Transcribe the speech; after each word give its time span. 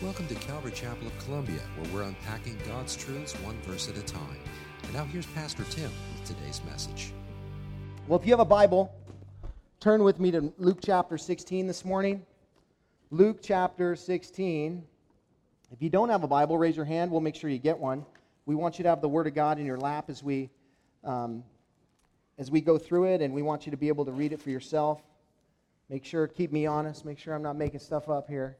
Welcome 0.00 0.28
to 0.28 0.36
Calvary 0.36 0.70
Chapel 0.70 1.08
of 1.08 1.18
Columbia, 1.18 1.58
where 1.76 1.92
we're 1.92 2.08
unpacking 2.08 2.56
God's 2.64 2.94
truths 2.94 3.32
one 3.40 3.60
verse 3.62 3.88
at 3.88 3.96
a 3.96 4.02
time. 4.02 4.38
And 4.84 4.92
now 4.92 5.02
here's 5.02 5.26
Pastor 5.26 5.64
Tim 5.64 5.90
with 6.14 6.24
today's 6.24 6.62
message. 6.64 7.12
Well, 8.06 8.16
if 8.16 8.24
you 8.24 8.32
have 8.32 8.38
a 8.38 8.44
Bible, 8.44 8.94
turn 9.80 10.04
with 10.04 10.20
me 10.20 10.30
to 10.30 10.52
Luke 10.56 10.78
chapter 10.80 11.18
16 11.18 11.66
this 11.66 11.84
morning. 11.84 12.24
Luke 13.10 13.40
chapter 13.42 13.96
16. 13.96 14.84
If 15.72 15.82
you 15.82 15.90
don't 15.90 16.10
have 16.10 16.22
a 16.22 16.28
Bible, 16.28 16.58
raise 16.58 16.76
your 16.76 16.84
hand. 16.84 17.10
We'll 17.10 17.20
make 17.20 17.34
sure 17.34 17.50
you 17.50 17.58
get 17.58 17.76
one. 17.76 18.06
We 18.46 18.54
want 18.54 18.78
you 18.78 18.84
to 18.84 18.90
have 18.90 19.00
the 19.00 19.08
Word 19.08 19.26
of 19.26 19.34
God 19.34 19.58
in 19.58 19.66
your 19.66 19.78
lap 19.78 20.10
as 20.10 20.22
we, 20.22 20.48
um, 21.02 21.42
as 22.38 22.52
we 22.52 22.60
go 22.60 22.78
through 22.78 23.06
it, 23.06 23.20
and 23.20 23.34
we 23.34 23.42
want 23.42 23.66
you 23.66 23.72
to 23.72 23.76
be 23.76 23.88
able 23.88 24.04
to 24.04 24.12
read 24.12 24.32
it 24.32 24.40
for 24.40 24.50
yourself. 24.50 25.02
Make 25.90 26.04
sure, 26.04 26.28
keep 26.28 26.52
me 26.52 26.66
honest, 26.66 27.04
make 27.04 27.18
sure 27.18 27.34
I'm 27.34 27.42
not 27.42 27.56
making 27.56 27.80
stuff 27.80 28.08
up 28.08 28.28
here. 28.28 28.58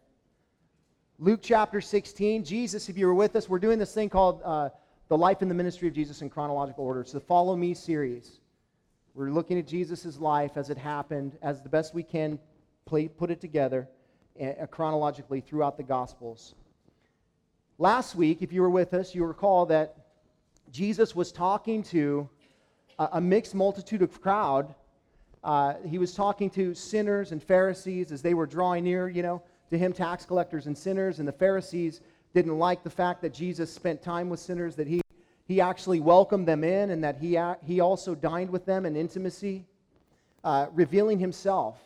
Luke 1.20 1.40
chapter 1.42 1.80
16, 1.80 2.44
Jesus, 2.44 2.88
if 2.88 2.96
you 2.96 3.04
were 3.04 3.14
with 3.14 3.34
us, 3.34 3.48
we're 3.48 3.58
doing 3.58 3.76
this 3.76 3.92
thing 3.92 4.08
called 4.08 4.40
uh, 4.44 4.68
The 5.08 5.18
Life 5.18 5.42
and 5.42 5.50
the 5.50 5.54
Ministry 5.54 5.88
of 5.88 5.94
Jesus 5.94 6.22
in 6.22 6.30
Chronological 6.30 6.84
Order. 6.84 7.00
It's 7.00 7.10
the 7.10 7.18
Follow 7.18 7.56
Me 7.56 7.74
series. 7.74 8.38
We're 9.14 9.32
looking 9.32 9.58
at 9.58 9.66
Jesus' 9.66 10.20
life 10.20 10.52
as 10.54 10.70
it 10.70 10.78
happened, 10.78 11.36
as 11.42 11.60
the 11.60 11.68
best 11.68 11.92
we 11.92 12.04
can 12.04 12.38
play, 12.86 13.08
put 13.08 13.32
it 13.32 13.40
together 13.40 13.88
uh, 14.40 14.64
chronologically 14.70 15.40
throughout 15.40 15.76
the 15.76 15.82
Gospels. 15.82 16.54
Last 17.78 18.14
week, 18.14 18.40
if 18.40 18.52
you 18.52 18.62
were 18.62 18.70
with 18.70 18.94
us, 18.94 19.12
you 19.12 19.24
recall 19.24 19.66
that 19.66 19.96
Jesus 20.70 21.16
was 21.16 21.32
talking 21.32 21.82
to 21.82 22.30
a, 23.00 23.08
a 23.14 23.20
mixed 23.20 23.56
multitude 23.56 24.02
of 24.02 24.22
crowd. 24.22 24.72
Uh, 25.42 25.74
he 25.84 25.98
was 25.98 26.14
talking 26.14 26.48
to 26.50 26.74
sinners 26.74 27.32
and 27.32 27.42
Pharisees 27.42 28.12
as 28.12 28.22
they 28.22 28.34
were 28.34 28.46
drawing 28.46 28.84
near, 28.84 29.08
you 29.08 29.24
know, 29.24 29.42
to 29.70 29.78
him, 29.78 29.92
tax 29.92 30.24
collectors 30.24 30.66
and 30.66 30.76
sinners. 30.76 31.18
And 31.18 31.28
the 31.28 31.32
Pharisees 31.32 32.00
didn't 32.34 32.58
like 32.58 32.82
the 32.82 32.90
fact 32.90 33.22
that 33.22 33.34
Jesus 33.34 33.72
spent 33.72 34.02
time 34.02 34.28
with 34.28 34.40
sinners, 34.40 34.76
that 34.76 34.86
he, 34.86 35.00
he 35.46 35.60
actually 35.60 36.00
welcomed 36.00 36.46
them 36.46 36.64
in, 36.64 36.90
and 36.90 37.02
that 37.04 37.18
he, 37.18 37.38
he 37.64 37.80
also 37.80 38.14
dined 38.14 38.50
with 38.50 38.64
them 38.64 38.86
in 38.86 38.96
intimacy, 38.96 39.64
uh, 40.44 40.66
revealing 40.72 41.18
himself 41.18 41.78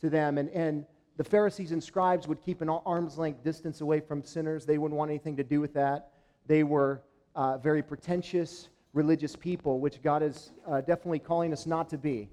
to 0.00 0.10
them. 0.10 0.38
And, 0.38 0.48
and 0.50 0.86
the 1.16 1.24
Pharisees 1.24 1.72
and 1.72 1.82
scribes 1.82 2.28
would 2.28 2.42
keep 2.42 2.60
an 2.60 2.68
arm's 2.68 3.18
length 3.18 3.42
distance 3.42 3.80
away 3.80 4.00
from 4.00 4.22
sinners. 4.22 4.66
They 4.66 4.78
wouldn't 4.78 4.98
want 4.98 5.10
anything 5.10 5.36
to 5.36 5.44
do 5.44 5.60
with 5.60 5.74
that. 5.74 6.10
They 6.46 6.62
were 6.62 7.02
uh, 7.34 7.58
very 7.58 7.82
pretentious 7.82 8.68
religious 8.92 9.36
people, 9.36 9.78
which 9.78 10.02
God 10.02 10.22
is 10.22 10.52
uh, 10.66 10.80
definitely 10.80 11.18
calling 11.18 11.52
us 11.52 11.66
not 11.66 11.90
to 11.90 11.98
be. 11.98 12.28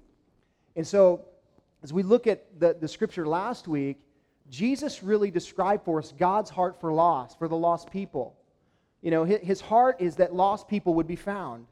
And 0.76 0.86
so, 0.86 1.26
as 1.82 1.92
we 1.92 2.02
look 2.02 2.26
at 2.26 2.58
the, 2.58 2.74
the 2.80 2.88
scripture 2.88 3.26
last 3.26 3.68
week, 3.68 4.00
Jesus 4.54 5.02
really 5.02 5.32
described 5.32 5.84
for 5.84 5.98
us 5.98 6.12
God's 6.16 6.48
heart 6.48 6.80
for 6.80 6.92
lost, 6.92 7.38
for 7.38 7.48
the 7.48 7.56
lost 7.56 7.90
people. 7.90 8.36
You 9.02 9.10
know, 9.10 9.24
his 9.24 9.60
heart 9.60 9.96
is 9.98 10.16
that 10.16 10.32
lost 10.32 10.68
people 10.68 10.94
would 10.94 11.08
be 11.08 11.16
found. 11.16 11.66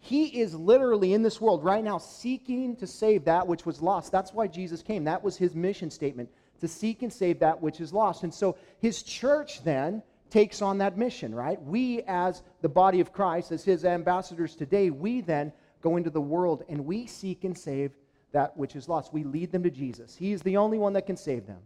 He 0.00 0.40
is 0.40 0.54
literally 0.54 1.14
in 1.14 1.22
this 1.22 1.40
world 1.40 1.64
right 1.64 1.82
now 1.82 1.96
seeking 1.96 2.76
to 2.76 2.86
save 2.86 3.24
that 3.24 3.46
which 3.46 3.64
was 3.64 3.80
lost. 3.80 4.12
That's 4.12 4.34
why 4.34 4.46
Jesus 4.46 4.82
came. 4.82 5.04
That 5.04 5.24
was 5.24 5.38
his 5.38 5.54
mission 5.54 5.90
statement 5.90 6.28
to 6.60 6.68
seek 6.68 7.02
and 7.02 7.12
save 7.12 7.38
that 7.38 7.62
which 7.62 7.80
is 7.80 7.92
lost. 7.94 8.22
And 8.22 8.32
so 8.32 8.56
his 8.78 9.02
church 9.02 9.64
then 9.64 10.02
takes 10.28 10.60
on 10.60 10.78
that 10.78 10.98
mission, 10.98 11.34
right? 11.34 11.60
We, 11.62 12.02
as 12.02 12.42
the 12.60 12.68
body 12.68 13.00
of 13.00 13.12
Christ, 13.12 13.52
as 13.52 13.64
his 13.64 13.86
ambassadors 13.86 14.54
today, 14.54 14.90
we 14.90 15.22
then 15.22 15.50
go 15.80 15.96
into 15.96 16.10
the 16.10 16.20
world 16.20 16.62
and 16.68 16.84
we 16.84 17.06
seek 17.06 17.44
and 17.44 17.56
save 17.56 17.92
that 18.32 18.54
which 18.56 18.76
is 18.76 18.86
lost. 18.86 19.14
We 19.14 19.24
lead 19.24 19.50
them 19.50 19.62
to 19.62 19.70
Jesus. 19.70 20.14
He 20.14 20.32
is 20.32 20.42
the 20.42 20.58
only 20.58 20.76
one 20.76 20.92
that 20.92 21.06
can 21.06 21.16
save 21.16 21.46
them. 21.46 21.62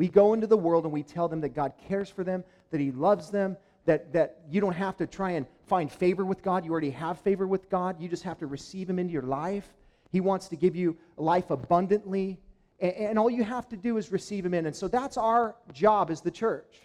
We 0.00 0.08
go 0.08 0.32
into 0.32 0.46
the 0.46 0.56
world 0.56 0.84
and 0.84 0.94
we 0.94 1.02
tell 1.02 1.28
them 1.28 1.42
that 1.42 1.50
God 1.50 1.74
cares 1.86 2.08
for 2.08 2.24
them, 2.24 2.42
that 2.70 2.80
He 2.80 2.90
loves 2.90 3.28
them, 3.28 3.58
that, 3.84 4.14
that 4.14 4.38
you 4.50 4.58
don't 4.58 4.72
have 4.72 4.96
to 4.96 5.06
try 5.06 5.32
and 5.32 5.44
find 5.66 5.92
favor 5.92 6.24
with 6.24 6.42
God. 6.42 6.64
You 6.64 6.72
already 6.72 6.88
have 6.92 7.20
favor 7.20 7.46
with 7.46 7.68
God. 7.68 8.00
You 8.00 8.08
just 8.08 8.22
have 8.22 8.38
to 8.38 8.46
receive 8.46 8.88
Him 8.88 8.98
into 8.98 9.12
your 9.12 9.24
life. 9.24 9.68
He 10.10 10.22
wants 10.22 10.48
to 10.48 10.56
give 10.56 10.74
you 10.74 10.96
life 11.18 11.50
abundantly. 11.50 12.40
And, 12.78 12.94
and 12.94 13.18
all 13.18 13.28
you 13.28 13.44
have 13.44 13.68
to 13.68 13.76
do 13.76 13.98
is 13.98 14.10
receive 14.10 14.46
Him 14.46 14.54
in. 14.54 14.64
And 14.64 14.74
so 14.74 14.88
that's 14.88 15.18
our 15.18 15.54
job 15.74 16.10
as 16.10 16.22
the 16.22 16.30
church. 16.30 16.78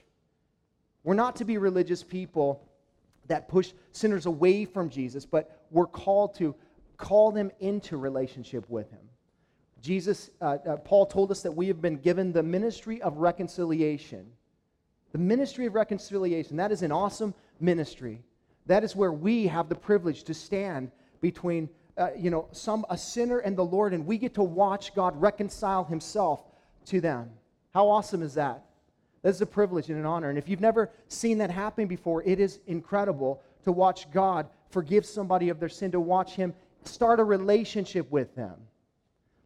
We're 1.06 1.14
not 1.14 1.38
to 1.38 1.46
be 1.46 1.58
religious 1.58 2.04
people 2.04 2.68
that 3.28 3.48
push 3.48 3.72
sinners 3.94 4.26
away 4.26 4.66
from 4.66 4.90
Jesus, 4.90 5.26
but 5.26 5.66
we're 5.72 5.88
called 5.88 6.36
to 6.40 6.54
call 6.98 7.32
them 7.32 7.50
into 7.62 7.96
relationship 7.96 8.70
with 8.70 8.92
Him. 8.92 9.08
Jesus, 9.86 10.32
uh, 10.42 10.58
uh, 10.68 10.78
Paul 10.78 11.06
told 11.06 11.30
us 11.30 11.44
that 11.44 11.52
we 11.52 11.68
have 11.68 11.80
been 11.80 11.98
given 11.98 12.32
the 12.32 12.42
ministry 12.42 13.04
of 13.04 13.18
reconciliation. 13.18 14.26
The 15.12 15.20
ministry 15.20 15.68
of 15.68 15.76
reconciliation. 15.76 16.58
That 16.58 16.72
is 16.72 16.82
an 16.82 16.92
awesome 16.92 17.36
ministry. 17.60 18.24
That 18.66 18.84
is 18.84 18.96
where 18.96 19.12
we 19.12 19.46
have 19.46 19.70
the 19.70 19.76
privilege 19.76 20.24
to 20.24 20.34
stand 20.34 20.90
between, 21.22 21.70
uh, 21.98 22.10
you 22.18 22.32
know, 22.32 22.48
some 22.52 22.84
a 22.90 22.98
sinner 22.98 23.38
and 23.38 23.56
the 23.56 23.64
Lord, 23.64 23.94
and 23.94 24.08
we 24.08 24.18
get 24.18 24.34
to 24.34 24.44
watch 24.44 24.96
God 24.96 25.22
reconcile 25.22 25.84
Himself 25.84 26.44
to 26.88 27.00
them. 27.00 27.30
How 27.72 27.88
awesome 27.88 28.24
is 28.24 28.34
that? 28.34 28.66
That 29.22 29.30
is 29.30 29.42
a 29.42 29.46
privilege 29.46 29.90
and 29.90 30.00
an 30.00 30.06
honor. 30.08 30.30
And 30.30 30.38
if 30.40 30.50
you've 30.50 30.62
never 30.62 30.90
seen 31.10 31.38
that 31.38 31.52
happen 31.52 31.86
before, 31.86 32.24
it 32.24 32.40
is 32.40 32.60
incredible 32.66 33.44
to 33.66 33.72
watch 33.72 34.10
God 34.12 34.48
forgive 34.72 35.06
somebody 35.06 35.50
of 35.50 35.60
their 35.60 35.70
sin, 35.70 35.92
to 35.92 36.00
watch 36.00 36.34
Him 36.34 36.56
start 36.86 37.20
a 37.20 37.24
relationship 37.24 38.10
with 38.10 38.34
them. 38.36 38.56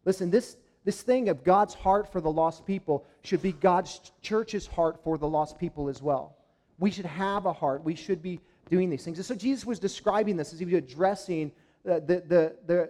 Listen, 0.05 0.29
this, 0.29 0.57
this 0.85 1.01
thing 1.01 1.29
of 1.29 1.43
God's 1.43 1.73
heart 1.73 2.11
for 2.11 2.21
the 2.21 2.31
lost 2.31 2.65
people 2.65 3.05
should 3.23 3.41
be 3.41 3.51
God's 3.51 4.11
church's 4.21 4.67
heart 4.67 5.03
for 5.03 5.17
the 5.17 5.27
lost 5.27 5.57
people 5.59 5.89
as 5.89 6.01
well. 6.01 6.35
We 6.79 6.91
should 6.91 7.05
have 7.05 7.45
a 7.45 7.53
heart. 7.53 7.83
We 7.83 7.95
should 7.95 8.21
be 8.21 8.39
doing 8.69 8.89
these 8.89 9.03
things. 9.03 9.17
And 9.17 9.25
so 9.25 9.35
Jesus 9.35 9.65
was 9.65 9.79
describing 9.79 10.37
this 10.37 10.53
as 10.53 10.59
he 10.59 10.65
was 10.65 10.75
addressing 10.75 11.51
the, 11.83 11.99
the, 11.99 12.23
the, 12.27 12.55
the, 12.67 12.89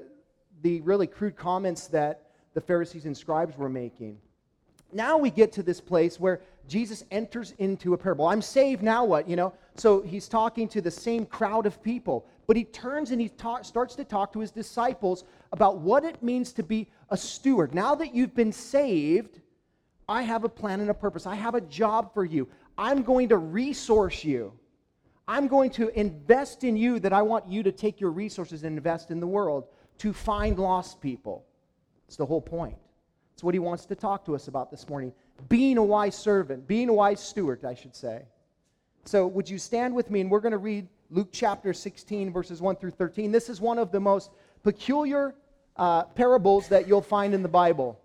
the 0.61 0.81
really 0.81 1.07
crude 1.07 1.35
comments 1.35 1.87
that 1.87 2.31
the 2.53 2.61
Pharisees 2.61 3.05
and 3.05 3.17
scribes 3.17 3.57
were 3.57 3.69
making. 3.69 4.17
Now 4.91 5.17
we 5.17 5.29
get 5.29 5.51
to 5.53 5.63
this 5.63 5.79
place 5.79 6.19
where 6.19 6.41
Jesus 6.67 7.03
enters 7.11 7.53
into 7.57 7.93
a 7.93 7.97
parable. 7.97 8.27
I'm 8.27 8.41
saved, 8.41 8.81
now 8.81 9.05
what? 9.05 9.29
You 9.29 9.35
know? 9.35 9.53
So 9.75 10.01
he's 10.01 10.27
talking 10.27 10.67
to 10.69 10.81
the 10.81 10.91
same 10.91 11.25
crowd 11.25 11.65
of 11.65 11.81
people, 11.81 12.25
but 12.49 12.57
he 12.57 12.63
turns 12.63 13.11
and 13.11 13.21
he 13.21 13.29
ta- 13.29 13.61
starts 13.61 13.93
to 13.93 14.03
talk 14.03 14.33
to 14.33 14.39
his 14.39 14.49
disciples 14.49 15.23
about 15.51 15.77
what 15.77 16.03
it 16.03 16.23
means 16.23 16.51
to 16.51 16.63
be 16.63 16.89
a 17.11 17.15
steward. 17.15 17.75
Now 17.75 17.93
that 17.93 18.15
you've 18.15 18.33
been 18.33 18.51
saved, 18.51 19.39
I 20.07 20.23
have 20.23 20.43
a 20.43 20.49
plan 20.49 20.79
and 20.81 20.89
a 20.89 20.95
purpose. 20.95 21.27
I 21.27 21.35
have 21.35 21.53
a 21.53 21.61
job 21.61 22.11
for 22.11 22.25
you. 22.25 22.47
I'm 22.75 23.03
going 23.03 23.29
to 23.29 23.37
resource 23.37 24.23
you. 24.23 24.51
I'm 25.27 25.47
going 25.47 25.69
to 25.73 25.89
invest 25.89 26.63
in 26.63 26.75
you 26.75 26.99
that 27.01 27.13
I 27.13 27.21
want 27.21 27.47
you 27.47 27.61
to 27.61 27.71
take 27.71 28.01
your 28.01 28.09
resources 28.09 28.63
and 28.63 28.75
invest 28.75 29.11
in 29.11 29.19
the 29.19 29.27
world 29.27 29.67
to 29.99 30.11
find 30.11 30.57
lost 30.57 30.99
people. 31.01 31.45
It's 32.07 32.17
the 32.17 32.25
whole 32.25 32.41
point. 32.41 32.79
It's 33.35 33.43
what 33.43 33.53
he 33.53 33.59
wants 33.59 33.85
to 33.85 33.95
talk 33.95 34.25
to 34.25 34.33
us 34.33 34.47
about 34.47 34.71
this 34.71 34.89
morning. 34.89 35.13
Being 35.49 35.77
a 35.77 35.83
wise 35.83 36.15
servant, 36.15 36.67
being 36.67 36.89
a 36.89 36.93
wise 36.93 37.19
steward, 37.19 37.63
I 37.63 37.75
should 37.75 37.95
say. 37.95 38.23
So, 39.05 39.27
would 39.27 39.47
you 39.47 39.59
stand 39.59 39.93
with 39.93 40.09
me 40.09 40.21
and 40.21 40.31
we're 40.31 40.39
going 40.39 40.51
to 40.51 40.57
read 40.57 40.87
Luke 41.11 41.29
chapter 41.31 41.73
16, 41.73 42.31
verses 42.31 42.61
1 42.61 42.75
through 42.75 42.91
13. 42.91 43.31
This 43.31 43.49
is 43.49 43.59
one 43.59 43.79
of 43.79 43.91
the 43.91 43.99
most 43.99 44.29
peculiar 44.61 45.33
uh, 45.75 46.03
parables 46.03 46.67
that 46.67 46.87
you'll 46.87 47.01
find 47.01 47.33
in 47.33 47.41
the 47.41 47.49
Bible 47.49 47.99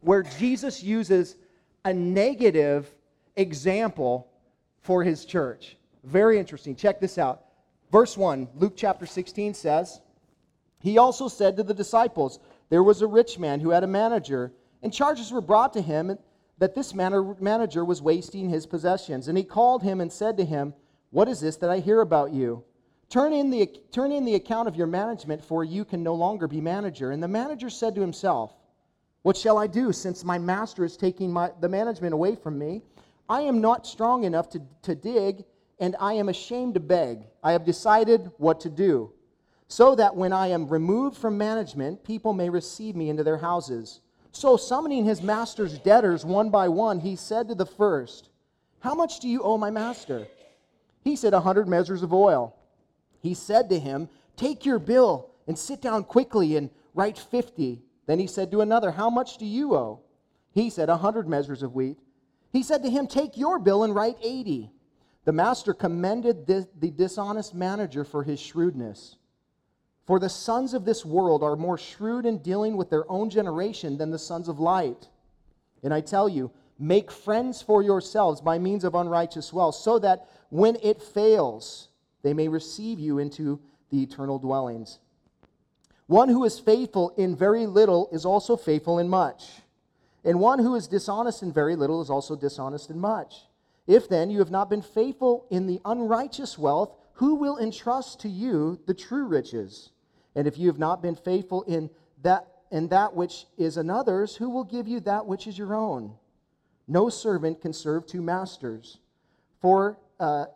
where 0.00 0.24
Jesus 0.24 0.82
uses 0.82 1.36
a 1.84 1.92
negative 1.92 2.92
example 3.36 4.28
for 4.80 5.04
his 5.04 5.24
church. 5.24 5.76
Very 6.02 6.38
interesting. 6.38 6.74
Check 6.74 7.00
this 7.00 7.16
out. 7.16 7.44
Verse 7.92 8.16
1, 8.16 8.48
Luke 8.56 8.74
chapter 8.74 9.06
16 9.06 9.54
says, 9.54 10.00
He 10.80 10.98
also 10.98 11.28
said 11.28 11.56
to 11.56 11.62
the 11.62 11.74
disciples, 11.74 12.40
There 12.70 12.82
was 12.82 13.02
a 13.02 13.06
rich 13.06 13.38
man 13.38 13.60
who 13.60 13.70
had 13.70 13.84
a 13.84 13.88
manager, 13.88 14.52
and 14.82 14.92
charges 14.92 15.30
were 15.30 15.40
brought 15.40 15.72
to 15.74 15.80
him 15.80 16.18
that 16.58 16.74
this 16.74 16.94
manager 16.94 17.84
was 17.84 18.02
wasting 18.02 18.48
his 18.48 18.66
possessions. 18.66 19.28
And 19.28 19.38
he 19.38 19.44
called 19.44 19.82
him 19.82 20.00
and 20.00 20.12
said 20.12 20.36
to 20.38 20.44
him, 20.44 20.74
What 21.12 21.28
is 21.28 21.40
this 21.40 21.56
that 21.58 21.70
I 21.70 21.78
hear 21.78 22.00
about 22.00 22.32
you? 22.32 22.64
Turn 23.10 23.34
in, 23.34 23.50
the, 23.50 23.66
turn 23.92 24.12
in 24.12 24.24
the 24.24 24.34
account 24.34 24.66
of 24.66 24.76
your 24.76 24.86
management, 24.86 25.44
for 25.44 25.62
you 25.62 25.84
can 25.84 26.02
no 26.02 26.14
longer 26.14 26.48
be 26.48 26.62
manager. 26.62 27.10
And 27.10 27.22
the 27.22 27.28
manager 27.28 27.68
said 27.68 27.94
to 27.94 28.00
himself, 28.00 28.54
What 29.20 29.36
shall 29.36 29.58
I 29.58 29.66
do, 29.66 29.92
since 29.92 30.24
my 30.24 30.38
master 30.38 30.86
is 30.86 30.96
taking 30.96 31.30
my, 31.30 31.50
the 31.60 31.68
management 31.68 32.14
away 32.14 32.34
from 32.34 32.58
me? 32.58 32.80
I 33.28 33.42
am 33.42 33.60
not 33.60 33.86
strong 33.86 34.24
enough 34.24 34.48
to, 34.50 34.62
to 34.82 34.94
dig, 34.94 35.44
and 35.78 35.94
I 36.00 36.14
am 36.14 36.30
ashamed 36.30 36.72
to 36.74 36.80
beg. 36.80 37.26
I 37.44 37.52
have 37.52 37.66
decided 37.66 38.30
what 38.38 38.60
to 38.60 38.70
do, 38.70 39.12
so 39.68 39.94
that 39.94 40.16
when 40.16 40.32
I 40.32 40.46
am 40.46 40.66
removed 40.66 41.18
from 41.18 41.36
management, 41.36 42.04
people 42.04 42.32
may 42.32 42.48
receive 42.48 42.96
me 42.96 43.10
into 43.10 43.22
their 43.22 43.36
houses. 43.36 44.00
So, 44.32 44.56
summoning 44.56 45.04
his 45.04 45.20
master's 45.20 45.78
debtors 45.78 46.24
one 46.24 46.48
by 46.48 46.68
one, 46.68 47.00
he 47.00 47.16
said 47.16 47.48
to 47.48 47.54
the 47.54 47.66
first, 47.66 48.30
How 48.80 48.94
much 48.94 49.20
do 49.20 49.28
you 49.28 49.42
owe 49.42 49.58
my 49.58 49.70
master? 49.70 50.26
He 51.02 51.16
said, 51.16 51.34
A 51.34 51.40
hundred 51.40 51.68
measures 51.68 52.02
of 52.02 52.12
oil 52.12 52.56
he 53.22 53.34
said 53.34 53.70
to 53.70 53.78
him, 53.78 54.08
Take 54.36 54.66
your 54.66 54.78
bill 54.78 55.30
and 55.46 55.56
sit 55.56 55.80
down 55.80 56.04
quickly 56.04 56.56
and 56.56 56.70
write 56.92 57.18
50. 57.18 57.80
Then 58.06 58.18
he 58.18 58.26
said 58.26 58.50
to 58.50 58.60
another, 58.60 58.90
How 58.90 59.08
much 59.08 59.38
do 59.38 59.46
you 59.46 59.74
owe? 59.74 60.00
He 60.52 60.68
said, 60.68 60.88
A 60.88 60.96
hundred 60.96 61.28
measures 61.28 61.62
of 61.62 61.74
wheat. 61.74 61.98
He 62.52 62.62
said 62.62 62.82
to 62.82 62.90
him, 62.90 63.06
Take 63.06 63.36
your 63.36 63.58
bill 63.58 63.84
and 63.84 63.94
write 63.94 64.16
80. 64.20 64.70
The 65.24 65.32
master 65.32 65.72
commended 65.72 66.46
the, 66.46 66.68
the 66.78 66.90
dishonest 66.90 67.54
manager 67.54 68.04
for 68.04 68.24
his 68.24 68.40
shrewdness. 68.40 69.16
For 70.04 70.18
the 70.18 70.28
sons 70.28 70.74
of 70.74 70.84
this 70.84 71.04
world 71.04 71.44
are 71.44 71.54
more 71.54 71.78
shrewd 71.78 72.26
in 72.26 72.38
dealing 72.38 72.76
with 72.76 72.90
their 72.90 73.10
own 73.10 73.30
generation 73.30 73.96
than 73.96 74.10
the 74.10 74.18
sons 74.18 74.48
of 74.48 74.58
light. 74.58 75.08
And 75.84 75.94
I 75.94 76.00
tell 76.00 76.28
you, 76.28 76.50
make 76.76 77.12
friends 77.12 77.62
for 77.62 77.82
yourselves 77.82 78.40
by 78.40 78.58
means 78.58 78.82
of 78.82 78.96
unrighteous 78.96 79.52
wealth, 79.52 79.76
so 79.76 80.00
that 80.00 80.26
when 80.52 80.76
it 80.82 81.00
fails, 81.00 81.88
they 82.22 82.34
may 82.34 82.46
receive 82.46 83.00
you 83.00 83.18
into 83.18 83.58
the 83.88 84.02
eternal 84.02 84.38
dwellings. 84.38 84.98
One 86.08 86.28
who 86.28 86.44
is 86.44 86.58
faithful 86.58 87.14
in 87.16 87.34
very 87.34 87.66
little 87.66 88.10
is 88.12 88.26
also 88.26 88.58
faithful 88.58 88.98
in 88.98 89.08
much. 89.08 89.62
And 90.24 90.38
one 90.38 90.58
who 90.58 90.74
is 90.74 90.88
dishonest 90.88 91.42
in 91.42 91.54
very 91.54 91.74
little 91.74 92.02
is 92.02 92.10
also 92.10 92.36
dishonest 92.36 92.90
in 92.90 92.98
much. 93.00 93.46
If 93.86 94.10
then 94.10 94.28
you 94.28 94.40
have 94.40 94.50
not 94.50 94.68
been 94.68 94.82
faithful 94.82 95.46
in 95.48 95.66
the 95.66 95.80
unrighteous 95.86 96.58
wealth, 96.58 96.94
who 97.14 97.36
will 97.36 97.56
entrust 97.56 98.20
to 98.20 98.28
you 98.28 98.78
the 98.84 98.92
true 98.92 99.24
riches? 99.24 99.92
And 100.34 100.46
if 100.46 100.58
you 100.58 100.66
have 100.66 100.78
not 100.78 101.00
been 101.00 101.16
faithful 101.16 101.62
in 101.62 101.88
that 102.20 102.46
in 102.70 102.88
that 102.88 103.16
which 103.16 103.46
is 103.56 103.78
another's, 103.78 104.36
who 104.36 104.50
will 104.50 104.64
give 104.64 104.86
you 104.86 105.00
that 105.00 105.24
which 105.24 105.46
is 105.46 105.56
your 105.56 105.74
own? 105.74 106.12
No 106.86 107.08
servant 107.08 107.62
can 107.62 107.72
serve 107.72 108.06
two 108.06 108.20
masters, 108.20 108.98
for 109.62 109.96
uh, 110.20 110.46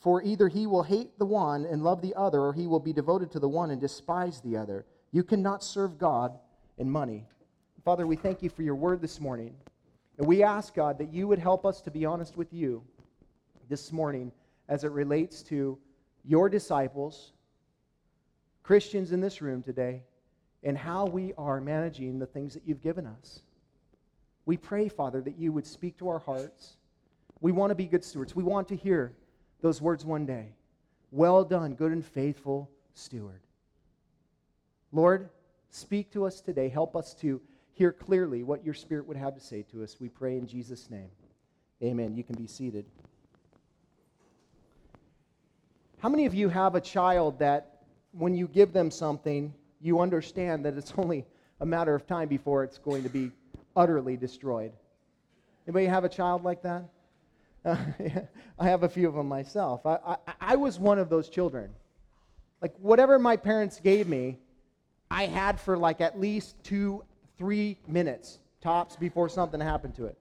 for 0.00 0.22
either 0.22 0.48
he 0.48 0.66
will 0.66 0.82
hate 0.82 1.18
the 1.18 1.26
one 1.26 1.64
and 1.64 1.82
love 1.82 2.00
the 2.02 2.14
other, 2.14 2.40
or 2.40 2.52
he 2.52 2.66
will 2.66 2.80
be 2.80 2.92
devoted 2.92 3.30
to 3.32 3.40
the 3.40 3.48
one 3.48 3.70
and 3.70 3.80
despise 3.80 4.40
the 4.40 4.56
other. 4.56 4.86
You 5.10 5.24
cannot 5.24 5.64
serve 5.64 5.98
God 5.98 6.38
and 6.78 6.90
money. 6.90 7.26
Father, 7.84 8.06
we 8.06 8.16
thank 8.16 8.42
you 8.42 8.50
for 8.50 8.62
your 8.62 8.74
word 8.74 9.00
this 9.00 9.20
morning. 9.20 9.54
And 10.18 10.26
we 10.26 10.42
ask, 10.42 10.74
God, 10.74 10.98
that 10.98 11.12
you 11.12 11.26
would 11.28 11.38
help 11.38 11.64
us 11.64 11.80
to 11.82 11.90
be 11.90 12.04
honest 12.04 12.36
with 12.36 12.52
you 12.52 12.82
this 13.68 13.92
morning 13.92 14.32
as 14.68 14.84
it 14.84 14.90
relates 14.90 15.42
to 15.44 15.78
your 16.24 16.48
disciples, 16.48 17.32
Christians 18.62 19.12
in 19.12 19.20
this 19.20 19.40
room 19.40 19.62
today, 19.62 20.02
and 20.62 20.76
how 20.76 21.06
we 21.06 21.32
are 21.38 21.60
managing 21.60 22.18
the 22.18 22.26
things 22.26 22.54
that 22.54 22.64
you've 22.66 22.82
given 22.82 23.06
us. 23.06 23.40
We 24.44 24.56
pray, 24.56 24.88
Father, 24.88 25.20
that 25.20 25.38
you 25.38 25.52
would 25.52 25.66
speak 25.66 25.98
to 25.98 26.08
our 26.08 26.18
hearts. 26.18 26.77
We 27.40 27.52
want 27.52 27.70
to 27.70 27.74
be 27.74 27.86
good 27.86 28.04
stewards. 28.04 28.34
We 28.34 28.42
want 28.42 28.68
to 28.68 28.76
hear 28.76 29.12
those 29.60 29.80
words 29.80 30.04
one 30.04 30.26
day. 30.26 30.52
Well 31.10 31.44
done, 31.44 31.74
good 31.74 31.92
and 31.92 32.04
faithful 32.04 32.70
steward. 32.94 33.40
Lord, 34.92 35.30
speak 35.70 36.10
to 36.12 36.26
us 36.26 36.40
today. 36.40 36.68
Help 36.68 36.96
us 36.96 37.14
to 37.14 37.40
hear 37.72 37.92
clearly 37.92 38.42
what 38.42 38.64
your 38.64 38.74
Spirit 38.74 39.06
would 39.06 39.16
have 39.16 39.34
to 39.34 39.40
say 39.40 39.62
to 39.70 39.82
us. 39.82 39.96
We 40.00 40.08
pray 40.08 40.36
in 40.36 40.46
Jesus' 40.46 40.90
name. 40.90 41.10
Amen. 41.82 42.14
You 42.14 42.24
can 42.24 42.36
be 42.36 42.46
seated. 42.46 42.84
How 45.98 46.08
many 46.08 46.26
of 46.26 46.34
you 46.34 46.48
have 46.48 46.74
a 46.74 46.80
child 46.80 47.38
that 47.38 47.82
when 48.12 48.34
you 48.34 48.48
give 48.48 48.72
them 48.72 48.90
something, 48.90 49.54
you 49.80 50.00
understand 50.00 50.64
that 50.64 50.76
it's 50.76 50.92
only 50.96 51.24
a 51.60 51.66
matter 51.66 51.94
of 51.94 52.06
time 52.06 52.28
before 52.28 52.64
it's 52.64 52.78
going 52.78 53.02
to 53.02 53.08
be 53.08 53.30
utterly 53.76 54.16
destroyed? 54.16 54.72
Anybody 55.66 55.86
have 55.86 56.04
a 56.04 56.08
child 56.08 56.44
like 56.44 56.62
that? 56.62 56.84
I 58.58 58.68
have 58.68 58.82
a 58.82 58.88
few 58.88 59.08
of 59.08 59.14
them 59.14 59.28
myself. 59.28 59.84
I, 59.86 59.98
I, 60.06 60.16
I 60.40 60.56
was 60.56 60.78
one 60.78 60.98
of 60.98 61.08
those 61.08 61.28
children. 61.28 61.70
Like, 62.60 62.74
whatever 62.80 63.18
my 63.18 63.36
parents 63.36 63.80
gave 63.80 64.08
me, 64.08 64.38
I 65.10 65.26
had 65.26 65.60
for 65.60 65.76
like 65.76 66.00
at 66.00 66.20
least 66.20 66.56
two 66.62 67.04
three 67.38 67.78
minutes 67.86 68.40
tops 68.60 68.96
before 68.96 69.28
something 69.28 69.60
happened 69.60 69.94
to 69.94 70.06
it. 70.06 70.18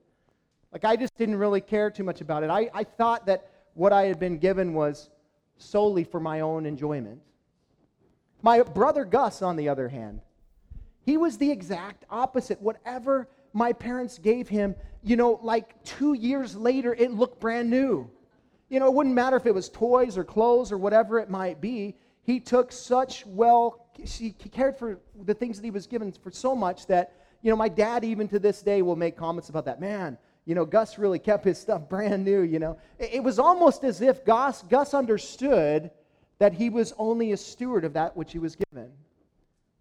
Like, 0.71 0.85
I 0.85 0.95
just 0.95 1.17
didn't 1.17 1.37
really 1.37 1.61
care 1.61 1.89
too 1.89 2.03
much 2.03 2.21
about 2.21 2.43
it. 2.43 2.49
I, 2.49 2.69
I 2.73 2.83
thought 2.83 3.25
that 3.25 3.49
what 3.73 3.91
I 3.91 4.05
had 4.05 4.19
been 4.19 4.37
given 4.37 4.73
was 4.73 5.09
solely 5.57 6.03
for 6.03 6.19
my 6.19 6.41
own 6.41 6.65
enjoyment. 6.65 7.21
My 8.41 8.61
brother 8.61 9.03
Gus, 9.03 9.41
on 9.41 9.55
the 9.55 9.69
other 9.69 9.89
hand, 9.89 10.21
he 11.05 11.17
was 11.17 11.37
the 11.37 11.49
exact 11.49 12.05
opposite. 12.09 12.61
Whatever 12.61 13.27
my 13.57 13.73
parents 13.73 14.19
gave 14.19 14.47
him, 14.47 14.75
you 15.03 15.15
know, 15.15 15.39
like 15.41 15.83
two 15.83 16.13
years 16.13 16.55
later, 16.55 16.93
it 16.93 17.11
looked 17.11 17.39
brand 17.39 17.69
new. 17.69 18.09
You 18.69 18.79
know, 18.79 18.85
it 18.85 18.93
wouldn't 18.93 19.15
matter 19.15 19.35
if 19.35 19.45
it 19.45 19.55
was 19.55 19.67
toys 19.69 20.17
or 20.17 20.23
clothes 20.23 20.71
or 20.71 20.77
whatever 20.77 21.17
it 21.19 21.29
might 21.29 21.59
be. 21.59 21.95
He 22.21 22.39
took 22.39 22.71
such 22.71 23.25
well 23.25 23.87
he 23.97 24.31
cared 24.31 24.77
for 24.77 24.99
the 25.23 25.33
things 25.33 25.57
that 25.57 25.65
he 25.65 25.71
was 25.71 25.87
given 25.87 26.11
for 26.11 26.29
so 26.29 26.55
much 26.55 26.85
that, 26.85 27.13
you 27.41 27.49
know, 27.49 27.55
my 27.55 27.67
dad, 27.67 28.03
even 28.03 28.27
to 28.27 28.37
this 28.37 28.61
day, 28.61 28.83
will 28.83 28.95
make 28.95 29.17
comments 29.17 29.49
about 29.49 29.65
that. 29.65 29.79
Man, 29.81 30.19
you 30.45 30.53
know, 30.53 30.63
Gus 30.63 30.99
really 30.99 31.17
kept 31.17 31.43
his 31.43 31.57
stuff 31.57 31.89
brand 31.89 32.23
new, 32.23 32.41
you 32.41 32.59
know. 32.59 32.77
It, 32.99 33.23
was 33.23 33.39
almost 33.39 33.83
as 33.83 34.01
if 34.01 34.23
Gus, 34.23 34.61
Gus 34.63 34.93
understood 34.93 35.89
that 36.37 36.53
he 36.53 36.69
was 36.69 36.93
only 36.99 37.31
a 37.31 37.37
steward 37.37 37.85
of 37.85 37.93
that 37.93 38.15
which 38.15 38.31
he 38.31 38.39
was 38.39 38.55
given. 38.55 38.91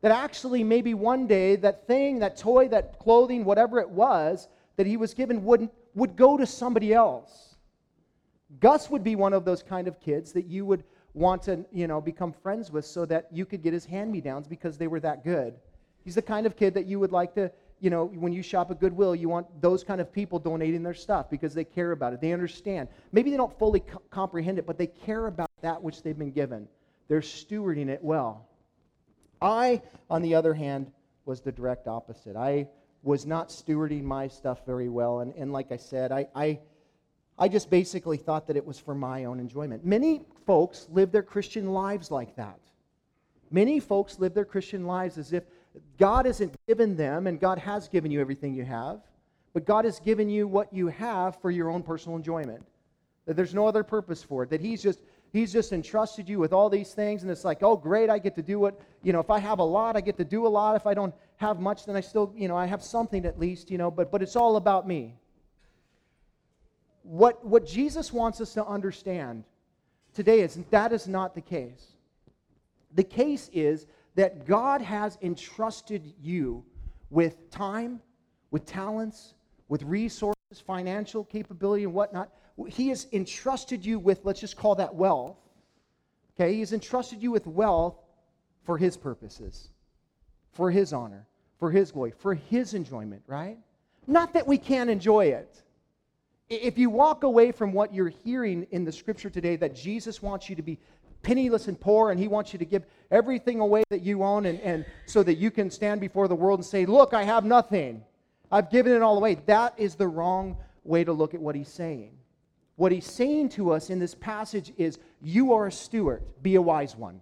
That 0.06 0.22
actually, 0.22 0.62
maybe 0.62 0.94
one 0.94 1.26
day, 1.26 1.56
that 1.56 1.88
thing, 1.88 2.20
that 2.20 2.36
toy, 2.36 2.68
that 2.68 2.96
clothing, 3.00 3.44
whatever 3.44 3.80
it 3.80 3.90
was 3.90 4.46
that 4.76 4.86
he 4.86 4.96
was 4.96 5.12
given 5.14 5.42
would 5.42 5.68
would 5.96 6.14
go 6.14 6.36
to 6.36 6.46
somebody 6.46 6.94
else. 6.94 7.56
Gus 8.60 8.88
would 8.88 9.02
be 9.02 9.16
one 9.16 9.32
of 9.32 9.44
those 9.44 9.64
kind 9.64 9.88
of 9.88 9.98
kids 9.98 10.30
that 10.34 10.46
you 10.46 10.64
would 10.64 10.84
want 11.12 11.42
to, 11.42 11.64
you 11.72 11.88
know, 11.88 12.00
become 12.00 12.32
friends 12.32 12.70
with 12.70 12.84
so 12.84 13.04
that 13.06 13.26
you 13.32 13.44
could 13.44 13.64
get 13.64 13.72
his 13.72 13.84
hand-me-downs 13.84 14.46
because 14.46 14.78
they 14.78 14.86
were 14.86 15.00
that 15.00 15.24
good. 15.24 15.54
He's 16.04 16.14
the 16.14 16.22
kind 16.22 16.46
of 16.46 16.54
kid 16.54 16.72
that 16.74 16.86
you 16.86 17.00
would 17.00 17.10
like 17.10 17.34
to, 17.34 17.50
you 17.80 17.90
know, 17.90 18.04
when 18.04 18.32
you 18.32 18.44
shop 18.44 18.70
at 18.70 18.78
Goodwill, 18.78 19.16
you 19.16 19.28
want 19.28 19.60
those 19.60 19.82
kind 19.82 20.00
of 20.00 20.12
people 20.12 20.38
donating 20.38 20.84
their 20.84 20.94
stuff 20.94 21.28
because 21.28 21.52
they 21.52 21.64
care 21.64 21.90
about 21.90 22.12
it. 22.12 22.20
They 22.20 22.32
understand. 22.32 22.86
Maybe 23.10 23.32
they 23.32 23.36
don't 23.36 23.58
fully 23.58 23.80
co- 23.80 24.02
comprehend 24.10 24.60
it, 24.60 24.66
but 24.66 24.78
they 24.78 24.86
care 24.86 25.26
about 25.26 25.50
that 25.62 25.82
which 25.82 26.04
they've 26.04 26.16
been 26.16 26.30
given. 26.30 26.68
They're 27.08 27.22
stewarding 27.22 27.88
it 27.88 28.04
well. 28.04 28.45
I, 29.40 29.82
on 30.10 30.22
the 30.22 30.34
other 30.34 30.54
hand, 30.54 30.90
was 31.24 31.40
the 31.40 31.52
direct 31.52 31.88
opposite. 31.88 32.36
I 32.36 32.68
was 33.02 33.26
not 33.26 33.48
stewarding 33.50 34.02
my 34.02 34.28
stuff 34.28 34.64
very 34.66 34.88
well. 34.88 35.20
And, 35.20 35.34
and 35.34 35.52
like 35.52 35.72
I 35.72 35.76
said, 35.76 36.12
I, 36.12 36.28
I 36.34 36.58
I 37.38 37.48
just 37.48 37.68
basically 37.68 38.16
thought 38.16 38.46
that 38.46 38.56
it 38.56 38.64
was 38.64 38.78
for 38.78 38.94
my 38.94 39.24
own 39.24 39.40
enjoyment. 39.40 39.84
Many 39.84 40.22
folks 40.46 40.86
live 40.90 41.12
their 41.12 41.22
Christian 41.22 41.72
lives 41.72 42.10
like 42.10 42.34
that. 42.36 42.58
Many 43.50 43.78
folks 43.78 44.18
live 44.18 44.32
their 44.32 44.44
Christian 44.44 44.86
lives 44.86 45.18
as 45.18 45.32
if 45.32 45.44
God 45.98 46.24
hasn't 46.24 46.54
given 46.66 46.96
them, 46.96 47.26
and 47.26 47.38
God 47.38 47.58
has 47.58 47.88
given 47.88 48.10
you 48.10 48.20
everything 48.20 48.54
you 48.54 48.64
have, 48.64 49.00
but 49.52 49.66
God 49.66 49.84
has 49.84 50.00
given 50.00 50.30
you 50.30 50.48
what 50.48 50.72
you 50.72 50.88
have 50.88 51.40
for 51.40 51.50
your 51.50 51.70
own 51.70 51.82
personal 51.82 52.16
enjoyment. 52.16 52.64
That 53.26 53.36
there's 53.36 53.54
no 53.54 53.66
other 53.66 53.84
purpose 53.84 54.22
for 54.22 54.44
it. 54.44 54.50
That 54.50 54.62
He's 54.62 54.82
just 54.82 55.00
He's 55.36 55.52
just 55.52 55.74
entrusted 55.74 56.30
you 56.30 56.38
with 56.38 56.54
all 56.54 56.70
these 56.70 56.94
things, 56.94 57.20
and 57.20 57.30
it's 57.30 57.44
like, 57.44 57.62
oh, 57.62 57.76
great, 57.76 58.08
I 58.08 58.18
get 58.18 58.34
to 58.36 58.42
do 58.42 58.58
what, 58.58 58.80
you 59.02 59.12
know, 59.12 59.20
if 59.20 59.28
I 59.28 59.38
have 59.38 59.58
a 59.58 59.62
lot, 59.62 59.94
I 59.94 60.00
get 60.00 60.16
to 60.16 60.24
do 60.24 60.46
a 60.46 60.48
lot. 60.48 60.76
If 60.76 60.86
I 60.86 60.94
don't 60.94 61.14
have 61.36 61.60
much, 61.60 61.84
then 61.84 61.94
I 61.94 62.00
still, 62.00 62.32
you 62.34 62.48
know, 62.48 62.56
I 62.56 62.64
have 62.64 62.82
something 62.82 63.26
at 63.26 63.38
least, 63.38 63.70
you 63.70 63.76
know, 63.76 63.90
but, 63.90 64.10
but 64.10 64.22
it's 64.22 64.34
all 64.34 64.56
about 64.56 64.88
me. 64.88 65.14
What, 67.02 67.44
what 67.44 67.66
Jesus 67.66 68.14
wants 68.14 68.40
us 68.40 68.54
to 68.54 68.64
understand 68.64 69.44
today 70.14 70.40
is 70.40 70.58
that 70.70 70.94
is 70.94 71.06
not 71.06 71.34
the 71.34 71.42
case. 71.42 71.84
The 72.94 73.04
case 73.04 73.50
is 73.52 73.86
that 74.14 74.46
God 74.46 74.80
has 74.80 75.18
entrusted 75.20 76.14
you 76.18 76.64
with 77.10 77.50
time, 77.50 78.00
with 78.50 78.64
talents, 78.64 79.34
with 79.68 79.82
resources, 79.82 80.34
financial 80.66 81.24
capability, 81.24 81.84
and 81.84 81.92
whatnot. 81.92 82.30
He 82.68 82.88
has 82.88 83.06
entrusted 83.12 83.84
you 83.84 83.98
with, 83.98 84.20
let's 84.24 84.40
just 84.40 84.56
call 84.56 84.76
that 84.76 84.94
wealth. 84.94 85.36
Okay? 86.34 86.54
He 86.54 86.60
has 86.60 86.72
entrusted 86.72 87.22
you 87.22 87.30
with 87.30 87.46
wealth 87.46 87.96
for 88.64 88.78
His 88.78 88.96
purposes, 88.96 89.68
for 90.52 90.70
His 90.70 90.92
honor, 90.92 91.26
for 91.58 91.70
His 91.70 91.92
glory, 91.92 92.12
for 92.18 92.34
His 92.34 92.74
enjoyment, 92.74 93.22
right? 93.26 93.58
Not 94.06 94.32
that 94.34 94.46
we 94.46 94.58
can't 94.58 94.88
enjoy 94.88 95.26
it. 95.26 95.62
If 96.48 96.78
you 96.78 96.90
walk 96.90 97.24
away 97.24 97.50
from 97.52 97.72
what 97.72 97.92
you're 97.92 98.12
hearing 98.24 98.66
in 98.70 98.84
the 98.84 98.92
scripture 98.92 99.30
today, 99.30 99.56
that 99.56 99.74
Jesus 99.74 100.22
wants 100.22 100.48
you 100.48 100.54
to 100.56 100.62
be 100.62 100.78
penniless 101.22 101.66
and 101.66 101.78
poor, 101.78 102.12
and 102.12 102.20
he 102.20 102.28
wants 102.28 102.52
you 102.52 102.58
to 102.60 102.64
give 102.64 102.84
everything 103.10 103.58
away 103.60 103.82
that 103.90 104.02
you 104.02 104.22
own, 104.22 104.46
and, 104.46 104.60
and 104.60 104.86
so 105.06 105.22
that 105.24 105.34
you 105.34 105.50
can 105.50 105.70
stand 105.70 106.00
before 106.00 106.28
the 106.28 106.34
world 106.36 106.60
and 106.60 106.66
say, 106.66 106.86
Look, 106.86 107.12
I 107.14 107.24
have 107.24 107.44
nothing. 107.44 108.02
I've 108.50 108.70
given 108.70 108.92
it 108.92 109.02
all 109.02 109.16
away. 109.16 109.34
That 109.46 109.74
is 109.76 109.96
the 109.96 110.06
wrong 110.06 110.56
way 110.84 111.02
to 111.02 111.12
look 111.12 111.34
at 111.34 111.40
what 111.40 111.56
he's 111.56 111.68
saying. 111.68 112.12
What 112.76 112.92
he's 112.92 113.10
saying 113.10 113.50
to 113.50 113.72
us 113.72 113.90
in 113.90 113.98
this 113.98 114.14
passage 114.14 114.72
is, 114.76 114.98
You 115.20 115.52
are 115.54 115.66
a 115.66 115.72
steward, 115.72 116.22
be 116.42 116.54
a 116.54 116.62
wise 116.62 116.94
one. 116.94 117.20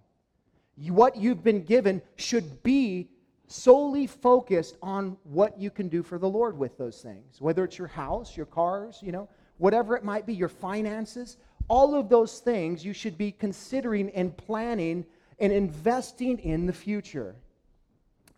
What 0.77 1.17
you've 1.17 1.45
been 1.45 1.63
given 1.63 2.03
should 2.17 2.63
be 2.63 3.09
solely 3.47 4.07
focused 4.07 4.77
on 4.83 5.17
what 5.23 5.59
you 5.59 5.71
can 5.71 5.89
do 5.89 6.03
for 6.03 6.19
the 6.19 6.29
Lord 6.29 6.59
with 6.59 6.77
those 6.77 7.01
things, 7.01 7.41
whether 7.41 7.65
it's 7.65 7.79
your 7.79 7.89
house, 7.89 8.37
your 8.37 8.47
cars, 8.47 8.99
you 9.01 9.13
know, 9.13 9.29
whatever 9.59 9.97
it 9.97 10.03
might 10.03 10.27
be, 10.27 10.35
your 10.35 10.49
finances, 10.49 11.37
all 11.69 11.95
of 11.95 12.09
those 12.09 12.41
things 12.41 12.85
you 12.85 12.93
should 12.93 13.17
be 13.17 13.31
considering 13.31 14.11
and 14.11 14.37
planning 14.37 15.05
and 15.39 15.53
investing 15.53 16.39
in 16.39 16.67
the 16.67 16.73
future. 16.73 17.37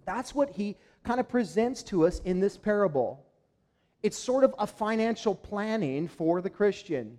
That's 0.04 0.34
what 0.34 0.50
he 0.50 0.76
kind 1.04 1.20
of 1.20 1.28
presents 1.28 1.82
to 1.84 2.06
us 2.06 2.20
in 2.20 2.40
this 2.40 2.56
parable. 2.56 3.25
It's 4.02 4.18
sort 4.18 4.44
of 4.44 4.54
a 4.58 4.66
financial 4.66 5.34
planning 5.34 6.08
for 6.08 6.40
the 6.40 6.50
Christian, 6.50 7.18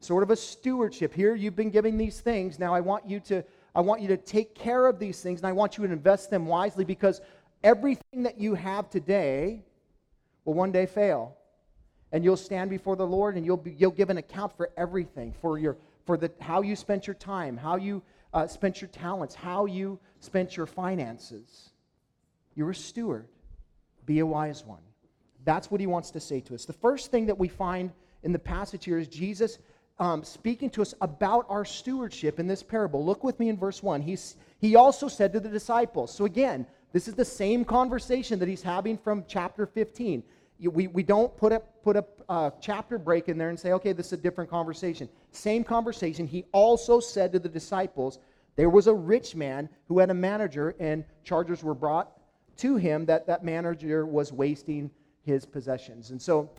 sort 0.00 0.22
of 0.22 0.30
a 0.30 0.36
stewardship. 0.36 1.14
Here 1.14 1.34
you've 1.34 1.56
been 1.56 1.70
giving 1.70 1.96
these 1.96 2.20
things. 2.20 2.58
Now 2.58 2.74
I 2.74 2.80
want 2.80 3.08
you 3.08 3.20
to 3.20 3.44
I 3.74 3.80
want 3.80 4.00
you 4.00 4.08
to 4.08 4.16
take 4.16 4.54
care 4.54 4.86
of 4.86 4.98
these 4.98 5.20
things 5.20 5.40
and 5.40 5.46
I 5.46 5.52
want 5.52 5.78
you 5.78 5.86
to 5.86 5.92
invest 5.92 6.30
them 6.30 6.46
wisely 6.46 6.84
because 6.84 7.20
everything 7.62 8.24
that 8.24 8.40
you 8.40 8.54
have 8.54 8.90
today 8.90 9.62
will 10.44 10.54
one 10.54 10.72
day 10.72 10.86
fail. 10.86 11.36
And 12.10 12.24
you'll 12.24 12.38
stand 12.38 12.70
before 12.70 12.96
the 12.96 13.06
Lord 13.06 13.36
and 13.36 13.44
you'll, 13.44 13.58
be, 13.58 13.76
you'll 13.78 13.90
give 13.90 14.10
an 14.10 14.16
account 14.16 14.56
for 14.56 14.70
everything, 14.76 15.34
for, 15.40 15.58
your, 15.58 15.76
for 16.06 16.16
the, 16.16 16.32
how 16.40 16.62
you 16.62 16.74
spent 16.74 17.06
your 17.06 17.14
time, 17.14 17.56
how 17.56 17.76
you 17.76 18.02
uh, 18.32 18.46
spent 18.46 18.80
your 18.80 18.88
talents, 18.88 19.34
how 19.34 19.66
you 19.66 20.00
spent 20.20 20.56
your 20.56 20.66
finances. 20.66 21.70
You're 22.54 22.70
a 22.70 22.74
steward. 22.74 23.28
Be 24.06 24.20
a 24.20 24.26
wise 24.26 24.64
one. 24.64 24.82
That's 25.48 25.70
what 25.70 25.80
he 25.80 25.86
wants 25.86 26.10
to 26.10 26.20
say 26.20 26.40
to 26.40 26.54
us. 26.54 26.66
The 26.66 26.74
first 26.74 27.10
thing 27.10 27.24
that 27.24 27.38
we 27.38 27.48
find 27.48 27.90
in 28.22 28.32
the 28.32 28.38
passage 28.38 28.84
here 28.84 28.98
is 28.98 29.08
Jesus 29.08 29.56
um, 29.98 30.22
speaking 30.22 30.68
to 30.68 30.82
us 30.82 30.92
about 31.00 31.46
our 31.48 31.64
stewardship 31.64 32.38
in 32.38 32.46
this 32.46 32.62
parable. 32.62 33.02
Look 33.02 33.24
with 33.24 33.40
me 33.40 33.48
in 33.48 33.56
verse 33.56 33.82
1. 33.82 34.02
He's, 34.02 34.36
he 34.60 34.76
also 34.76 35.08
said 35.08 35.32
to 35.32 35.40
the 35.40 35.48
disciples, 35.48 36.14
so 36.14 36.26
again, 36.26 36.66
this 36.92 37.08
is 37.08 37.14
the 37.14 37.24
same 37.24 37.64
conversation 37.64 38.38
that 38.40 38.46
he's 38.46 38.60
having 38.60 38.98
from 38.98 39.24
chapter 39.26 39.64
15. 39.64 40.22
We, 40.60 40.86
we 40.86 41.02
don't 41.02 41.34
put 41.38 41.52
a, 41.52 41.60
put 41.82 41.96
a 41.96 42.04
uh, 42.28 42.50
chapter 42.60 42.98
break 42.98 43.30
in 43.30 43.38
there 43.38 43.48
and 43.48 43.58
say, 43.58 43.72
okay, 43.72 43.94
this 43.94 44.08
is 44.08 44.12
a 44.12 44.18
different 44.18 44.50
conversation. 44.50 45.08
Same 45.32 45.64
conversation. 45.64 46.26
He 46.26 46.44
also 46.52 47.00
said 47.00 47.32
to 47.32 47.38
the 47.38 47.48
disciples, 47.48 48.18
there 48.56 48.68
was 48.68 48.86
a 48.86 48.94
rich 48.94 49.34
man 49.34 49.70
who 49.86 49.98
had 49.98 50.10
a 50.10 50.14
manager, 50.14 50.74
and 50.78 51.06
charges 51.24 51.62
were 51.62 51.74
brought 51.74 52.12
to 52.58 52.76
him 52.76 53.06
that 53.06 53.26
that 53.28 53.44
manager 53.44 54.04
was 54.04 54.30
wasting 54.30 54.90
his 55.28 55.44
possessions. 55.44 56.10
And 56.10 56.20
so 56.20 56.50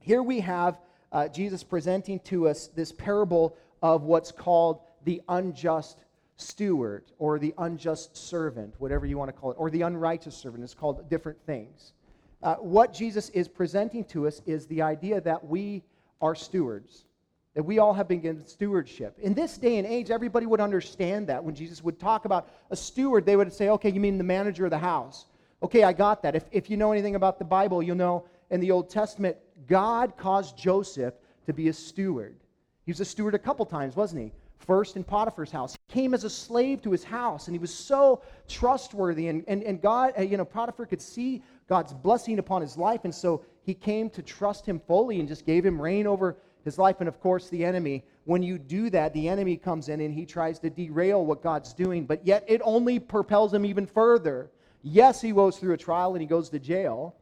here 0.00 0.22
we 0.22 0.40
have 0.40 0.78
uh, 1.10 1.28
Jesus 1.28 1.64
presenting 1.64 2.20
to 2.20 2.46
us 2.46 2.68
this 2.68 2.92
parable 2.92 3.56
of 3.82 4.02
what's 4.02 4.30
called 4.30 4.80
the 5.04 5.22
unjust 5.28 6.04
steward 6.36 7.04
or 7.18 7.38
the 7.38 7.54
unjust 7.58 8.14
servant, 8.16 8.74
whatever 8.78 9.06
you 9.06 9.16
want 9.16 9.28
to 9.28 9.32
call 9.32 9.50
it, 9.50 9.56
or 9.58 9.70
the 9.70 9.82
unrighteous 9.82 10.36
servant. 10.36 10.62
It's 10.62 10.74
called 10.74 11.08
different 11.08 11.38
things. 11.46 11.94
Uh, 12.42 12.56
what 12.56 12.92
Jesus 12.92 13.30
is 13.30 13.48
presenting 13.48 14.04
to 14.04 14.26
us 14.26 14.42
is 14.44 14.66
the 14.66 14.82
idea 14.82 15.20
that 15.22 15.46
we 15.46 15.82
are 16.20 16.34
stewards, 16.34 17.06
that 17.54 17.62
we 17.62 17.78
all 17.78 17.94
have 17.94 18.08
been 18.08 18.20
given 18.20 18.46
stewardship. 18.46 19.18
In 19.20 19.32
this 19.32 19.56
day 19.56 19.78
and 19.78 19.86
age, 19.86 20.10
everybody 20.10 20.46
would 20.46 20.60
understand 20.60 21.28
that. 21.28 21.42
When 21.42 21.54
Jesus 21.54 21.82
would 21.82 21.98
talk 21.98 22.26
about 22.26 22.50
a 22.70 22.76
steward, 22.76 23.24
they 23.24 23.36
would 23.36 23.52
say, 23.52 23.70
okay, 23.70 23.90
you 23.90 24.00
mean 24.00 24.18
the 24.18 24.24
manager 24.24 24.64
of 24.66 24.70
the 24.70 24.78
house. 24.78 25.26
Okay, 25.62 25.84
I 25.84 25.92
got 25.92 26.22
that. 26.22 26.34
If, 26.34 26.44
if 26.50 26.68
you 26.68 26.76
know 26.76 26.92
anything 26.92 27.14
about 27.14 27.38
the 27.38 27.44
Bible, 27.44 27.82
you'll 27.82 27.96
know 27.96 28.24
in 28.50 28.60
the 28.60 28.70
Old 28.70 28.90
Testament, 28.90 29.36
God 29.68 30.16
caused 30.16 30.56
Joseph 30.56 31.14
to 31.46 31.52
be 31.52 31.68
a 31.68 31.72
steward. 31.72 32.36
He 32.84 32.90
was 32.90 33.00
a 33.00 33.04
steward 33.04 33.34
a 33.34 33.38
couple 33.38 33.64
times, 33.64 33.94
wasn't 33.94 34.22
he? 34.22 34.32
First 34.58 34.96
in 34.96 35.04
Potiphar's 35.04 35.50
house. 35.50 35.76
He 35.88 35.94
came 35.94 36.14
as 36.14 36.24
a 36.24 36.30
slave 36.30 36.82
to 36.82 36.90
his 36.90 37.04
house, 37.04 37.46
and 37.46 37.54
he 37.54 37.58
was 37.58 37.72
so 37.72 38.22
trustworthy. 38.48 39.28
And, 39.28 39.44
and, 39.46 39.62
and 39.62 39.80
God, 39.80 40.14
uh, 40.18 40.22
you 40.22 40.36
know, 40.36 40.44
Potiphar 40.44 40.86
could 40.86 41.00
see 41.02 41.42
God's 41.68 41.92
blessing 41.92 42.38
upon 42.38 42.60
his 42.60 42.76
life. 42.76 43.00
And 43.04 43.14
so 43.14 43.44
he 43.62 43.74
came 43.74 44.10
to 44.10 44.22
trust 44.22 44.66
him 44.66 44.80
fully 44.86 45.20
and 45.20 45.28
just 45.28 45.46
gave 45.46 45.64
him 45.64 45.80
reign 45.80 46.06
over 46.06 46.36
his 46.64 46.78
life. 46.78 46.96
And 47.00 47.08
of 47.08 47.20
course, 47.20 47.48
the 47.48 47.64
enemy, 47.64 48.04
when 48.24 48.42
you 48.42 48.58
do 48.58 48.90
that, 48.90 49.12
the 49.14 49.28
enemy 49.28 49.56
comes 49.56 49.88
in 49.88 50.00
and 50.00 50.12
he 50.12 50.26
tries 50.26 50.58
to 50.60 50.70
derail 50.70 51.24
what 51.24 51.42
God's 51.42 51.72
doing, 51.72 52.04
but 52.04 52.24
yet 52.26 52.44
it 52.46 52.60
only 52.64 52.98
propels 52.98 53.54
him 53.54 53.64
even 53.64 53.86
further. 53.86 54.50
Yes, 54.82 55.20
he 55.20 55.32
goes 55.32 55.58
through 55.58 55.74
a 55.74 55.78
trial 55.78 56.12
and 56.12 56.20
he 56.20 56.26
goes 56.26 56.48
to 56.50 56.58
jail, 56.58 57.14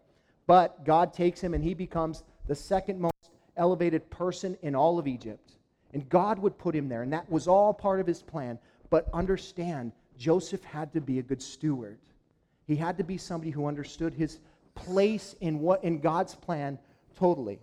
but 0.46 0.84
God 0.84 1.12
takes 1.12 1.40
him 1.40 1.54
and 1.54 1.62
he 1.62 1.74
becomes 1.74 2.24
the 2.46 2.54
second 2.54 3.00
most 3.00 3.30
elevated 3.56 4.08
person 4.10 4.56
in 4.62 4.74
all 4.74 4.98
of 4.98 5.06
Egypt. 5.06 5.52
And 5.92 6.08
God 6.08 6.38
would 6.38 6.56
put 6.56 6.74
him 6.74 6.88
there, 6.88 7.02
and 7.02 7.12
that 7.12 7.30
was 7.30 7.48
all 7.48 7.74
part 7.74 8.00
of 8.00 8.06
his 8.06 8.22
plan. 8.22 8.58
But 8.90 9.08
understand, 9.12 9.92
Joseph 10.16 10.62
had 10.64 10.92
to 10.92 11.00
be 11.00 11.18
a 11.18 11.22
good 11.22 11.42
steward. 11.42 11.98
He 12.66 12.76
had 12.76 12.96
to 12.98 13.04
be 13.04 13.18
somebody 13.18 13.50
who 13.50 13.66
understood 13.66 14.14
his 14.14 14.38
place 14.74 15.34
in 15.40 15.58
what 15.60 15.82
in 15.82 16.00
God's 16.00 16.34
plan 16.34 16.78
totally. 17.16 17.58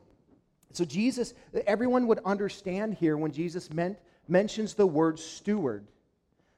So 0.74 0.86
Jesus, 0.86 1.34
everyone 1.66 2.08
would 2.08 2.20
understand 2.26 2.94
here 2.94 3.18
when 3.18 3.32
Jesus 3.32 3.72
meant, 3.72 3.98
mentions 4.28 4.74
the 4.74 4.86
word 4.86 5.18
steward. 5.18 5.88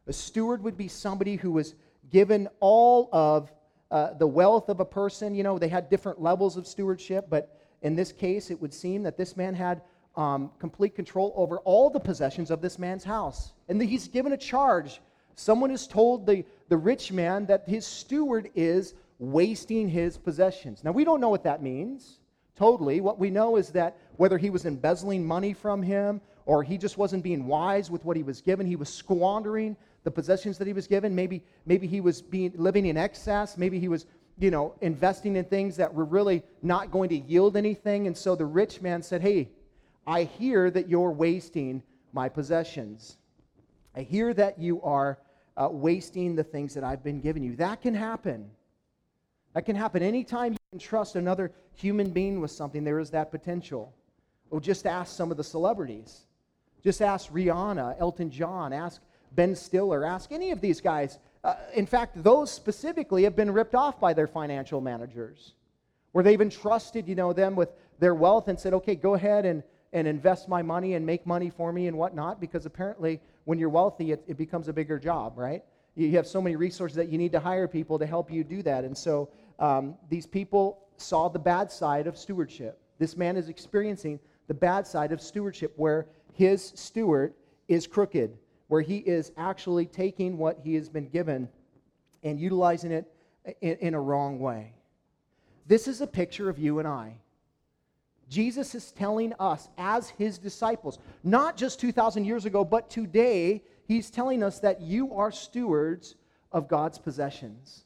A 0.07 0.13
steward 0.13 0.63
would 0.63 0.75
be 0.75 0.87
somebody 0.87 1.35
who 1.35 1.51
was 1.51 1.75
given 2.09 2.47
all 2.59 3.09
of 3.11 3.51
uh, 3.91 4.13
the 4.13 4.27
wealth 4.27 4.69
of 4.69 4.79
a 4.79 4.85
person. 4.85 5.33
You 5.33 5.43
know, 5.43 5.57
they 5.57 5.67
had 5.67 5.89
different 5.89 6.21
levels 6.21 6.57
of 6.57 6.67
stewardship, 6.67 7.27
but 7.29 7.57
in 7.81 7.95
this 7.95 8.11
case, 8.11 8.51
it 8.51 8.61
would 8.61 8.73
seem 8.73 9.03
that 9.03 9.17
this 9.17 9.35
man 9.35 9.53
had 9.53 9.81
um, 10.15 10.51
complete 10.59 10.95
control 10.95 11.33
over 11.35 11.59
all 11.59 11.89
the 11.89 11.99
possessions 11.99 12.51
of 12.51 12.61
this 12.61 12.77
man's 12.77 13.03
house. 13.03 13.53
And 13.67 13.81
he's 13.81 14.07
given 14.07 14.33
a 14.33 14.37
charge 14.37 15.01
Someone 15.39 15.69
has 15.69 15.87
told 15.87 16.25
the, 16.25 16.43
the 16.67 16.75
rich 16.75 17.13
man 17.13 17.45
that 17.45 17.63
his 17.65 17.87
steward 17.87 18.49
is 18.55 18.93
wasting 19.19 19.87
his 19.87 20.17
possessions. 20.17 20.83
Now, 20.83 20.91
we 20.91 21.05
don't 21.05 21.21
know 21.21 21.29
what 21.29 21.45
that 21.45 21.63
means 21.63 22.19
totally. 22.57 22.99
What 22.99 23.19
we 23.19 23.29
know 23.29 23.55
is 23.55 23.69
that 23.69 23.95
whether 24.17 24.37
he 24.37 24.49
was 24.49 24.65
embezzling 24.65 25.25
money 25.25 25.53
from 25.53 25.81
him 25.81 26.19
or 26.45 26.61
he 26.61 26.77
just 26.77 26.97
wasn't 26.97 27.23
being 27.23 27.47
wise 27.47 27.89
with 27.89 28.03
what 28.03 28.17
he 28.17 28.23
was 28.23 28.41
given, 28.41 28.67
he 28.67 28.75
was 28.75 28.89
squandering 28.89 29.77
the 30.03 30.11
possessions 30.11 30.57
that 30.57 30.67
he 30.67 30.73
was 30.73 30.87
given. 30.87 31.13
Maybe, 31.13 31.43
maybe 31.65 31.87
he 31.87 32.01
was 32.01 32.21
being, 32.21 32.53
living 32.55 32.85
in 32.85 32.97
excess. 32.97 33.57
Maybe 33.57 33.79
he 33.79 33.87
was 33.87 34.05
you 34.39 34.51
know, 34.51 34.73
investing 34.81 35.35
in 35.35 35.43
things 35.43 35.75
that 35.75 35.93
were 35.93 36.05
really 36.05 36.43
not 36.61 36.91
going 36.91 37.09
to 37.09 37.17
yield 37.17 37.57
anything. 37.57 38.07
And 38.07 38.17
so 38.17 38.35
the 38.35 38.45
rich 38.45 38.81
man 38.81 39.03
said, 39.03 39.21
Hey, 39.21 39.49
I 40.07 40.23
hear 40.23 40.71
that 40.71 40.89
you're 40.89 41.11
wasting 41.11 41.83
my 42.13 42.29
possessions. 42.29 43.17
I 43.95 44.01
hear 44.01 44.33
that 44.33 44.57
you 44.57 44.81
are 44.81 45.19
uh, 45.57 45.67
wasting 45.69 46.35
the 46.35 46.43
things 46.43 46.73
that 46.73 46.83
I've 46.83 47.03
been 47.03 47.19
giving 47.19 47.43
you. 47.43 47.55
That 47.57 47.81
can 47.81 47.93
happen. 47.93 48.49
That 49.53 49.65
can 49.65 49.75
happen. 49.75 50.01
Anytime 50.01 50.53
you 50.53 50.59
can 50.71 50.79
trust 50.79 51.15
another 51.15 51.51
human 51.73 52.11
being 52.11 52.39
with 52.39 52.51
something, 52.51 52.83
there 52.83 52.99
is 52.99 53.09
that 53.11 53.31
potential. 53.31 53.93
Oh, 54.51 54.59
just 54.59 54.87
ask 54.87 55.15
some 55.15 55.31
of 55.31 55.37
the 55.37 55.43
celebrities. 55.43 56.25
Just 56.81 57.01
ask 57.01 57.29
Rihanna, 57.31 57.97
Elton 57.99 58.31
John, 58.31 58.71
ask 58.71 59.01
Ben 59.31 59.55
Stiller, 59.55 60.03
ask 60.05 60.31
any 60.31 60.51
of 60.51 60.61
these 60.61 60.81
guys. 60.81 61.19
Uh, 61.43 61.55
in 61.73 61.85
fact, 61.85 62.21
those 62.23 62.51
specifically 62.51 63.23
have 63.23 63.35
been 63.35 63.51
ripped 63.51 63.75
off 63.75 63.99
by 63.99 64.13
their 64.13 64.27
financial 64.27 64.81
managers, 64.81 65.53
where 66.11 66.23
they've 66.23 66.41
entrusted, 66.41 67.07
you 67.07 67.15
know, 67.15 67.31
them 67.33 67.55
with 67.55 67.69
their 67.99 68.15
wealth 68.15 68.47
and 68.47 68.59
said, 68.59 68.73
okay, 68.73 68.95
go 68.95 69.13
ahead 69.13 69.45
and, 69.45 69.63
and 69.93 70.07
invest 70.07 70.49
my 70.49 70.61
money 70.61 70.95
and 70.95 71.05
make 71.05 71.25
money 71.25 71.49
for 71.49 71.71
me 71.71 71.87
and 71.87 71.97
whatnot, 71.97 72.41
because 72.41 72.65
apparently 72.65 73.19
when 73.45 73.57
you're 73.59 73.69
wealthy, 73.69 74.11
it, 74.11 74.23
it 74.27 74.37
becomes 74.37 74.67
a 74.67 74.73
bigger 74.73 74.99
job, 74.99 75.37
right? 75.37 75.63
You 75.95 76.11
have 76.11 76.27
so 76.27 76.41
many 76.41 76.55
resources 76.55 76.95
that 76.95 77.09
you 77.09 77.17
need 77.17 77.31
to 77.33 77.39
hire 77.39 77.67
people 77.67 77.99
to 77.99 78.05
help 78.05 78.31
you 78.31 78.43
do 78.43 78.61
that. 78.63 78.83
And 78.83 78.97
so 78.97 79.29
um, 79.59 79.95
these 80.09 80.25
people 80.25 80.79
saw 80.97 81.27
the 81.27 81.39
bad 81.39 81.71
side 81.71 82.07
of 82.07 82.17
stewardship. 82.17 82.79
This 82.99 83.17
man 83.17 83.37
is 83.37 83.49
experiencing 83.49 84.19
the 84.47 84.53
bad 84.53 84.87
side 84.87 85.11
of 85.11 85.21
stewardship 85.21 85.73
where 85.77 86.07
his 86.33 86.71
steward 86.75 87.33
is 87.67 87.87
crooked, 87.87 88.37
where 88.69 88.81
he 88.81 88.97
is 88.97 89.31
actually 89.35 89.85
taking 89.85 90.37
what 90.37 90.59
he 90.63 90.75
has 90.75 90.87
been 90.87 91.09
given 91.09 91.49
and 92.23 92.39
utilizing 92.39 92.91
it 92.91 93.11
in, 93.61 93.75
in 93.77 93.93
a 93.93 93.99
wrong 93.99 94.39
way. 94.39 94.73
This 95.67 95.87
is 95.87 96.01
a 96.01 96.07
picture 96.07 96.49
of 96.49 96.57
you 96.57 96.79
and 96.79 96.87
I. 96.87 97.17
Jesus 98.29 98.75
is 98.75 98.91
telling 98.91 99.33
us 99.39 99.67
as 99.77 100.09
his 100.11 100.37
disciples, 100.37 100.99
not 101.23 101.57
just 101.57 101.79
2,000 101.79 102.25
years 102.25 102.45
ago, 102.45 102.63
but 102.63 102.89
today, 102.89 103.63
he's 103.87 104.11
telling 104.11 104.43
us 104.43 104.59
that 104.59 104.81
you 104.81 105.13
are 105.15 105.31
stewards 105.31 106.15
of 106.51 106.67
God's 106.67 106.99
possessions. 106.99 107.85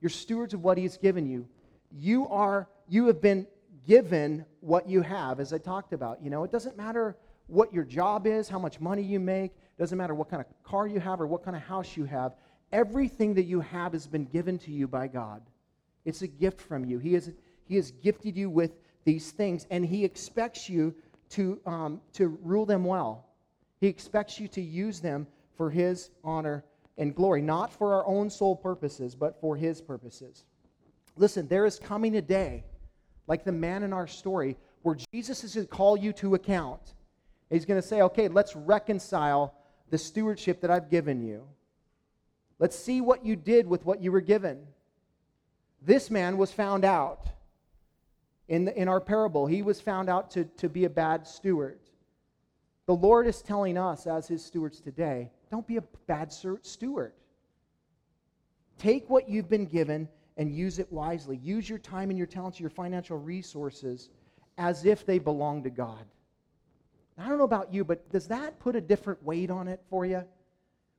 You're 0.00 0.08
stewards 0.08 0.54
of 0.54 0.64
what 0.64 0.78
he's 0.78 0.96
given 0.96 1.26
you. 1.26 1.46
You 1.92 2.28
are 2.28 2.68
you 2.88 3.06
have 3.06 3.20
been 3.20 3.46
given 3.86 4.44
what 4.60 4.88
you 4.88 5.02
have 5.02 5.40
as 5.40 5.52
I 5.52 5.58
talked 5.58 5.92
about. 5.92 6.22
You 6.22 6.30
know, 6.30 6.44
it 6.44 6.52
doesn't 6.52 6.76
matter 6.76 7.16
what 7.46 7.72
your 7.72 7.84
job 7.84 8.26
is, 8.26 8.48
how 8.48 8.58
much 8.58 8.80
money 8.80 9.02
you 9.02 9.20
make, 9.20 9.52
doesn't 9.78 9.98
matter 9.98 10.14
what 10.14 10.30
kind 10.30 10.40
of 10.40 10.46
car 10.62 10.86
you 10.86 11.00
have 11.00 11.20
or 11.20 11.26
what 11.26 11.44
kind 11.44 11.56
of 11.56 11.62
house 11.62 11.96
you 11.96 12.04
have. 12.04 12.34
Everything 12.72 13.34
that 13.34 13.44
you 13.44 13.60
have 13.60 13.92
has 13.92 14.06
been 14.06 14.24
given 14.24 14.58
to 14.58 14.70
you 14.70 14.86
by 14.86 15.08
God. 15.08 15.42
It's 16.04 16.22
a 16.22 16.26
gift 16.26 16.60
from 16.60 16.84
you. 16.84 16.98
He 16.98 17.14
has, 17.14 17.32
he 17.66 17.76
has 17.76 17.90
gifted 17.90 18.36
you 18.36 18.50
with 18.50 18.72
these 19.04 19.30
things, 19.30 19.66
and 19.70 19.84
He 19.84 20.04
expects 20.04 20.68
you 20.68 20.94
to, 21.30 21.60
um, 21.66 22.00
to 22.14 22.28
rule 22.42 22.66
them 22.66 22.84
well. 22.84 23.26
He 23.80 23.86
expects 23.86 24.38
you 24.40 24.48
to 24.48 24.62
use 24.62 25.00
them 25.00 25.26
for 25.56 25.70
His 25.70 26.10
honor 26.22 26.64
and 26.96 27.14
glory, 27.14 27.42
not 27.42 27.72
for 27.72 27.94
our 27.94 28.06
own 28.06 28.30
sole 28.30 28.56
purposes, 28.56 29.14
but 29.14 29.40
for 29.40 29.56
His 29.56 29.80
purposes. 29.80 30.44
Listen, 31.16 31.46
there 31.48 31.66
is 31.66 31.78
coming 31.78 32.16
a 32.16 32.22
day, 32.22 32.64
like 33.26 33.44
the 33.44 33.52
man 33.52 33.82
in 33.82 33.92
our 33.92 34.06
story, 34.06 34.56
where 34.82 34.96
Jesus 35.12 35.44
is 35.44 35.54
going 35.54 35.66
to 35.66 35.72
call 35.72 35.96
you 35.96 36.12
to 36.14 36.34
account. 36.34 36.94
He's 37.50 37.64
going 37.64 37.80
to 37.80 37.86
say, 37.86 38.02
okay, 38.02 38.28
let's 38.28 38.56
reconcile 38.56 39.54
the 39.94 39.98
stewardship 39.98 40.60
that 40.62 40.72
I've 40.72 40.90
given 40.90 41.22
you. 41.22 41.44
Let's 42.58 42.76
see 42.76 43.00
what 43.00 43.24
you 43.24 43.36
did 43.36 43.64
with 43.64 43.84
what 43.86 44.02
you 44.02 44.10
were 44.10 44.20
given. 44.20 44.66
This 45.80 46.10
man 46.10 46.36
was 46.36 46.50
found 46.50 46.84
out. 46.84 47.20
in, 48.48 48.64
the, 48.64 48.80
in 48.80 48.88
our 48.88 49.00
parable. 49.00 49.46
He 49.46 49.62
was 49.62 49.80
found 49.80 50.08
out 50.08 50.30
to, 50.32 50.44
to 50.44 50.68
be 50.68 50.84
a 50.84 50.90
bad 50.90 51.26
steward. 51.26 51.78
The 52.86 52.94
Lord 52.94 53.26
is 53.26 53.40
telling 53.40 53.78
us, 53.78 54.06
as 54.06 54.28
his 54.28 54.44
stewards 54.44 54.80
today, 54.80 55.30
don't 55.50 55.66
be 55.66 55.78
a 55.78 55.84
bad 56.06 56.32
steward. 56.32 57.12
Take 58.78 59.08
what 59.08 59.28
you've 59.28 59.48
been 59.48 59.66
given 59.66 60.08
and 60.36 60.54
use 60.54 60.78
it 60.78 60.92
wisely. 60.92 61.36
Use 61.36 61.68
your 61.68 61.78
time 61.78 62.10
and 62.10 62.18
your 62.18 62.26
talents, 62.26 62.60
your 62.60 62.70
financial 62.70 63.18
resources 63.18 64.10
as 64.58 64.84
if 64.84 65.06
they 65.06 65.18
belong 65.18 65.62
to 65.62 65.70
God. 65.70 66.04
I 67.16 67.28
don't 67.28 67.38
know 67.38 67.44
about 67.44 67.72
you, 67.72 67.84
but 67.84 68.10
does 68.10 68.26
that 68.28 68.58
put 68.58 68.74
a 68.74 68.80
different 68.80 69.22
weight 69.22 69.50
on 69.50 69.68
it 69.68 69.80
for 69.88 70.04
you? 70.04 70.24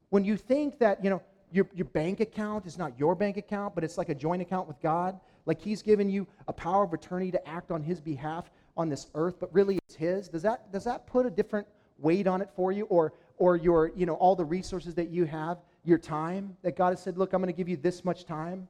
When 0.09 0.23
you 0.23 0.37
think 0.37 0.79
that, 0.79 1.03
you 1.03 1.09
know, 1.09 1.21
your, 1.51 1.67
your 1.73 1.85
bank 1.85 2.19
account 2.19 2.65
is 2.65 2.77
not 2.77 2.97
your 2.97 3.15
bank 3.15 3.37
account, 3.37 3.75
but 3.75 3.83
it's 3.83 3.97
like 3.97 4.09
a 4.09 4.15
joint 4.15 4.41
account 4.41 4.67
with 4.67 4.81
God, 4.81 5.19
like 5.45 5.61
He's 5.61 5.81
given 5.81 6.09
you 6.09 6.27
a 6.47 6.53
power 6.53 6.83
of 6.83 6.93
attorney 6.93 7.31
to 7.31 7.47
act 7.47 7.71
on 7.71 7.81
His 7.81 7.99
behalf 7.99 8.49
on 8.77 8.89
this 8.89 9.07
earth, 9.15 9.35
but 9.39 9.53
really 9.53 9.77
it's 9.77 9.95
His, 9.95 10.27
does 10.27 10.41
that, 10.43 10.71
does 10.71 10.83
that 10.85 11.07
put 11.07 11.25
a 11.25 11.29
different 11.29 11.67
weight 11.99 12.27
on 12.27 12.41
it 12.41 12.49
for 12.55 12.71
you? 12.71 12.85
Or, 12.85 13.13
or 13.37 13.57
your, 13.57 13.91
you 13.95 14.05
know, 14.05 14.15
all 14.15 14.35
the 14.35 14.45
resources 14.45 14.95
that 14.95 15.09
you 15.09 15.25
have, 15.25 15.59
your 15.83 15.97
time, 15.97 16.55
that 16.61 16.75
God 16.75 16.89
has 16.91 17.01
said, 17.01 17.17
look, 17.17 17.33
I'm 17.33 17.41
going 17.41 17.53
to 17.53 17.57
give 17.57 17.69
you 17.69 17.77
this 17.77 18.03
much 18.03 18.25
time, 18.25 18.67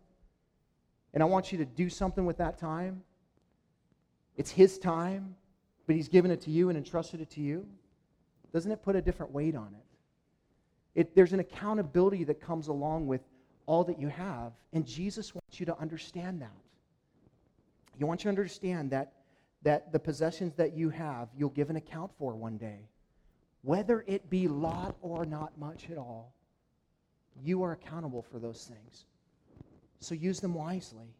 and 1.14 1.24
I 1.24 1.25
want 1.25 1.52
you 1.52 1.58
to 1.60 1.66
do 1.66 1.90
something 1.90 2.25
with 2.25 2.38
that 2.38 2.58
time? 2.58 3.04
It's 4.36 4.52
His 4.52 4.78
time, 4.78 5.36
but 5.88 5.96
He's 5.96 6.08
given 6.08 6.32
it 6.32 6.42
to 6.42 6.51
you 6.51 6.70
and 6.70 6.77
entrusted 6.77 7.22
it 7.22 7.30
to 7.32 7.42
you. 7.42 7.65
Doesn't 8.54 8.72
it 8.72 8.82
put 8.84 8.96
a 8.96 9.01
different 9.01 9.32
weight 9.32 9.56
on 9.56 9.75
it? 9.75 11.00
it 11.00 11.15
there's 11.15 11.34
an 11.34 11.39
accountability 11.39 12.24
that 12.24 12.39
comes 12.39 12.68
along 12.68 13.08
with 13.08 13.22
all 13.65 13.84
that 13.84 14.00
you 14.00 14.08
have, 14.08 14.54
and 14.74 14.86
Jesus 14.86 15.34
wants 15.34 15.60
you 15.60 15.65
to 15.65 15.77
understand 15.77 16.42
that. 16.42 16.51
He 17.98 18.04
wants 18.04 18.24
you 18.24 18.27
to 18.27 18.30
understand 18.30 18.92
that, 18.92 19.13
that 19.63 19.92
the 19.92 20.00
possessions 20.00 20.54
that 20.56 20.75
you 20.75 20.89
have, 20.89 21.30
you'll 21.38 21.50
give 21.50 21.70
an 21.70 21.75
account 21.75 22.12
for 22.18 22.36
one 22.36 22.58
day. 22.58 22.88
Whether 23.62 24.04
it 24.08 24.30
be 24.30 24.48
lot 24.48 24.96
or 25.01 25.25
not 25.25 25.58
much 25.58 25.89
at 25.89 25.98
all, 25.98 26.34
you 27.44 27.63
are 27.63 27.72
accountable 27.72 28.22
for 28.22 28.39
those 28.39 28.63
things. 28.63 29.06
So 30.00 30.13
use 30.13 30.39
them 30.39 30.54
wisely. 30.54 31.15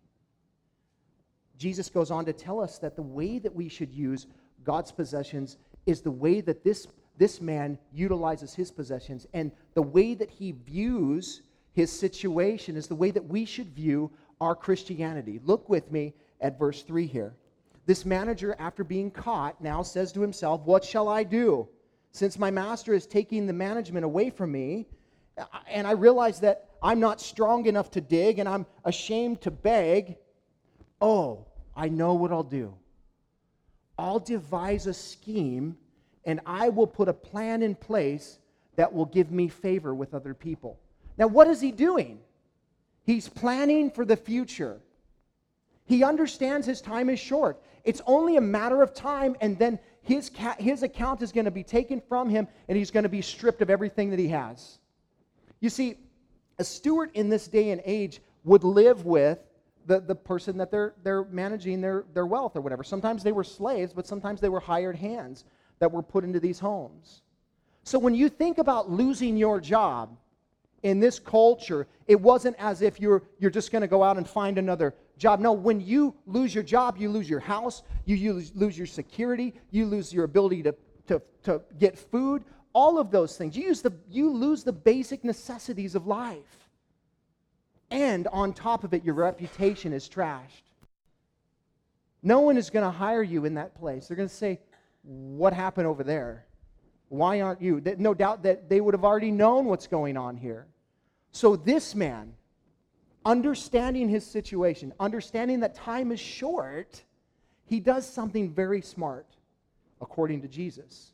Jesus 1.58 1.90
goes 1.90 2.12
on 2.12 2.26
to 2.26 2.34
tell 2.34 2.60
us 2.60 2.78
that 2.80 2.96
the 2.96 3.02
way 3.02 3.40
that 3.40 3.56
we 3.56 3.68
should 3.70 3.92
use 3.92 4.28
God's 4.66 4.92
possessions 4.92 5.58
is 5.86 6.02
the 6.02 6.12
way 6.12 6.42
that 6.42 6.64
this, 6.64 6.88
this 7.18 7.40
man 7.40 7.78
utilizes 7.94 8.54
his 8.54 8.72
possessions. 8.72 9.28
And 9.34 9.52
the 9.74 9.82
way 9.82 10.16
that 10.16 10.30
he 10.30 10.52
views 10.52 11.42
his 11.74 11.92
situation 11.92 12.76
is 12.76 12.88
the 12.88 12.96
way 12.96 13.12
that 13.12 13.26
we 13.26 13.46
should 13.46 13.70
view 13.76 14.12
our 14.42 14.56
Christianity. 14.56 15.40
Look 15.44 15.70
with 15.70 15.92
me 15.92 16.14
at 16.42 16.60
verse 16.60 16.82
3 16.84 17.06
here. 17.06 17.34
This 17.86 18.06
manager, 18.06 18.56
after 18.58 18.84
being 18.84 19.12
caught, 19.12 19.62
now 19.62 19.84
says 19.84 20.12
to 20.14 20.22
himself, 20.22 20.62
What 20.62 20.84
shall 20.84 21.08
I 21.08 21.24
do? 21.24 21.68
Since 22.12 22.40
my 22.40 22.50
master 22.50 22.94
is 22.94 23.06
taking 23.06 23.46
the 23.46 23.54
management 23.54 24.06
away 24.06 24.30
from 24.30 24.52
me, 24.52 24.88
and 25.70 25.86
I 25.86 25.92
realize 25.92 26.40
that 26.40 26.70
I'm 26.82 27.00
not 27.00 27.22
strong 27.22 27.66
enough 27.66 27.92
to 27.92 28.02
dig 28.02 28.40
and 28.40 28.48
I'm 28.48 28.66
ashamed 28.86 29.42
to 29.42 29.52
beg, 29.52 30.18
Oh, 31.02 31.46
I 31.76 31.90
know 31.90 32.14
what 32.14 32.32
I'll 32.32 32.44
do. 32.44 32.74
I'll 33.98 34.20
devise 34.20 34.88
a 34.88 34.94
scheme 34.94 35.78
and 36.26 36.40
I 36.46 36.70
will 36.70 36.88
put 36.88 37.08
a 37.08 37.14
plan 37.14 37.62
in 37.62 37.76
place 37.76 38.40
that 38.76 38.92
will 38.92 39.06
give 39.06 39.32
me 39.32 39.48
favor 39.48 39.94
with 39.94 40.14
other 40.14 40.34
people. 40.34 40.80
Now, 41.18 41.28
what 41.28 41.48
is 41.48 41.62
he 41.62 41.72
doing? 41.72 42.20
He's 43.04 43.30
planning 43.30 43.92
for 43.92 44.04
the 44.04 44.18
future. 44.18 44.82
He 45.86 46.04
understands 46.04 46.66
his 46.66 46.82
time 46.82 47.10
is 47.10 47.20
short. 47.20 47.62
It's 47.84 48.02
only 48.08 48.38
a 48.38 48.42
matter 48.42 48.82
of 48.82 48.94
time, 48.94 49.36
and 49.40 49.58
then 49.60 49.80
his, 50.02 50.30
ca- 50.30 50.56
his 50.58 50.82
account 50.82 51.22
is 51.22 51.32
going 51.32 51.46
to 51.46 51.52
be 51.52 51.64
taken 51.64 52.02
from 52.10 52.30
him, 52.30 52.48
and 52.68 52.78
he's 52.78 52.90
going 52.90 53.04
to 53.04 53.10
be 53.10 53.22
stripped 53.22 53.62
of 53.62 53.70
everything 53.70 54.10
that 54.10 54.20
he 54.20 54.28
has. 54.30 54.80
You 55.60 55.70
see, 55.70 55.98
a 56.58 56.64
steward 56.64 57.12
in 57.14 57.30
this 57.30 57.48
day 57.48 57.70
and 57.70 57.82
age 57.86 58.22
would 58.44 58.64
live 58.64 59.06
with 59.06 59.40
the, 59.86 60.00
the 60.00 60.16
person 60.16 60.58
that 60.58 60.72
they're, 60.72 60.94
they're 61.04 61.26
managing 61.26 61.82
their, 61.82 62.06
their 62.14 62.26
wealth 62.26 62.56
or 62.56 62.62
whatever. 62.62 62.84
Sometimes 62.84 63.24
they 63.24 63.32
were 63.32 63.44
slaves, 63.44 63.94
but 63.94 64.08
sometimes 64.08 64.42
they 64.42 64.50
were 64.50 64.60
hired 64.60 64.96
hands 64.96 65.46
that 65.80 65.92
were 65.92 66.02
put 66.02 66.24
into 66.24 66.40
these 66.40 66.60
homes. 66.60 67.22
So 67.84 68.00
when 68.00 68.16
you 68.16 68.30
think 68.30 68.58
about 68.58 68.90
losing 68.90 69.38
your 69.38 69.60
job 69.60 70.18
in 70.84 71.00
this 71.00 71.20
culture, 71.20 71.88
it 72.08 72.20
wasn't 72.20 72.56
as 72.58 72.82
if 72.82 73.00
you're, 73.00 73.24
you're 73.40 73.52
just 73.52 73.72
going 73.72 73.82
to 73.82 73.88
go 73.88 74.04
out 74.04 74.18
and 74.18 74.28
find 74.28 74.58
another 74.58 74.96
job. 75.18 75.40
No, 75.40 75.54
when 75.54 75.80
you 75.80 76.16
lose 76.26 76.54
your 76.54 76.64
job, 76.64 76.98
you 76.98 77.10
lose 77.10 77.30
your 77.30 77.40
house, 77.40 77.84
you, 78.06 78.16
you 78.16 78.44
lose 78.56 78.78
your 78.78 78.88
security, 78.88 79.54
you 79.72 79.86
lose 79.86 80.12
your 80.12 80.24
ability 80.24 80.64
to, 80.64 80.76
to, 81.08 81.22
to 81.44 81.62
get 81.80 81.98
food, 81.98 82.44
all 82.74 82.98
of 82.98 83.12
those 83.12 83.38
things. 83.38 83.56
You, 83.56 83.66
use 83.66 83.82
the, 83.82 83.94
you 84.10 84.32
lose 84.32 84.64
the 84.64 84.74
basic 84.74 85.24
necessities 85.24 85.96
of 85.96 86.08
life. 86.08 86.65
And 87.92 88.28
on 88.28 88.54
top 88.54 88.84
of 88.84 88.94
it, 88.94 89.04
your 89.04 89.16
reputation 89.16 89.94
is 89.94 90.10
trashed. 90.10 90.64
No 92.24 92.40
one 92.40 92.58
is 92.58 92.70
going 92.70 92.84
to 92.84 92.92
hire 92.92 93.22
you 93.22 93.46
in 93.46 93.54
that 93.54 93.76
place. 93.76 94.08
They're 94.08 94.18
going 94.18 94.30
to 94.30 94.36
say, 94.36 94.60
What 95.04 95.54
happened 95.54 95.88
over 95.88 96.04
there? 96.04 96.46
Why 97.10 97.42
aren't 97.42 97.62
you? 97.62 97.82
No 97.98 98.14
doubt 98.14 98.44
that 98.44 98.68
they 98.68 98.82
would 98.82 98.94
have 98.94 99.06
already 99.06 99.32
known 99.32 99.66
what's 99.66 99.88
going 99.88 100.18
on 100.18 100.36
here. 100.36 100.66
So, 101.32 101.56
this 101.56 101.94
man, 101.94 102.34
understanding 103.26 104.10
his 104.10 104.26
situation, 104.26 104.94
understanding 105.00 105.60
that 105.60 105.76
time 105.76 106.12
is 106.12 106.20
short, 106.20 107.04
he 107.66 107.80
does 107.80 108.08
something 108.08 108.52
very 108.52 108.82
smart, 108.82 109.28
according 110.02 110.42
to 110.42 110.48
Jesus. 110.48 111.12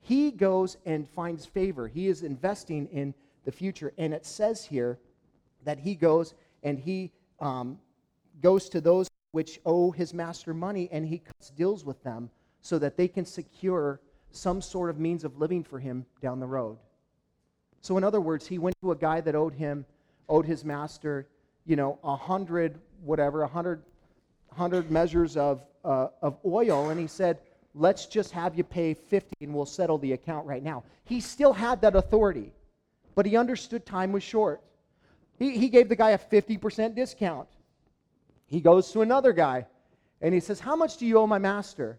He 0.00 0.30
goes 0.30 0.76
and 0.84 1.08
finds 1.08 1.46
favor. 1.46 1.88
He 1.88 2.08
is 2.08 2.22
investing 2.22 2.88
in 2.88 3.14
the 3.44 3.52
future. 3.52 3.92
And 3.98 4.12
it 4.12 4.26
says 4.26 4.64
here, 4.64 4.98
that 5.64 5.78
he 5.78 5.94
goes 5.94 6.34
and 6.62 6.78
he 6.78 7.12
um, 7.40 7.78
goes 8.40 8.68
to 8.70 8.80
those 8.80 9.08
which 9.32 9.60
owe 9.64 9.90
his 9.90 10.12
master 10.12 10.52
money 10.54 10.88
and 10.92 11.06
he 11.06 11.18
cuts 11.18 11.50
deals 11.50 11.84
with 11.84 12.02
them 12.02 12.30
so 12.60 12.78
that 12.78 12.96
they 12.96 13.08
can 13.08 13.24
secure 13.24 14.00
some 14.30 14.60
sort 14.60 14.90
of 14.90 14.98
means 14.98 15.24
of 15.24 15.38
living 15.38 15.62
for 15.62 15.78
him 15.78 16.06
down 16.20 16.38
the 16.40 16.46
road. 16.46 16.78
So, 17.80 17.98
in 17.98 18.04
other 18.04 18.20
words, 18.20 18.46
he 18.46 18.58
went 18.58 18.76
to 18.80 18.92
a 18.92 18.96
guy 18.96 19.20
that 19.20 19.34
owed 19.34 19.54
him, 19.54 19.84
owed 20.28 20.46
his 20.46 20.64
master, 20.64 21.26
you 21.66 21.76
know, 21.76 21.98
a 22.04 22.14
hundred, 22.14 22.78
whatever, 23.02 23.42
a 23.42 23.48
hundred, 23.48 23.82
hundred 24.52 24.90
measures 24.90 25.36
of, 25.36 25.62
uh, 25.84 26.08
of 26.22 26.38
oil, 26.44 26.90
and 26.90 27.00
he 27.00 27.06
said, 27.06 27.38
let's 27.74 28.06
just 28.06 28.32
have 28.32 28.56
you 28.56 28.64
pay 28.64 28.94
50 28.94 29.28
and 29.40 29.54
we'll 29.54 29.66
settle 29.66 29.98
the 29.98 30.12
account 30.12 30.46
right 30.46 30.62
now. 30.62 30.84
He 31.04 31.20
still 31.20 31.52
had 31.52 31.80
that 31.82 31.96
authority, 31.96 32.52
but 33.14 33.26
he 33.26 33.36
understood 33.36 33.86
time 33.86 34.12
was 34.12 34.22
short. 34.22 34.62
He, 35.38 35.58
he 35.58 35.68
gave 35.68 35.88
the 35.88 35.96
guy 35.96 36.10
a 36.10 36.18
50% 36.18 36.94
discount. 36.94 37.48
He 38.46 38.60
goes 38.60 38.92
to 38.92 39.02
another 39.02 39.32
guy 39.32 39.66
and 40.20 40.34
he 40.34 40.40
says, 40.40 40.60
How 40.60 40.76
much 40.76 40.98
do 40.98 41.06
you 41.06 41.18
owe 41.18 41.26
my 41.26 41.38
master? 41.38 41.98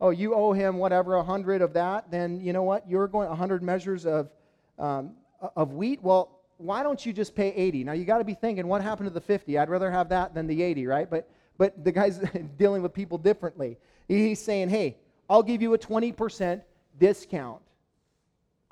Oh, 0.00 0.10
you 0.10 0.34
owe 0.34 0.52
him 0.52 0.76
whatever, 0.76 1.14
a 1.14 1.22
hundred 1.22 1.62
of 1.62 1.72
that. 1.74 2.10
Then 2.10 2.40
you 2.40 2.52
know 2.52 2.62
what? 2.62 2.88
You're 2.88 3.08
going 3.08 3.28
a 3.28 3.34
hundred 3.34 3.62
measures 3.62 4.06
of, 4.06 4.30
um, 4.78 5.12
of 5.56 5.72
wheat. 5.72 6.02
Well, 6.02 6.40
why 6.58 6.82
don't 6.82 7.04
you 7.04 7.12
just 7.12 7.34
pay 7.34 7.48
80? 7.54 7.84
Now 7.84 7.92
you 7.92 8.04
got 8.04 8.18
to 8.18 8.24
be 8.24 8.34
thinking, 8.34 8.66
what 8.66 8.82
happened 8.82 9.08
to 9.08 9.14
the 9.14 9.20
50? 9.20 9.58
I'd 9.58 9.70
rather 9.70 9.90
have 9.90 10.08
that 10.10 10.34
than 10.34 10.46
the 10.46 10.62
80, 10.62 10.86
right? 10.86 11.08
But 11.08 11.28
but 11.56 11.84
the 11.84 11.92
guy's 11.92 12.18
dealing 12.58 12.82
with 12.82 12.92
people 12.92 13.18
differently. 13.18 13.78
He's 14.08 14.40
saying, 14.40 14.68
hey, 14.68 14.96
I'll 15.28 15.42
give 15.42 15.62
you 15.62 15.74
a 15.74 15.78
20% 15.78 16.62
discount. 16.98 17.60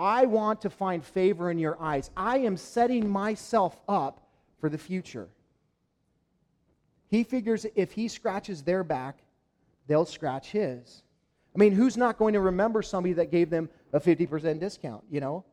I 0.03 0.27
want 0.27 0.61
to 0.62 0.71
find 0.71 1.05
favor 1.05 1.49
in 1.53 1.61
your 1.61 1.81
eyes. 1.81 2.11
I 2.17 2.38
am 2.38 2.57
setting 2.57 3.09
myself 3.09 3.79
up 3.88 4.27
for 4.59 4.69
the 4.69 4.77
future. 4.77 5.29
He 7.09 7.23
figures 7.23 7.67
if 7.77 7.93
he 7.93 8.09
scratches 8.09 8.62
their 8.62 8.83
back, 8.83 9.21
they'll 9.87 10.05
scratch 10.05 10.51
his. 10.51 11.05
I 11.55 11.59
mean, 11.61 11.73
who's 11.73 11.97
not 11.97 12.19
going 12.19 12.35
to 12.35 12.41
remember 12.41 12.83
somebody 12.83 13.12
that 13.12 13.31
gave 13.31 13.49
them 13.49 13.69
a 13.93 14.01
50% 14.01 14.59
discount, 14.59 15.05
you 15.09 15.21
know? 15.21 15.45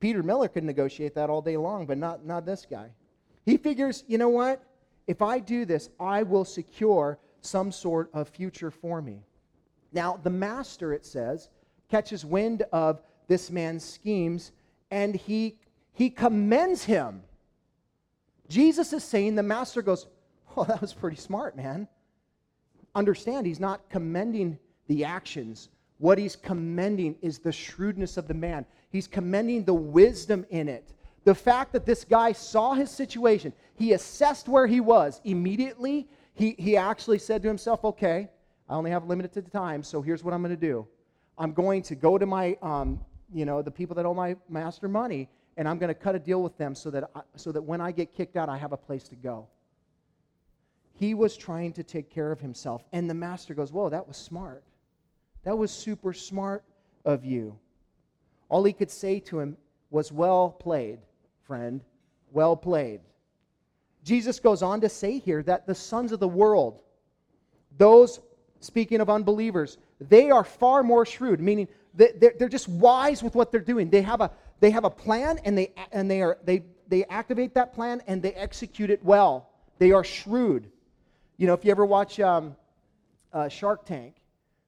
Peter 0.00 0.22
Miller 0.22 0.48
could 0.48 0.64
negotiate 0.64 1.14
that 1.16 1.28
all 1.28 1.42
day 1.42 1.58
long, 1.58 1.84
but 1.84 1.98
not, 1.98 2.24
not 2.24 2.46
this 2.46 2.66
guy. 2.68 2.88
He 3.44 3.58
figures, 3.58 4.04
you 4.06 4.16
know 4.16 4.30
what? 4.30 4.62
If 5.06 5.20
I 5.20 5.38
do 5.38 5.66
this, 5.66 5.90
I 6.00 6.22
will 6.22 6.46
secure 6.46 7.18
some 7.42 7.70
sort 7.70 8.08
of 8.14 8.30
future 8.30 8.70
for 8.70 9.02
me. 9.02 9.20
Now, 9.92 10.18
the 10.22 10.30
master, 10.30 10.94
it 10.94 11.04
says, 11.04 11.50
catches 11.90 12.24
wind 12.24 12.62
of 12.72 13.02
this 13.28 13.50
man's 13.50 13.84
schemes 13.84 14.52
and 14.90 15.14
he, 15.14 15.56
he 15.92 16.10
commends 16.10 16.84
him. 16.84 17.22
Jesus 18.48 18.92
is 18.92 19.02
saying, 19.04 19.34
the 19.34 19.42
master 19.42 19.82
goes, 19.82 20.06
Oh, 20.56 20.64
that 20.68 20.80
was 20.80 20.92
pretty 20.92 21.16
smart, 21.16 21.56
man. 21.56 21.88
Understand, 22.94 23.46
he's 23.46 23.60
not 23.60 23.88
commending 23.88 24.58
the 24.86 25.04
actions. 25.04 25.70
What 25.98 26.18
he's 26.18 26.36
commending 26.36 27.16
is 27.22 27.38
the 27.38 27.52
shrewdness 27.52 28.16
of 28.16 28.28
the 28.28 28.34
man. 28.34 28.66
He's 28.90 29.06
commending 29.06 29.64
the 29.64 29.72
wisdom 29.72 30.44
in 30.50 30.68
it. 30.68 30.92
The 31.24 31.34
fact 31.34 31.72
that 31.72 31.86
this 31.86 32.04
guy 32.04 32.32
saw 32.32 32.74
his 32.74 32.90
situation, 32.90 33.52
he 33.76 33.92
assessed 33.92 34.48
where 34.48 34.66
he 34.66 34.80
was. 34.80 35.20
Immediately, 35.24 36.08
He, 36.34 36.54
he 36.58 36.76
actually 36.76 37.18
said 37.18 37.42
to 37.42 37.48
himself, 37.48 37.84
okay, 37.84 38.28
I 38.68 38.74
only 38.74 38.90
have 38.90 39.06
limited 39.06 39.50
time, 39.52 39.82
so 39.82 40.02
here's 40.02 40.24
what 40.24 40.34
I'm 40.34 40.42
going 40.42 40.54
to 40.54 40.60
do. 40.60 40.86
I'm 41.38 41.52
going 41.52 41.82
to 41.82 41.94
go 41.94 42.18
to 42.18 42.26
my, 42.26 42.56
um, 42.62 43.00
you 43.32 43.44
know, 43.44 43.62
the 43.62 43.70
people 43.70 43.94
that 43.96 44.06
owe 44.06 44.14
my 44.14 44.36
master 44.48 44.88
money, 44.88 45.28
and 45.56 45.68
I'm 45.68 45.78
going 45.78 45.88
to 45.88 45.94
cut 45.94 46.14
a 46.14 46.18
deal 46.18 46.42
with 46.42 46.56
them 46.58 46.74
so 46.74 46.90
that, 46.90 47.10
I, 47.14 47.20
so 47.36 47.52
that 47.52 47.62
when 47.62 47.80
I 47.80 47.92
get 47.92 48.14
kicked 48.14 48.36
out, 48.36 48.48
I 48.48 48.56
have 48.56 48.72
a 48.72 48.76
place 48.76 49.04
to 49.08 49.16
go. 49.16 49.46
He 50.94 51.14
was 51.14 51.36
trying 51.36 51.72
to 51.74 51.82
take 51.82 52.10
care 52.10 52.30
of 52.30 52.40
himself, 52.40 52.84
and 52.92 53.08
the 53.08 53.14
master 53.14 53.54
goes, 53.54 53.72
whoa, 53.72 53.88
that 53.88 54.06
was 54.06 54.16
smart. 54.16 54.62
That 55.44 55.56
was 55.56 55.70
super 55.70 56.12
smart 56.12 56.64
of 57.04 57.24
you. 57.24 57.58
All 58.48 58.62
he 58.64 58.72
could 58.72 58.90
say 58.90 59.18
to 59.20 59.40
him 59.40 59.56
was, 59.90 60.12
well 60.12 60.50
played, 60.50 61.00
friend, 61.42 61.82
well 62.32 62.56
played. 62.56 63.00
Jesus 64.04 64.40
goes 64.40 64.62
on 64.62 64.80
to 64.80 64.88
say 64.88 65.18
here 65.18 65.42
that 65.44 65.66
the 65.66 65.74
sons 65.74 66.12
of 66.12 66.20
the 66.20 66.28
world, 66.28 66.80
those 67.78 68.20
speaking 68.60 69.00
of 69.00 69.10
unbelievers, 69.10 69.78
they 70.00 70.30
are 70.30 70.44
far 70.44 70.82
more 70.82 71.06
shrewd, 71.06 71.40
meaning 71.40 71.68
they're 71.94 72.48
just 72.48 72.68
wise 72.68 73.22
with 73.22 73.34
what 73.34 73.52
they're 73.52 73.60
doing. 73.60 73.90
They 73.90 74.02
have 74.02 74.20
a, 74.20 74.30
they 74.60 74.70
have 74.70 74.84
a 74.84 74.90
plan 74.90 75.38
and, 75.44 75.56
they, 75.56 75.72
and 75.90 76.10
they, 76.10 76.22
are, 76.22 76.38
they, 76.44 76.62
they 76.88 77.04
activate 77.04 77.54
that 77.54 77.74
plan 77.74 78.02
and 78.06 78.22
they 78.22 78.32
execute 78.32 78.90
it 78.90 79.04
well. 79.04 79.50
They 79.78 79.92
are 79.92 80.04
shrewd. 80.04 80.70
You 81.36 81.46
know, 81.46 81.54
if 81.54 81.64
you 81.64 81.70
ever 81.70 81.84
watch 81.84 82.20
um, 82.20 82.56
uh, 83.32 83.48
Shark 83.48 83.84
Tank, 83.84 84.14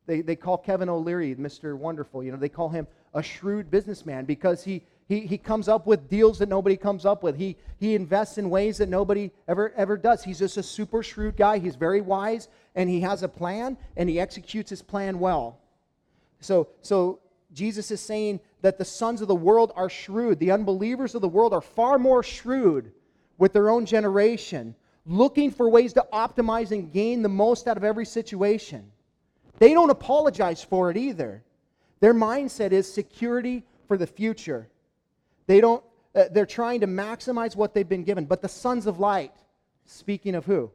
they, 0.07 0.21
they 0.21 0.37
call 0.37 0.59
Kevin 0.59 0.89
O'Leary 0.89 1.35
Mr. 1.37 1.77
Wonderful. 1.77 2.23
You 2.23 2.33
know, 2.33 2.39
they 2.39 2.49
call 2.49 2.69
him 2.69 2.87
a 3.15 3.23
shrewd 3.23 3.71
businessman 3.71 4.25
because 4.25 4.65
he, 4.65 4.83
he, 5.09 5.21
he 5.21 5.39
comes 5.39 5.69
up 5.69 5.87
with 5.87 6.09
deals 6.09 6.39
that 6.39 6.49
nobody 6.49 6.77
comes 6.77 7.07
up 7.07 7.23
with. 7.23 7.37
He, 7.37 7.57
he 7.79 7.95
invests 7.95 8.39
in 8.39 8.51
ways 8.51 8.79
that 8.79 8.89
nobody 8.89 9.31
ever, 9.49 9.73
ever 9.77 9.97
does. 9.97 10.25
He's 10.25 10.39
just 10.39 10.57
a 10.57 10.63
super 10.63 11.03
shrewd 11.03 11.37
guy. 11.37 11.59
He's 11.59 11.77
very 11.77 12.01
wise, 12.01 12.49
and 12.75 12.91
he 12.91 13.01
has 13.01 13.23
a 13.23 13.29
plan, 13.29 13.77
and 13.97 14.09
he 14.09 14.19
executes 14.19 14.71
his 14.71 14.83
plan 14.83 15.19
well. 15.19 15.61
So, 16.45 16.69
so 16.83 17.21
Jesus 17.53 17.91
is 17.91 18.01
saying 18.01 18.41
that 18.61 18.79
the 18.79 18.85
sons 18.85 19.23
of 19.23 19.29
the 19.29 19.35
world 19.35 19.73
are 19.77 19.89
shrewd. 19.89 20.39
The 20.39 20.51
unbelievers 20.51 21.15
of 21.15 21.23
the 21.23 21.29
world 21.29 21.55
are 21.55 21.61
far 21.61 21.99
more 21.99 22.23
shrewd 22.23 22.93
with 23.39 23.53
their 23.53 23.71
own 23.71 23.87
generation, 23.87 24.75
looking 25.07 25.51
for 25.51 25.69
ways 25.69 25.95
to 25.95 26.07
optimize 26.13 26.71
and 26.71 26.93
gain 26.93 27.23
the 27.23 27.29
most 27.29 27.67
out 27.67 27.77
of 27.77 27.85
every 27.85 28.05
situation. 28.05 28.91
They 29.59 29.73
don't 29.73 29.91
apologize 29.91 30.63
for 30.63 30.91
it 30.91 30.97
either. 30.97 31.43
Their 32.01 32.15
mindset 32.15 32.73
is 32.73 32.93
security 32.93 33.65
for 33.89 33.97
the 33.97 34.07
future. 34.07 34.69
They 35.47 35.61
don't, 35.61 35.83
uh, 36.15 36.25
they're 36.31 36.47
trying 36.47 36.81
to 36.81 36.87
maximize 36.87 37.57
what 37.57 37.73
they've 37.73 37.89
been 37.89 38.05
given. 38.05 38.27
But 38.27 38.43
the 38.43 38.49
sons 38.49 38.87
of 38.87 38.99
light, 38.99 39.33
speaking 39.87 40.35
of 40.35 40.45
who? 40.45 40.71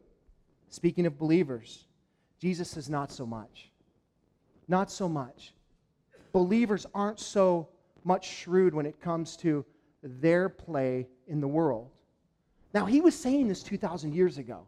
Speaking 0.70 1.06
of 1.06 1.20
believers, 1.20 1.86
Jesus 2.40 2.70
says, 2.70 2.90
not 2.90 3.12
so 3.12 3.26
much. 3.26 3.70
Not 4.68 4.92
so 4.92 5.10
much. 5.10 5.54
Believers 6.32 6.86
aren't 6.94 7.20
so 7.20 7.68
much 8.04 8.28
shrewd 8.28 8.74
when 8.74 8.86
it 8.86 9.00
comes 9.02 9.36
to 9.38 9.66
their 10.04 10.50
play 10.50 11.08
in 11.28 11.42
the 11.42 11.48
world. 11.48 11.90
Now, 12.74 12.86
he 12.86 13.02
was 13.02 13.16
saying 13.16 13.48
this 13.48 13.64
2,000 13.64 14.14
years 14.14 14.38
ago 14.38 14.68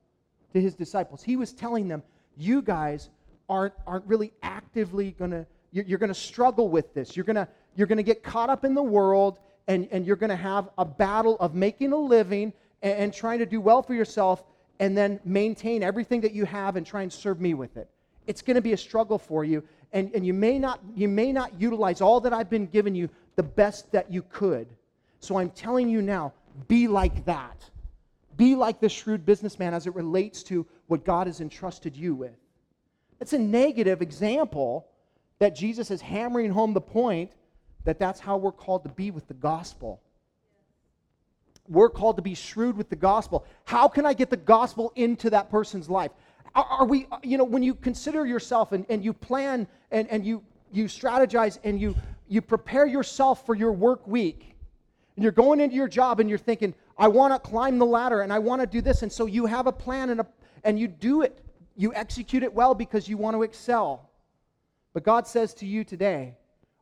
to 0.54 0.62
his 0.62 0.76
disciples. 0.76 1.24
He 1.24 1.36
was 1.36 1.54
telling 1.54 1.88
them, 1.88 2.04
you 2.38 2.62
guys 2.62 3.10
aren't, 3.48 3.74
aren't 3.86 4.06
really 4.06 4.34
actively 4.42 5.12
going 5.12 5.32
to, 5.32 5.46
you're, 5.72 6.00
going 6.00 6.10
to 6.10 6.14
struggle 6.14 6.70
with 6.70 6.94
this. 6.94 7.16
You're 7.16 7.26
going 7.26 7.36
to 7.36 7.48
you're 7.76 7.88
going 7.88 7.98
to 7.98 8.04
get 8.04 8.24
caught 8.24 8.50
up 8.50 8.66
in 8.66 8.74
the 8.74 8.84
world 8.84 9.40
and, 9.68 9.88
and 9.92 10.06
you're 10.06 10.16
going 10.16 10.30
to 10.30 10.36
have 10.36 10.70
a 10.78 10.86
battle 10.86 11.38
of 11.40 11.56
making 11.56 11.94
a 11.94 11.98
living 11.98 12.54
and, 12.82 12.94
and 12.98 13.14
trying 13.14 13.40
to 13.40 13.46
do 13.46 13.62
well 13.62 13.82
for 13.82 13.94
yourself 13.94 14.44
and 14.80 14.98
then 14.98 15.20
maintain 15.24 15.84
everything 15.84 16.22
that 16.22 16.34
you 16.34 16.46
have 16.46 16.76
and 16.76 16.86
try 16.86 17.04
and 17.04 17.14
serve 17.14 17.40
me 17.40 17.54
with 17.54 17.78
it. 17.78 17.90
It's 18.28 18.42
going 18.42 18.56
to 18.56 18.62
be 18.62 18.74
a 18.74 18.78
struggle 18.78 19.18
for 19.18 19.44
you, 19.44 19.64
and, 19.94 20.12
and 20.14 20.26
you, 20.26 20.34
may 20.34 20.58
not, 20.58 20.80
you 20.96 21.08
may 21.08 21.32
not 21.32 21.60
utilize 21.60 22.02
all 22.02 22.22
that 22.22 22.34
I've 22.34 22.50
been 22.50 22.68
giving 22.68 22.96
you 22.96 23.10
the 23.36 23.44
best 23.44 23.92
that 23.92 24.12
you 24.12 24.22
could. 24.24 24.68
So 25.20 25.38
I'm 25.38 25.50
telling 25.50 25.90
you 25.90 26.02
now 26.02 26.34
be 26.68 26.88
like 26.88 27.26
that. 27.26 27.70
Be 28.38 28.56
like 28.56 28.80
the 28.80 28.90
shrewd 28.90 29.26
businessman 29.26 29.74
as 29.74 29.88
it 29.88 29.96
relates 29.96 30.44
to 30.44 30.66
what 30.88 31.06
God 31.06 31.28
has 31.28 31.42
entrusted 31.42 31.96
you 31.96 32.16
with. 32.16 32.36
It's 33.20 33.34
a 33.34 33.40
negative 33.40 34.02
example 34.02 34.88
that 35.40 35.56
Jesus 35.56 35.92
is 35.92 36.02
hammering 36.02 36.52
home 36.52 36.74
the 36.74 36.82
point 36.82 37.32
that 37.84 38.00
that's 38.00 38.20
how 38.20 38.38
we're 38.38 38.52
called 38.52 38.84
to 38.84 38.90
be 38.90 39.12
with 39.12 39.28
the 39.28 39.34
gospel. 39.34 40.02
We're 41.68 41.90
called 41.90 42.18
to 42.18 42.22
be 42.22 42.36
shrewd 42.36 42.78
with 42.78 42.90
the 42.90 42.96
gospel. 42.96 43.46
How 43.66 43.88
can 43.88 44.06
I 44.06 44.14
get 44.14 44.30
the 44.30 44.38
gospel 44.38 44.92
into 44.96 45.30
that 45.30 45.50
person's 45.50 45.90
life? 45.90 46.12
Are, 46.54 46.66
are 46.66 46.86
we, 46.86 47.08
uh, 47.12 47.18
you 47.24 47.38
know, 47.38 47.44
when 47.44 47.64
you 47.64 47.74
consider 47.74 48.26
yourself 48.26 48.72
and, 48.72 48.86
and 48.90 49.04
you 49.04 49.14
plan 49.14 49.68
and, 49.92 50.08
and 50.10 50.26
you, 50.26 50.44
you 50.72 50.86
strategize 50.86 51.60
and 51.64 51.80
you, 51.80 51.96
you 52.28 52.42
prepare 52.42 52.86
yourself 52.86 53.46
for 53.46 53.56
your 53.56 53.72
work 53.72 54.08
week, 54.08 54.56
and 55.16 55.24
you're 55.24 55.32
going 55.32 55.60
into 55.60 55.76
your 55.76 55.88
job 55.88 56.20
and 56.20 56.30
you're 56.30 56.40
thinking, 56.40 56.74
I 56.98 57.08
want 57.08 57.34
to 57.34 57.40
climb 57.40 57.78
the 57.78 57.86
ladder 57.86 58.22
and 58.22 58.32
I 58.32 58.40
want 58.40 58.62
to 58.62 58.68
do 58.68 58.82
this. 58.82 59.02
And 59.02 59.12
so 59.12 59.26
you 59.26 59.46
have 59.46 59.68
a 59.68 59.72
plan 59.72 60.10
and, 60.10 60.22
a, 60.22 60.28
and 60.64 60.80
you 60.80 60.88
do 60.88 61.22
it. 61.22 61.44
You 61.76 61.94
execute 61.94 62.44
it 62.44 62.54
well 62.54 62.74
because 62.74 63.08
you 63.08 63.18
want 63.18 63.36
to 63.36 63.44
excel. 63.44 64.10
But 64.94 65.04
God 65.04 65.28
says 65.28 65.54
to 65.56 65.66
you 65.66 65.84
today, 65.84 66.36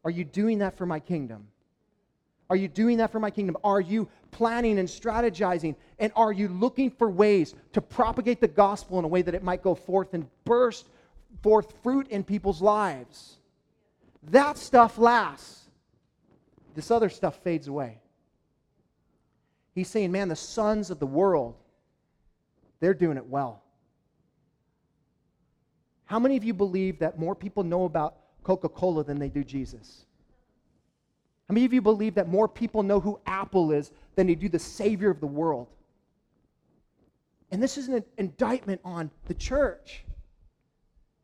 are 0.04 0.12
you 0.12 0.24
doing 0.24 0.60
that 0.60 0.78
for 0.78 0.86
my 0.86 1.00
kingdom? 1.00 1.48
Are 2.50 2.56
you 2.56 2.68
doing 2.68 2.98
that 2.98 3.12
for 3.12 3.20
my 3.20 3.30
kingdom? 3.30 3.58
Are 3.64 3.80
you 3.80 4.10
planning 4.32 4.80
and 4.80 4.88
strategizing? 4.88 5.76
And 6.00 6.12
are 6.16 6.32
you 6.32 6.48
looking 6.48 6.90
for 6.90 7.10
ways 7.10 7.54
to 7.74 7.82
propagate 7.82 8.42
the 8.42 8.48
gospel 8.48 8.98
in 8.98 9.06
a 9.06 9.08
way 9.08 9.22
that 9.22 9.36
it 9.36 9.44
might 9.44 9.62
go 9.62 9.76
forth 9.76 10.14
and 10.14 10.28
burst 10.46 10.88
forth 11.44 11.74
fruit 11.84 12.08
in 12.10 12.24
people's 12.24 12.62
lives? 12.62 13.38
That 14.24 14.58
stuff 14.58 14.98
lasts. 14.98 15.68
This 16.74 16.92
other 16.92 17.10
stuff 17.10 17.40
fades 17.44 17.68
away. 17.68 18.00
He's 19.76 19.88
saying, 19.88 20.12
man, 20.12 20.28
the 20.28 20.36
sons 20.36 20.90
of 20.90 21.00
the 21.00 21.06
world, 21.06 21.56
they're 22.80 22.94
doing 22.94 23.18
it 23.18 23.26
well. 23.26 23.62
How 26.06 26.18
many 26.20 26.36
of 26.36 26.44
you 26.44 26.56
believe 26.56 27.00
that 27.00 27.20
more 27.20 27.36
people 27.36 27.64
know 27.64 27.86
about 27.86 28.16
Coca 28.44 28.70
Cola 28.70 29.04
than 29.04 29.20
they 29.20 29.30
do 29.30 29.44
Jesus? 29.44 30.06
How 31.50 31.54
many 31.54 31.66
of 31.66 31.74
you 31.74 31.82
believe 31.82 32.14
that 32.16 32.30
more 32.30 32.48
people 32.48 32.84
know 32.84 33.00
who 33.00 33.20
Apple 33.26 33.72
is 33.72 33.92
than 34.16 34.28
they 34.28 34.36
do 34.36 34.50
the 34.50 34.60
Savior 34.60 35.10
of 35.10 35.20
the 35.20 35.28
world? 35.28 35.68
And 37.52 37.62
this 37.62 37.76
is 37.76 37.88
an 37.88 38.04
indictment 38.20 38.80
on 38.86 39.10
the 39.26 39.34
church 39.34 40.06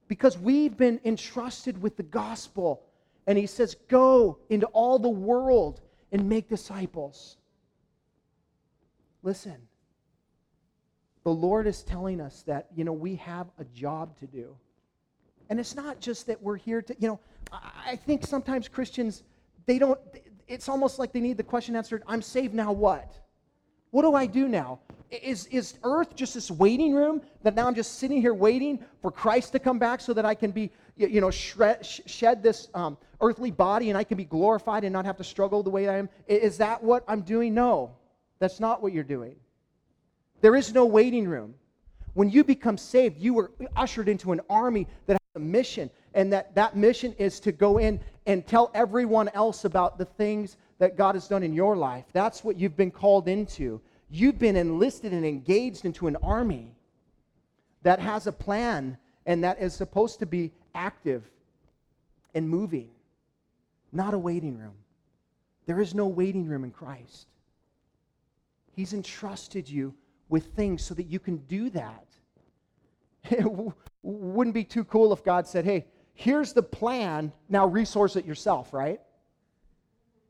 because 0.07 0.35
we've 0.35 0.75
been 0.75 0.99
entrusted 1.05 1.79
with 1.79 1.95
the 1.95 2.03
gospel. 2.03 2.81
And 3.27 3.37
he 3.37 3.45
says, 3.45 3.75
Go 3.87 4.39
into 4.49 4.65
all 4.67 4.97
the 4.97 5.09
world 5.09 5.81
and 6.11 6.27
make 6.27 6.49
disciples. 6.49 7.37
Listen, 9.21 9.57
the 11.23 11.31
Lord 11.31 11.67
is 11.67 11.83
telling 11.83 12.19
us 12.19 12.41
that, 12.43 12.67
you 12.75 12.83
know, 12.83 12.93
we 12.93 13.15
have 13.17 13.47
a 13.59 13.63
job 13.65 14.17
to 14.19 14.25
do. 14.25 14.55
And 15.49 15.59
it's 15.59 15.75
not 15.75 15.99
just 15.99 16.25
that 16.25 16.41
we're 16.41 16.57
here 16.57 16.81
to, 16.81 16.95
you 16.97 17.07
know, 17.07 17.19
I 17.51 17.95
think 17.95 18.25
sometimes 18.25 18.67
Christians, 18.67 19.23
they 19.65 19.79
don't, 19.79 19.99
it's 20.47 20.69
almost 20.69 20.99
like 20.99 21.11
they 21.11 21.19
need 21.19 21.37
the 21.37 21.43
question 21.43 21.75
answered 21.75 22.03
I'm 22.07 22.21
saved, 22.21 22.53
now 22.53 22.71
what? 22.71 23.15
What 23.91 24.01
do 24.01 24.13
I 24.13 24.25
do 24.25 24.47
now? 24.47 24.79
Is, 25.09 25.45
is 25.47 25.75
earth 25.83 26.15
just 26.15 26.33
this 26.33 26.51
waiting 26.51 26.93
room 26.93 27.21
that 27.43 27.55
now 27.55 27.67
I'm 27.67 27.75
just 27.75 27.99
sitting 27.99 28.19
here 28.19 28.33
waiting 28.33 28.83
for 29.01 29.11
Christ 29.11 29.53
to 29.53 29.59
come 29.59 29.79
back 29.79 30.01
so 30.01 30.13
that 30.13 30.25
I 30.25 30.35
can 30.35 30.51
be, 30.51 30.71
you 30.97 31.21
know, 31.21 31.31
shred, 31.31 31.85
shed 31.85 32.43
this 32.43 32.67
um, 32.73 32.97
earthly 33.21 33.51
body 33.51 33.89
and 33.89 33.97
I 33.97 34.03
can 34.03 34.17
be 34.17 34.25
glorified 34.25 34.83
and 34.83 34.91
not 34.91 35.05
have 35.05 35.15
to 35.17 35.23
struggle 35.23 35.63
the 35.63 35.69
way 35.69 35.87
I 35.87 35.97
am? 35.97 36.09
Is 36.27 36.57
that 36.57 36.83
what 36.83 37.05
I'm 37.07 37.21
doing? 37.21 37.53
No, 37.53 37.95
that's 38.39 38.59
not 38.59 38.81
what 38.81 38.91
you're 38.91 39.03
doing. 39.03 39.35
There 40.41 40.55
is 40.55 40.73
no 40.73 40.85
waiting 40.85 41.27
room. 41.27 41.55
When 42.13 42.29
you 42.29 42.43
become 42.43 42.77
saved, 42.77 43.17
you 43.17 43.33
were 43.33 43.51
ushered 43.75 44.09
into 44.09 44.31
an 44.31 44.41
army 44.49 44.87
that 45.05 45.13
has 45.13 45.41
a 45.41 45.45
mission, 45.45 45.89
and 46.13 46.31
that 46.31 46.55
that 46.55 46.75
mission 46.75 47.13
is 47.17 47.39
to 47.41 47.51
go 47.51 47.77
in 47.77 47.99
and 48.25 48.45
tell 48.45 48.71
everyone 48.73 49.29
else 49.29 49.65
about 49.65 49.97
the 49.97 50.05
things 50.05 50.57
that 50.79 50.97
God 50.97 51.15
has 51.15 51.27
done 51.27 51.43
in 51.43 51.53
your 51.53 51.75
life. 51.75 52.05
That's 52.13 52.43
what 52.43 52.57
you've 52.57 52.75
been 52.75 52.91
called 52.91 53.27
into. 53.27 53.81
You've 54.09 54.39
been 54.39 54.55
enlisted 54.55 55.13
and 55.13 55.25
engaged 55.25 55.85
into 55.85 56.07
an 56.07 56.15
army 56.17 56.75
that 57.83 57.99
has 57.99 58.27
a 58.27 58.31
plan 58.31 58.97
and 59.25 59.43
that 59.43 59.61
is 59.61 59.73
supposed 59.73 60.19
to 60.19 60.25
be 60.25 60.51
active 60.73 61.23
and 62.33 62.49
moving, 62.49 62.89
not 63.91 64.13
a 64.13 64.19
waiting 64.19 64.57
room. 64.57 64.73
There 65.65 65.79
is 65.79 65.95
no 65.95 66.07
waiting 66.07 66.47
room 66.47 66.63
in 66.63 66.71
Christ. 66.71 67.27
He's 68.73 68.93
entrusted 68.93 69.69
you 69.69 69.93
with 70.29 70.47
things 70.55 70.83
so 70.83 70.93
that 70.95 71.03
you 71.03 71.19
can 71.19 71.37
do 71.37 71.69
that. 71.71 72.05
It 73.31 73.47
wouldn't 74.03 74.53
be 74.53 74.63
too 74.63 74.83
cool 74.83 75.11
if 75.11 75.23
God 75.23 75.47
said, 75.47 75.65
hey, 75.65 75.85
here's 76.15 76.53
the 76.53 76.63
plan, 76.63 77.31
now 77.47 77.67
resource 77.67 78.15
it 78.15 78.25
yourself, 78.25 78.73
right? 78.73 78.99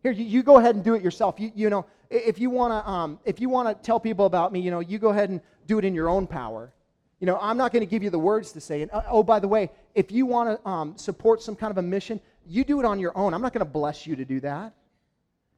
Here, 0.03 0.11
you, 0.11 0.25
you 0.25 0.43
go 0.43 0.57
ahead 0.57 0.75
and 0.75 0.83
do 0.83 0.93
it 0.95 1.01
yourself. 1.01 1.39
You, 1.39 1.51
you 1.55 1.69
know, 1.69 1.85
if 2.09 2.37
you 2.37 2.49
want 2.49 2.73
to 2.73 2.89
um, 2.89 3.19
if 3.23 3.39
you 3.39 3.49
want 3.49 3.69
to 3.69 3.85
tell 3.85 3.99
people 3.99 4.25
about 4.25 4.51
me, 4.51 4.59
you 4.59 4.71
know, 4.71 4.81
you 4.81 4.99
go 4.99 5.09
ahead 5.09 5.29
and 5.29 5.39
do 5.65 5.79
it 5.79 5.85
in 5.85 5.95
your 5.95 6.09
own 6.09 6.27
power. 6.27 6.73
You 7.19 7.27
know, 7.27 7.39
I'm 7.41 7.57
not 7.57 7.71
going 7.71 7.81
to 7.81 7.89
give 7.89 8.03
you 8.03 8.09
the 8.09 8.19
words 8.19 8.51
to 8.51 8.61
say. 8.61 8.81
And 8.81 8.91
uh, 8.91 9.03
oh, 9.09 9.23
by 9.23 9.39
the 9.39 9.47
way, 9.47 9.71
if 9.93 10.11
you 10.11 10.25
want 10.25 10.61
to 10.61 10.69
um, 10.69 10.97
support 10.97 11.41
some 11.41 11.55
kind 11.55 11.71
of 11.71 11.77
a 11.77 11.81
mission, 11.81 12.19
you 12.45 12.63
do 12.63 12.79
it 12.79 12.85
on 12.85 12.99
your 12.99 13.17
own. 13.17 13.33
I'm 13.33 13.41
not 13.41 13.53
going 13.53 13.65
to 13.65 13.71
bless 13.71 14.05
you 14.05 14.15
to 14.17 14.25
do 14.25 14.41
that. 14.41 14.73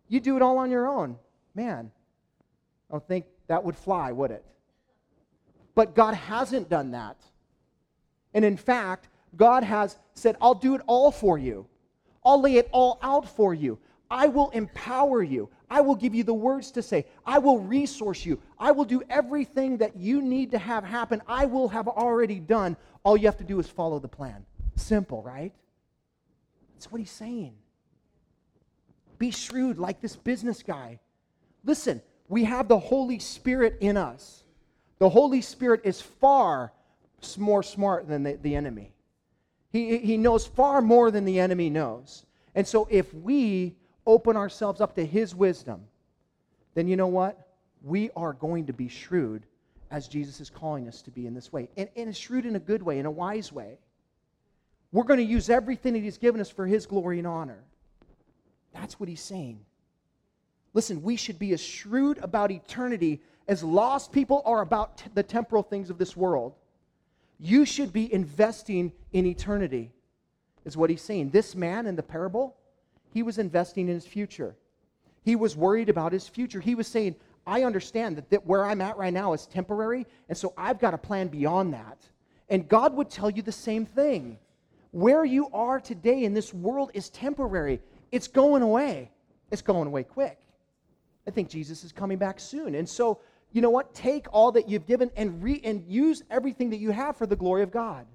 You 0.08 0.20
do 0.20 0.36
it 0.36 0.42
all 0.42 0.60
on 0.60 0.70
your 0.70 0.88
own. 0.88 1.18
Man, 1.56 1.92
I 2.90 2.94
don't 2.94 3.08
think 3.08 3.26
that 3.48 3.64
would 3.64 3.76
fly, 3.76 4.12
would 4.12 4.32
it? 4.32 4.46
But 5.76 5.96
God 5.96 6.14
hasn't 6.14 6.70
done 6.70 6.92
that. 6.92 7.18
And 8.34 8.46
in 8.46 8.56
fact, 8.56 9.10
God 9.38 9.64
has 9.64 9.98
said, 10.16 10.36
I'll 10.42 10.56
do 10.56 10.76
it 10.76 10.82
all 10.88 11.12
for 11.12 11.38
you. 11.38 11.68
I'll 12.26 12.42
lay 12.42 12.56
it 12.56 12.68
all 12.72 13.00
out 13.02 13.30
for 13.30 13.54
you. 13.54 13.80
I 14.10 14.28
will 14.28 14.50
empower 14.50 15.22
you. 15.22 15.50
I 15.70 15.82
will 15.82 15.96
give 15.96 16.16
you 16.16 16.24
the 16.24 16.34
words 16.34 16.72
to 16.72 16.82
say. 16.82 17.06
I 17.26 17.40
will 17.40 17.60
resource 17.60 18.26
you. 18.26 18.40
I 18.58 18.72
will 18.72 18.86
do 18.86 19.04
everything 19.10 19.78
that 19.78 19.98
you 19.98 20.22
need 20.22 20.52
to 20.52 20.58
have 20.58 20.84
happen. 20.84 21.22
I 21.28 21.46
will 21.46 21.68
have 21.70 21.88
already 21.88 22.40
done. 22.40 22.78
All 23.04 23.18
you 23.18 23.28
have 23.28 23.38
to 23.38 23.44
do 23.44 23.60
is 23.60 23.68
follow 23.68 24.00
the 24.00 24.08
plan. 24.08 24.46
Simple, 24.76 25.22
right? 25.22 25.54
That's 26.74 26.92
what 26.92 27.00
he's 27.00 27.12
saying. 27.12 27.54
Be 29.18 29.32
shrewd 29.32 29.78
like 29.78 30.00
this 30.00 30.16
business 30.16 30.64
guy. 30.64 31.00
Listen, 31.66 32.02
we 32.30 32.44
have 32.46 32.68
the 32.68 32.80
Holy 32.80 33.20
Spirit 33.20 33.78
in 33.82 33.98
us. 33.98 34.44
The 35.00 35.10
Holy 35.10 35.42
Spirit 35.42 35.82
is 35.84 36.02
far 36.02 36.72
more 37.38 37.64
smart 37.64 38.08
than 38.08 38.24
the, 38.24 38.38
the 38.42 38.56
enemy. 38.56 38.94
He, 39.72 39.98
he 39.98 40.18
knows 40.18 40.46
far 40.46 40.82
more 40.82 41.12
than 41.12 41.26
the 41.26 41.40
enemy 41.40 41.70
knows. 41.70 42.26
And 42.56 42.68
so 42.68 42.88
if 42.90 43.14
we 43.14 43.76
open 44.06 44.38
ourselves 44.38 44.82
up 44.82 44.96
to 44.96 45.06
his 45.06 45.36
wisdom, 45.36 45.82
then 46.74 46.88
you 46.88 46.96
know 46.96 47.08
what? 47.08 47.48
We 47.84 48.10
are 48.16 48.34
going 48.34 48.68
to 48.68 48.74
be 48.74 48.88
shrewd 48.88 49.44
as 49.92 50.08
Jesus 50.08 50.42
is 50.42 50.50
calling 50.50 50.88
us 50.88 51.02
to 51.04 51.12
be 51.12 51.28
in 51.28 51.34
this 51.34 51.52
way. 51.52 51.70
And, 51.78 51.90
and 51.96 52.16
shrewd 52.16 52.46
in 52.46 52.56
a 52.56 52.60
good 52.60 52.82
way, 52.82 53.00
in 53.00 53.06
a 53.06 53.12
wise 53.12 53.52
way. 53.52 53.78
We're 54.92 55.04
going 55.04 55.20
to 55.20 55.26
use 55.26 55.50
everything 55.50 55.94
that 55.94 56.04
he's 56.04 56.18
given 56.18 56.42
us 56.42 56.50
for 56.50 56.66
his 56.66 56.86
glory 56.86 57.20
and 57.20 57.28
honor. 57.28 57.64
That's 58.74 59.00
what 59.00 59.10
he's 59.10 59.22
saying. 59.22 59.60
Listen, 60.74 61.02
we 61.02 61.16
should 61.16 61.40
be 61.40 61.54
as 61.54 61.62
shrewd 61.62 62.20
about 62.20 62.52
eternity 62.52 63.22
as 63.48 63.64
lost 63.64 64.12
people 64.12 64.42
are 64.46 64.62
about 64.62 64.98
t- 64.98 65.06
the 65.14 65.24
temporal 65.24 65.64
things 65.64 65.90
of 65.90 65.98
this 65.98 66.16
world. 66.16 66.54
You 67.40 67.66
should 67.66 67.94
be 67.94 68.12
investing 68.12 68.92
in 69.12 69.26
eternity, 69.26 69.92
is 70.66 70.76
what 70.76 70.90
he's 70.90 71.02
saying. 71.02 71.30
This 71.30 71.56
man 71.56 71.86
in 71.86 71.96
the 71.96 72.04
parable, 72.04 72.56
he 73.14 73.24
was 73.24 73.38
investing 73.38 73.88
in 73.88 73.96
his 73.96 74.08
future. 74.08 74.56
He 75.24 75.36
was 75.36 75.56
worried 75.56 75.90
about 75.90 76.14
his 76.14 76.28
future. 76.28 76.60
He 76.60 76.76
was 76.76 76.88
saying, 76.88 77.16
I 77.46 77.64
understand 77.64 78.18
that, 78.18 78.30
that 78.30 78.46
where 78.46 78.66
I'm 78.66 78.82
at 78.82 78.98
right 78.98 79.14
now 79.14 79.34
is 79.34 79.46
temporary, 79.46 80.06
and 80.30 80.38
so 80.38 80.54
I've 80.58 80.80
got 80.80 80.94
a 80.94 80.98
plan 80.98 81.28
beyond 81.28 81.74
that. 81.74 81.98
And 82.50 82.68
God 82.68 82.96
would 82.96 83.10
tell 83.10 83.30
you 83.30 83.42
the 83.42 83.52
same 83.52 83.86
thing. 83.86 84.40
Where 84.92 85.26
you 85.26 85.50
are 85.54 85.80
today 85.80 86.24
in 86.24 86.34
this 86.34 86.54
world 86.54 86.92
is 86.94 87.10
temporary, 87.10 87.82
it's 88.12 88.28
going 88.28 88.64
away. 88.64 89.12
It's 89.52 89.62
going 89.62 89.88
away 89.88 90.04
quick. 90.04 90.40
I 91.28 91.32
think 91.32 91.50
Jesus 91.50 91.84
is 91.84 91.92
coming 91.92 92.18
back 92.18 92.40
soon. 92.40 92.76
And 92.76 92.88
so 92.88 93.20
you 93.58 93.62
know 93.62 93.72
what? 93.72 93.96
Take 93.96 94.28
all 94.32 94.52
that 94.52 94.70
you've 94.70 94.86
given 94.86 95.10
and, 95.18 95.42
re- 95.42 95.62
and 95.64 95.84
use 95.88 96.22
everything 96.30 96.70
that 96.70 96.78
you 96.78 96.92
have 96.92 97.18
for 97.18 97.26
the 97.26 97.36
glory 97.36 97.64
of 97.64 97.72
God. 97.72 98.06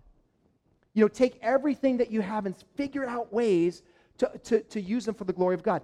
You 0.94 1.02
know, 1.02 1.08
take 1.08 1.36
everything 1.42 1.96
that 1.96 2.12
you 2.12 2.20
have 2.20 2.46
and 2.46 2.54
figure 2.76 3.04
out 3.04 3.32
ways 3.32 3.82
to, 4.18 4.30
to, 4.44 4.60
to 4.60 4.80
use 4.80 5.04
them 5.04 5.16
for 5.16 5.24
the 5.24 5.32
glory 5.32 5.56
of 5.56 5.64
God. 5.64 5.82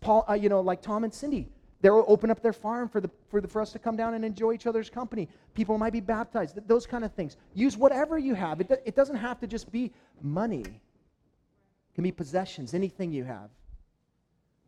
Paul, 0.00 0.24
uh, 0.26 0.32
you 0.32 0.48
know, 0.48 0.62
like 0.62 0.80
Tom 0.80 1.04
and 1.04 1.12
Cindy, 1.12 1.50
they'll 1.82 2.06
open 2.08 2.30
up 2.30 2.40
their 2.40 2.54
farm 2.54 2.88
for, 2.88 3.02
the, 3.02 3.10
for, 3.28 3.42
the, 3.42 3.46
for 3.46 3.60
us 3.60 3.72
to 3.72 3.78
come 3.78 3.94
down 3.94 4.14
and 4.14 4.24
enjoy 4.24 4.54
each 4.54 4.66
other's 4.66 4.88
company. 4.88 5.28
People 5.52 5.76
might 5.76 5.92
be 5.92 6.00
baptized, 6.00 6.58
those 6.66 6.86
kind 6.86 7.04
of 7.04 7.12
things. 7.12 7.36
Use 7.52 7.76
whatever 7.76 8.16
you 8.16 8.32
have. 8.32 8.62
It, 8.62 8.70
it 8.86 8.96
doesn't 8.96 9.16
have 9.16 9.38
to 9.40 9.46
just 9.46 9.70
be 9.70 9.92
money, 10.22 10.62
it 10.62 11.94
can 11.94 12.04
be 12.04 12.10
possessions, 12.10 12.72
anything 12.72 13.12
you 13.12 13.24
have. 13.24 13.50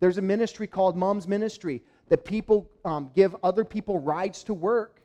There's 0.00 0.18
a 0.18 0.22
ministry 0.22 0.66
called 0.66 0.96
Mom's 0.96 1.26
Ministry 1.26 1.82
that 2.08 2.24
people 2.24 2.70
um, 2.84 3.10
give 3.14 3.34
other 3.42 3.64
people 3.64 3.98
rides 3.98 4.44
to 4.44 4.54
work. 4.54 5.00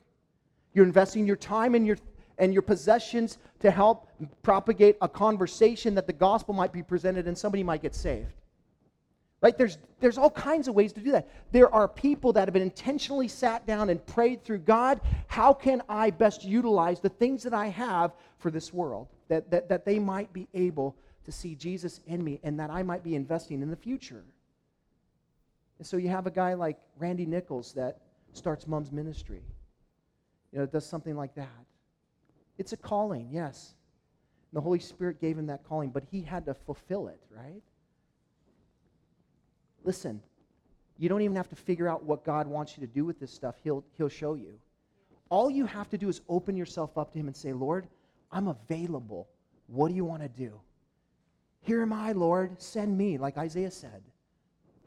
You're 0.74 0.86
investing 0.86 1.26
your 1.26 1.36
time 1.36 1.76
and 1.76 1.86
your, 1.86 1.98
and 2.38 2.54
your 2.54 2.62
possessions 2.62 3.38
to 3.60 3.72
help 3.72 4.10
propagate 4.44 4.98
a 5.02 5.10
conversation 5.10 5.96
that 5.96 6.08
the 6.08 6.14
gospel 6.14 6.54
might 6.54 6.72
be 6.72 6.84
presented 6.84 7.28
and 7.28 7.38
somebody 7.38 7.64
might 7.64 7.82
get 7.82 7.96
saved. 7.96 8.34
Right? 9.42 9.58
There's, 9.58 9.80
there's 10.00 10.20
all 10.20 10.30
kinds 10.30 10.68
of 10.68 10.76
ways 10.76 10.94
to 10.94 11.00
do 11.00 11.12
that. 11.14 11.28
There 11.52 11.74
are 11.74 11.88
people 11.88 12.32
that 12.34 12.48
have 12.48 12.54
been 12.54 12.62
intentionally 12.62 13.28
sat 13.28 13.66
down 13.66 13.90
and 13.90 14.06
prayed 14.06 14.44
through 14.44 14.60
God, 14.60 15.02
how 15.28 15.52
can 15.52 15.82
I 15.90 16.12
best 16.12 16.44
utilize 16.44 17.00
the 17.00 17.10
things 17.10 17.42
that 17.44 17.54
I 17.54 17.68
have 17.68 18.12
for 18.38 18.52
this 18.52 18.72
world? 18.72 19.08
That, 19.30 19.50
that, 19.50 19.68
that 19.70 19.84
they 19.84 19.98
might 19.98 20.32
be 20.32 20.48
able 20.54 20.96
to 21.26 21.32
see 21.32 21.56
Jesus 21.56 22.02
in 22.06 22.24
me 22.24 22.40
and 22.44 22.60
that 22.60 22.70
I 22.70 22.84
might 22.84 23.04
be 23.04 23.16
investing 23.16 23.64
in 23.64 23.72
the 23.72 23.76
future. 23.76 24.24
And 25.82 25.88
so 25.88 25.98
you 25.98 26.10
have 26.10 26.28
a 26.28 26.32
guy 26.32 26.54
like 26.54 26.78
Randy 27.00 27.26
Nichols 27.26 27.74
that 27.74 28.02
starts 28.34 28.68
Mom's 28.68 28.92
Ministry. 28.92 29.42
You 30.54 30.60
know, 30.60 30.68
does 30.68 30.86
something 30.86 31.18
like 31.18 31.34
that. 31.34 31.66
It's 32.60 32.72
a 32.72 32.78
calling, 32.78 33.30
yes. 33.32 33.74
The 34.54 34.62
Holy 34.62 34.78
Spirit 34.78 35.20
gave 35.20 35.40
him 35.40 35.48
that 35.48 35.64
calling, 35.64 35.90
but 35.90 36.04
he 36.12 36.22
had 36.22 36.46
to 36.46 36.54
fulfill 36.54 37.08
it, 37.08 37.20
right? 37.32 37.64
Listen, 39.84 40.22
you 41.00 41.10
don't 41.10 41.24
even 41.24 41.36
have 41.36 41.50
to 41.50 41.56
figure 41.56 41.90
out 41.90 42.04
what 42.04 42.24
God 42.24 42.46
wants 42.46 42.78
you 42.78 42.86
to 42.86 42.94
do 42.94 43.04
with 43.04 43.20
this 43.20 43.34
stuff. 43.34 43.56
He'll, 43.64 43.84
he'll 43.98 44.08
show 44.08 44.36
you. 44.36 44.60
All 45.30 45.50
you 45.50 45.66
have 45.66 45.90
to 45.90 45.98
do 45.98 46.10
is 46.10 46.22
open 46.30 46.56
yourself 46.56 46.96
up 46.96 47.12
to 47.14 47.18
Him 47.18 47.26
and 47.26 47.36
say, 47.36 47.54
Lord, 47.54 47.88
I'm 48.32 48.50
available. 48.50 49.30
What 49.66 49.88
do 49.88 49.96
you 49.96 50.06
want 50.06 50.22
to 50.22 50.30
do? 50.30 50.62
Here 51.62 51.82
am 51.82 51.92
I, 51.92 52.12
Lord. 52.12 52.62
Send 52.62 52.96
me, 52.96 53.18
like 53.18 53.40
Isaiah 53.40 53.72
said. 53.72 54.04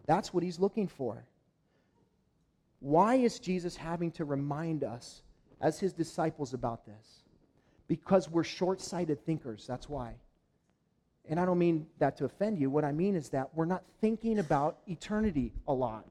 That's 0.07 0.33
what 0.35 0.43
he's 0.43 0.59
looking 0.59 0.89
for. 0.89 1.25
Why 2.81 3.15
is 3.15 3.39
Jesus 3.39 3.77
having 3.77 4.11
to 4.13 4.25
remind 4.25 4.85
us 4.85 5.23
as 5.61 5.81
his 5.81 5.93
disciples 5.93 6.53
about 6.53 6.85
this? 6.85 7.23
Because 7.89 8.29
we're 8.29 8.45
short 8.45 8.81
sighted 8.81 9.25
thinkers. 9.25 9.67
That's 9.67 9.89
why. 9.89 10.15
And 11.29 11.41
I 11.41 11.47
don't 11.47 11.59
mean 11.59 11.87
that 11.99 12.17
to 12.19 12.27
offend 12.27 12.59
you. 12.59 12.69
What 12.69 12.85
I 12.85 12.93
mean 12.93 13.15
is 13.15 13.31
that 13.31 13.49
we're 13.55 13.65
not 13.65 13.83
thinking 14.01 14.39
about 14.39 14.79
eternity 14.87 15.53
a 15.67 15.73
lot. 15.73 16.07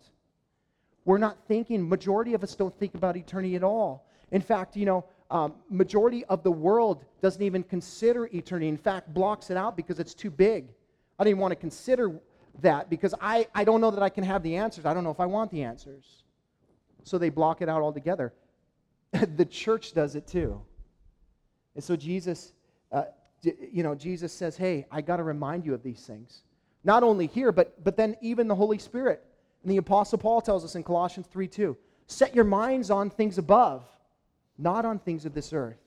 We're 1.06 1.20
not 1.20 1.38
thinking, 1.48 1.88
majority 1.88 2.34
of 2.34 2.44
us 2.44 2.56
don't 2.56 2.78
think 2.80 2.96
about 2.96 3.18
eternity 3.18 3.56
at 3.56 3.64
all. 3.64 4.08
In 4.32 4.42
fact, 4.42 4.76
you 4.76 4.86
know, 4.86 5.06
um, 5.30 5.54
majority 5.70 6.26
of 6.26 6.44
the 6.44 6.52
world 6.52 7.04
doesn't 7.22 7.42
even 7.42 7.64
consider 7.64 8.28
eternity. 8.34 8.68
In 8.68 8.78
fact, 8.78 9.14
blocks 9.14 9.50
it 9.50 9.58
out 9.58 9.76
because 9.76 10.00
it's 10.00 10.14
too 10.14 10.32
big. 10.32 10.70
I 11.20 11.24
didn't 11.24 11.34
even 11.34 11.42
want 11.42 11.52
to 11.52 11.58
consider 11.58 12.20
that 12.62 12.90
because 12.90 13.14
I, 13.20 13.48
I 13.54 13.64
don't 13.64 13.82
know 13.82 13.92
that 13.92 14.04
I 14.04 14.10
can 14.10 14.24
have 14.24 14.44
the 14.44 14.56
answers. 14.56 14.86
I 14.86 14.94
don't 14.94 15.04
know 15.04 15.12
if 15.12 15.20
I 15.20 15.26
want 15.26 15.52
the 15.52 15.64
answers. 15.64 16.24
So 17.04 17.18
they 17.18 17.30
block 17.30 17.62
it 17.62 17.70
out 17.70 17.82
altogether. 17.82 18.34
the 19.36 19.46
church 19.46 19.94
does 19.94 20.16
it 20.16 20.28
too. 20.28 20.62
And 21.76 21.84
so 21.84 21.96
Jesus, 21.96 22.54
uh, 22.92 23.06
you 23.42 23.84
know, 23.84 23.96
Jesus 23.96 24.32
says, 24.32 24.56
hey, 24.56 24.86
I 24.92 25.02
got 25.02 25.18
to 25.18 25.24
remind 25.24 25.66
you 25.66 25.74
of 25.74 25.84
these 25.84 26.06
things. 26.06 26.44
Not 26.84 27.04
only 27.04 27.28
here, 27.28 27.52
but, 27.52 27.84
but 27.84 27.98
then 27.98 28.16
even 28.22 28.48
the 28.48 28.56
Holy 28.56 28.78
Spirit. 28.78 29.24
And 29.64 29.72
the 29.72 29.78
Apostle 29.78 30.18
Paul 30.18 30.42
tells 30.42 30.64
us 30.64 30.76
in 30.76 30.84
Colossians 30.84 31.28
3 31.28 31.48
2, 31.48 31.78
set 32.08 32.36
your 32.36 32.44
minds 32.44 32.92
on 32.92 33.10
things 33.10 33.38
above, 33.38 33.86
not 34.58 34.86
on 34.86 35.00
things 35.00 35.26
of 35.26 35.34
this 35.34 35.54
earth. 35.54 35.78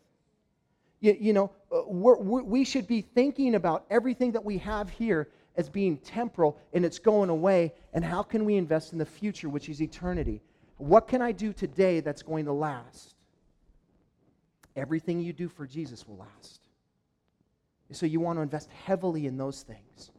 You, 1.00 1.16
you 1.18 1.32
know, 1.32 1.52
uh, 1.70 1.82
we're, 1.86 2.16
we 2.16 2.64
should 2.64 2.86
be 2.86 3.02
thinking 3.02 3.54
about 3.54 3.84
everything 3.90 4.32
that 4.32 4.44
we 4.44 4.58
have 4.58 4.88
here 4.88 5.28
as 5.56 5.68
being 5.68 5.96
temporal 5.98 6.58
and 6.72 6.84
it's 6.84 6.98
going 6.98 7.30
away. 7.30 7.74
And 7.92 8.04
how 8.04 8.22
can 8.22 8.44
we 8.44 8.56
invest 8.56 8.92
in 8.92 8.98
the 8.98 9.06
future, 9.06 9.48
which 9.48 9.68
is 9.68 9.80
eternity? 9.80 10.42
What 10.78 11.08
can 11.08 11.22
I 11.22 11.32
do 11.32 11.52
today 11.52 12.00
that's 12.00 12.22
going 12.22 12.44
to 12.44 12.52
last? 12.52 13.14
Everything 14.74 15.20
you 15.20 15.32
do 15.32 15.48
for 15.48 15.66
Jesus 15.66 16.06
will 16.06 16.18
last. 16.18 16.60
So 17.92 18.04
you 18.04 18.20
want 18.20 18.38
to 18.38 18.42
invest 18.42 18.68
heavily 18.84 19.26
in 19.26 19.36
those 19.36 19.62
things. 19.62 20.10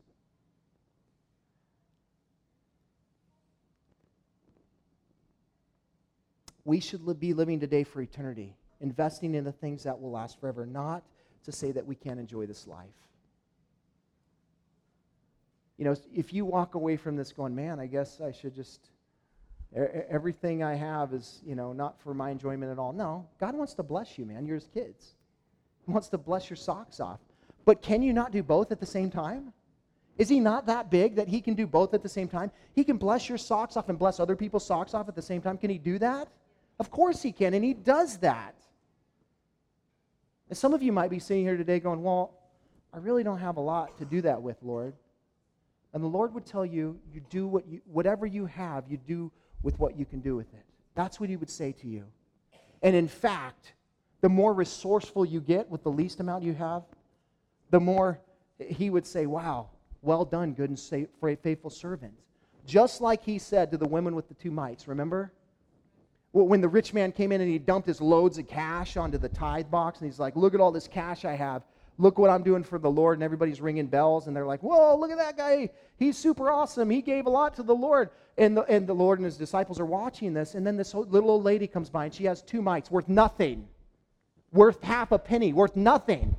We 6.65 6.79
should 6.79 7.19
be 7.19 7.33
living 7.33 7.59
today 7.59 7.83
for 7.83 8.01
eternity, 8.01 8.55
investing 8.81 9.35
in 9.35 9.43
the 9.43 9.51
things 9.51 9.83
that 9.83 10.01
will 10.01 10.11
last 10.11 10.39
forever, 10.39 10.65
not 10.65 11.03
to 11.43 11.51
say 11.51 11.71
that 11.71 11.85
we 11.85 11.95
can't 11.95 12.19
enjoy 12.19 12.45
this 12.45 12.67
life 12.67 13.06
you 15.77 15.85
know, 15.85 15.95
if 16.13 16.33
you 16.33 16.45
walk 16.45 16.75
away 16.75 16.97
from 16.97 17.15
this 17.15 17.31
going, 17.31 17.55
man, 17.55 17.79
I 17.79 17.85
guess 17.85 18.19
I 18.19 18.31
should 18.31 18.55
just, 18.55 18.89
everything 20.09 20.63
I 20.63 20.75
have 20.75 21.13
is, 21.13 21.41
you 21.45 21.55
know, 21.55 21.71
not 21.71 22.01
for 22.01 22.13
my 22.13 22.31
enjoyment 22.31 22.71
at 22.71 22.79
all. 22.79 22.93
No, 22.93 23.27
God 23.39 23.55
wants 23.55 23.75
to 23.75 23.83
bless 23.83 24.17
you, 24.17 24.25
man. 24.25 24.45
You're 24.45 24.55
his 24.55 24.69
kids. 24.73 25.13
He 25.85 25.91
wants 25.91 26.09
to 26.09 26.17
bless 26.17 26.49
your 26.49 26.57
socks 26.57 26.99
off. 26.99 27.19
But 27.63 27.81
can 27.81 28.01
you 28.01 28.11
not 28.11 28.31
do 28.31 28.41
both 28.41 28.71
at 28.71 28.79
the 28.79 28.85
same 28.85 29.11
time? 29.11 29.53
Is 30.17 30.29
he 30.29 30.39
not 30.39 30.65
that 30.65 30.89
big 30.89 31.15
that 31.15 31.27
he 31.27 31.41
can 31.41 31.53
do 31.53 31.67
both 31.67 31.93
at 31.93 32.01
the 32.01 32.09
same 32.09 32.27
time? 32.27 32.51
He 32.73 32.83
can 32.83 32.97
bless 32.97 33.29
your 33.29 33.37
socks 33.37 33.77
off 33.77 33.89
and 33.89 33.99
bless 33.99 34.19
other 34.19 34.35
people's 34.35 34.65
socks 34.65 34.95
off 34.95 35.07
at 35.07 35.15
the 35.15 35.21
same 35.21 35.41
time. 35.41 35.57
Can 35.57 35.69
he 35.69 35.77
do 35.77 35.99
that? 35.99 36.27
Of 36.79 36.89
course 36.89 37.21
he 37.21 37.31
can, 37.31 37.53
and 37.53 37.63
he 37.63 37.73
does 37.73 38.17
that. 38.17 38.55
And 40.49 40.57
some 40.57 40.73
of 40.73 40.81
you 40.81 40.91
might 40.91 41.11
be 41.11 41.19
sitting 41.19 41.43
here 41.43 41.57
today 41.57 41.79
going, 41.79 42.01
Well, 42.01 42.33
I 42.93 42.97
really 42.97 43.23
don't 43.23 43.39
have 43.39 43.57
a 43.57 43.61
lot 43.61 43.97
to 43.99 44.05
do 44.05 44.21
that 44.21 44.41
with, 44.41 44.57
Lord. 44.63 44.93
And 45.93 46.03
the 46.03 46.07
Lord 46.07 46.33
would 46.33 46.45
tell 46.45 46.65
you, 46.65 46.99
you 47.13 47.21
do 47.29 47.47
what 47.47 47.67
you, 47.67 47.81
whatever 47.85 48.25
you 48.25 48.45
have, 48.45 48.85
you 48.89 48.97
do 48.97 49.31
with 49.63 49.79
what 49.79 49.97
you 49.97 50.05
can 50.05 50.19
do 50.19 50.35
with 50.35 50.53
it. 50.53 50.63
That's 50.95 51.19
what 51.19 51.29
He 51.29 51.35
would 51.35 51.49
say 51.49 51.71
to 51.73 51.87
you. 51.87 52.03
And 52.81 52.95
in 52.95 53.07
fact, 53.07 53.73
the 54.21 54.29
more 54.29 54.53
resourceful 54.53 55.25
you 55.25 55.41
get 55.41 55.69
with 55.69 55.83
the 55.83 55.91
least 55.91 56.19
amount 56.19 56.43
you 56.43 56.53
have, 56.53 56.83
the 57.71 57.79
more 57.79 58.19
He 58.59 58.89
would 58.89 59.05
say, 59.05 59.25
Wow, 59.25 59.69
well 60.01 60.25
done, 60.25 60.53
good 60.53 60.69
and 60.69 61.07
faithful 61.41 61.69
servant. 61.69 62.13
Just 62.65 63.01
like 63.01 63.23
He 63.23 63.39
said 63.39 63.71
to 63.71 63.77
the 63.77 63.87
women 63.87 64.15
with 64.15 64.27
the 64.27 64.35
two 64.35 64.51
mites, 64.51 64.87
remember? 64.87 65.31
when 66.33 66.61
the 66.61 66.67
rich 66.67 66.93
man 66.93 67.11
came 67.11 67.31
in 67.31 67.41
and 67.41 67.49
he 67.49 67.57
dumped 67.57 67.87
his 67.87 67.99
loads 68.01 68.37
of 68.37 68.47
cash 68.47 68.95
onto 68.97 69.17
the 69.17 69.29
tithe 69.29 69.71
box, 69.71 69.99
and 69.99 70.09
he's 70.09 70.19
like, 70.19 70.35
Look 70.35 70.53
at 70.53 70.59
all 70.59 70.71
this 70.71 70.87
cash 70.87 71.25
I 71.25 71.33
have. 71.33 71.63
Look 71.97 72.19
what 72.19 72.29
I'm 72.29 72.43
doing 72.43 72.63
for 72.63 72.77
the 72.77 72.89
Lord. 72.89 73.17
And 73.17 73.23
everybody's 73.23 73.59
ringing 73.59 73.87
bells, 73.87 74.27
and 74.27 74.35
they're 74.35 74.45
like, 74.45 74.61
Whoa, 74.61 74.97
look 74.97 75.11
at 75.11 75.17
that 75.17 75.37
guy. 75.37 75.69
He's 75.97 76.17
super 76.17 76.49
awesome. 76.51 76.89
He 76.89 77.01
gave 77.01 77.25
a 77.25 77.29
lot 77.29 77.55
to 77.55 77.63
the 77.63 77.75
Lord. 77.75 78.09
And 78.37 78.55
the, 78.55 78.61
and 78.63 78.85
the 78.85 78.93
Lord 78.93 79.17
and 79.17 79.25
his 79.25 79.35
disciples 79.35 79.79
are 79.79 79.85
watching 79.85 80.33
this. 80.33 80.53
And 80.53 80.65
then 80.65 80.77
this 80.77 80.93
little 80.93 81.31
old 81.31 81.43
lady 81.43 81.65
comes 81.65 81.89
by, 81.89 82.05
and 82.05 82.13
she 82.13 82.25
has 82.25 82.43
two 82.43 82.61
mites 82.61 82.91
worth 82.91 83.09
nothing, 83.09 83.67
worth 84.51 84.81
half 84.83 85.11
a 85.11 85.17
penny, 85.17 85.53
worth 85.53 85.75
nothing. 85.75 86.35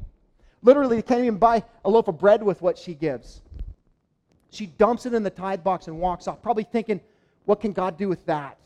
Literally, 0.62 1.02
can't 1.02 1.22
even 1.22 1.38
buy 1.38 1.64
a 1.84 1.90
loaf 1.90 2.06
of 2.06 2.18
bread 2.18 2.42
with 2.42 2.62
what 2.62 2.78
she 2.78 2.94
gives. 2.94 3.42
She 4.50 4.66
dumps 4.66 5.06
it 5.06 5.14
in 5.14 5.22
the 5.22 5.30
tithe 5.30 5.62
box 5.64 5.88
and 5.88 5.98
walks 5.98 6.28
off, 6.28 6.40
probably 6.40 6.64
thinking, 6.64 7.00
What 7.46 7.60
can 7.60 7.72
God 7.72 7.98
do 7.98 8.08
with 8.08 8.24
that? 8.26 8.58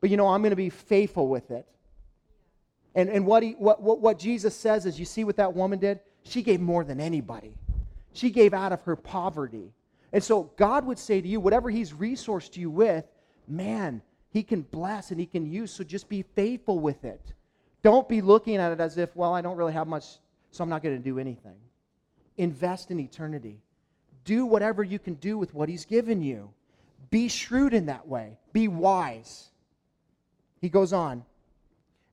But 0.00 0.10
you 0.10 0.16
know, 0.16 0.28
I'm 0.28 0.42
going 0.42 0.50
to 0.50 0.56
be 0.56 0.70
faithful 0.70 1.28
with 1.28 1.50
it. 1.52 1.66
And, 2.96 3.10
and 3.10 3.26
what, 3.26 3.42
he, 3.42 3.52
what, 3.52 3.82
what, 3.82 4.00
what 4.00 4.18
Jesus 4.18 4.56
says 4.56 4.86
is, 4.86 4.98
you 4.98 5.04
see 5.04 5.22
what 5.22 5.36
that 5.36 5.54
woman 5.54 5.78
did? 5.78 6.00
She 6.24 6.42
gave 6.42 6.60
more 6.60 6.82
than 6.82 6.98
anybody. 6.98 7.52
She 8.14 8.30
gave 8.30 8.54
out 8.54 8.72
of 8.72 8.80
her 8.82 8.96
poverty. 8.96 9.70
And 10.14 10.24
so 10.24 10.50
God 10.56 10.86
would 10.86 10.98
say 10.98 11.20
to 11.20 11.28
you, 11.28 11.38
whatever 11.38 11.68
He's 11.68 11.92
resourced 11.92 12.56
you 12.56 12.70
with, 12.70 13.04
man, 13.46 14.00
He 14.30 14.42
can 14.42 14.62
bless 14.62 15.10
and 15.10 15.20
He 15.20 15.26
can 15.26 15.44
use. 15.44 15.70
So 15.70 15.84
just 15.84 16.08
be 16.08 16.22
faithful 16.22 16.78
with 16.78 17.04
it. 17.04 17.34
Don't 17.82 18.08
be 18.08 18.22
looking 18.22 18.56
at 18.56 18.72
it 18.72 18.80
as 18.80 18.96
if, 18.96 19.14
well, 19.14 19.34
I 19.34 19.42
don't 19.42 19.58
really 19.58 19.74
have 19.74 19.86
much, 19.86 20.04
so 20.50 20.64
I'm 20.64 20.70
not 20.70 20.82
going 20.82 20.96
to 20.96 21.02
do 21.02 21.18
anything. 21.18 21.56
Invest 22.38 22.90
in 22.90 22.98
eternity. 22.98 23.60
Do 24.24 24.46
whatever 24.46 24.82
you 24.82 24.98
can 24.98 25.14
do 25.14 25.36
with 25.36 25.52
what 25.52 25.68
He's 25.68 25.84
given 25.84 26.22
you. 26.22 26.50
Be 27.10 27.28
shrewd 27.28 27.74
in 27.74 27.86
that 27.86 28.08
way. 28.08 28.38
Be 28.54 28.68
wise. 28.68 29.50
He 30.62 30.70
goes 30.70 30.94
on 30.94 31.26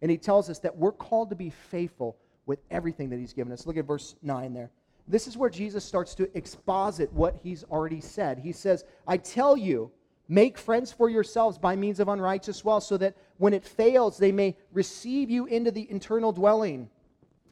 and 0.03 0.11
he 0.11 0.17
tells 0.17 0.49
us 0.49 0.59
that 0.59 0.77
we're 0.77 0.91
called 0.91 1.29
to 1.29 1.35
be 1.35 1.49
faithful 1.49 2.17
with 2.45 2.59
everything 2.69 3.09
that 3.09 3.19
he's 3.19 3.31
given 3.31 3.53
us. 3.53 3.65
Look 3.65 3.77
at 3.77 3.85
verse 3.85 4.15
9 4.21 4.53
there. 4.53 4.69
This 5.07 5.27
is 5.27 5.37
where 5.37 5.49
Jesus 5.49 5.85
starts 5.85 6.13
to 6.15 6.29
exposit 6.37 7.11
what 7.13 7.39
he's 7.41 7.63
already 7.63 8.01
said. 8.01 8.37
He 8.37 8.51
says, 8.51 8.83
I 9.07 9.15
tell 9.15 9.55
you, 9.55 9.91
make 10.27 10.57
friends 10.57 10.91
for 10.91 11.09
yourselves 11.09 11.57
by 11.57 11.77
means 11.77 12.01
of 12.01 12.09
unrighteous 12.09 12.65
wealth, 12.65 12.83
so 12.83 12.97
that 12.97 13.15
when 13.37 13.53
it 13.53 13.63
fails, 13.63 14.17
they 14.17 14.33
may 14.33 14.57
receive 14.73 15.29
you 15.29 15.45
into 15.45 15.71
the 15.71 15.83
eternal 15.83 16.33
dwelling. 16.33 16.89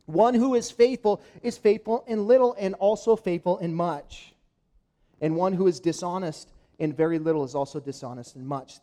One 0.05 0.33
who 0.33 0.55
is 0.55 0.69
faithful 0.69 1.21
is 1.41 1.57
faithful 1.57 2.03
in 2.05 2.27
little 2.27 2.53
and 2.59 2.75
also 2.75 3.15
faithful 3.15 3.59
in 3.59 3.73
much. 3.73 4.35
And 5.21 5.37
one 5.37 5.53
who 5.53 5.67
is 5.67 5.79
dishonest 5.79 6.51
in 6.79 6.91
very 6.91 7.17
little 7.17 7.45
is 7.45 7.55
also 7.55 7.79
dishonest 7.79 8.35
in 8.35 8.45
much. 8.45 8.79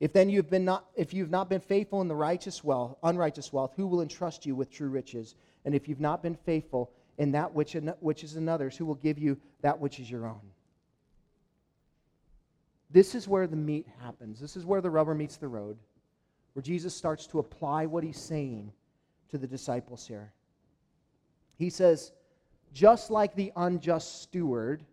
If 0.00 0.12
then 0.12 0.28
you've 0.28 0.50
been 0.50 0.64
not, 0.64 0.86
if 0.96 1.14
you've 1.14 1.30
not 1.30 1.48
been 1.48 1.60
faithful 1.60 2.00
in 2.00 2.08
the 2.08 2.14
righteous 2.14 2.64
wealth, 2.64 2.96
unrighteous 3.02 3.52
wealth, 3.52 3.72
who 3.76 3.86
will 3.86 4.02
entrust 4.02 4.44
you 4.44 4.54
with 4.54 4.70
true 4.70 4.88
riches? 4.88 5.36
And 5.64 5.74
if 5.74 5.88
you've 5.88 6.00
not 6.00 6.22
been 6.22 6.34
faithful 6.34 6.90
in 7.16 7.32
that 7.32 7.54
which, 7.54 7.76
which 8.00 8.24
is 8.24 8.36
another's, 8.36 8.76
who 8.76 8.86
will 8.86 8.96
give 8.96 9.18
you 9.18 9.38
that 9.62 9.78
which 9.78 10.00
is 10.00 10.10
your 10.10 10.26
own? 10.26 10.40
This 12.90 13.14
is 13.14 13.28
where 13.28 13.46
the 13.46 13.56
meat 13.56 13.86
happens. 14.02 14.40
This 14.40 14.56
is 14.56 14.66
where 14.66 14.80
the 14.80 14.90
rubber 14.90 15.14
meets 15.14 15.36
the 15.36 15.48
road, 15.48 15.78
where 16.52 16.62
Jesus 16.62 16.94
starts 16.94 17.26
to 17.28 17.38
apply 17.38 17.86
what 17.86 18.04
he's 18.04 18.20
saying 18.20 18.72
to 19.30 19.38
the 19.38 19.46
disciples 19.46 20.06
here. 20.06 20.32
He 21.56 21.70
says, 21.70 22.12
just 22.72 23.10
like 23.10 23.34
the 23.34 23.52
unjust 23.56 24.22
steward, 24.22 24.84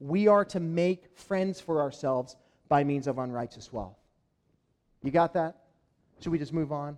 we 0.00 0.26
are 0.26 0.44
to 0.46 0.60
make 0.60 1.16
friends 1.16 1.60
for 1.60 1.80
ourselves 1.82 2.36
by 2.68 2.82
means 2.82 3.06
of 3.06 3.18
unrighteous 3.18 3.72
wealth. 3.72 3.97
You 5.02 5.10
got 5.10 5.34
that? 5.34 5.56
Should 6.20 6.32
we 6.32 6.38
just 6.38 6.52
move 6.52 6.72
on? 6.72 6.96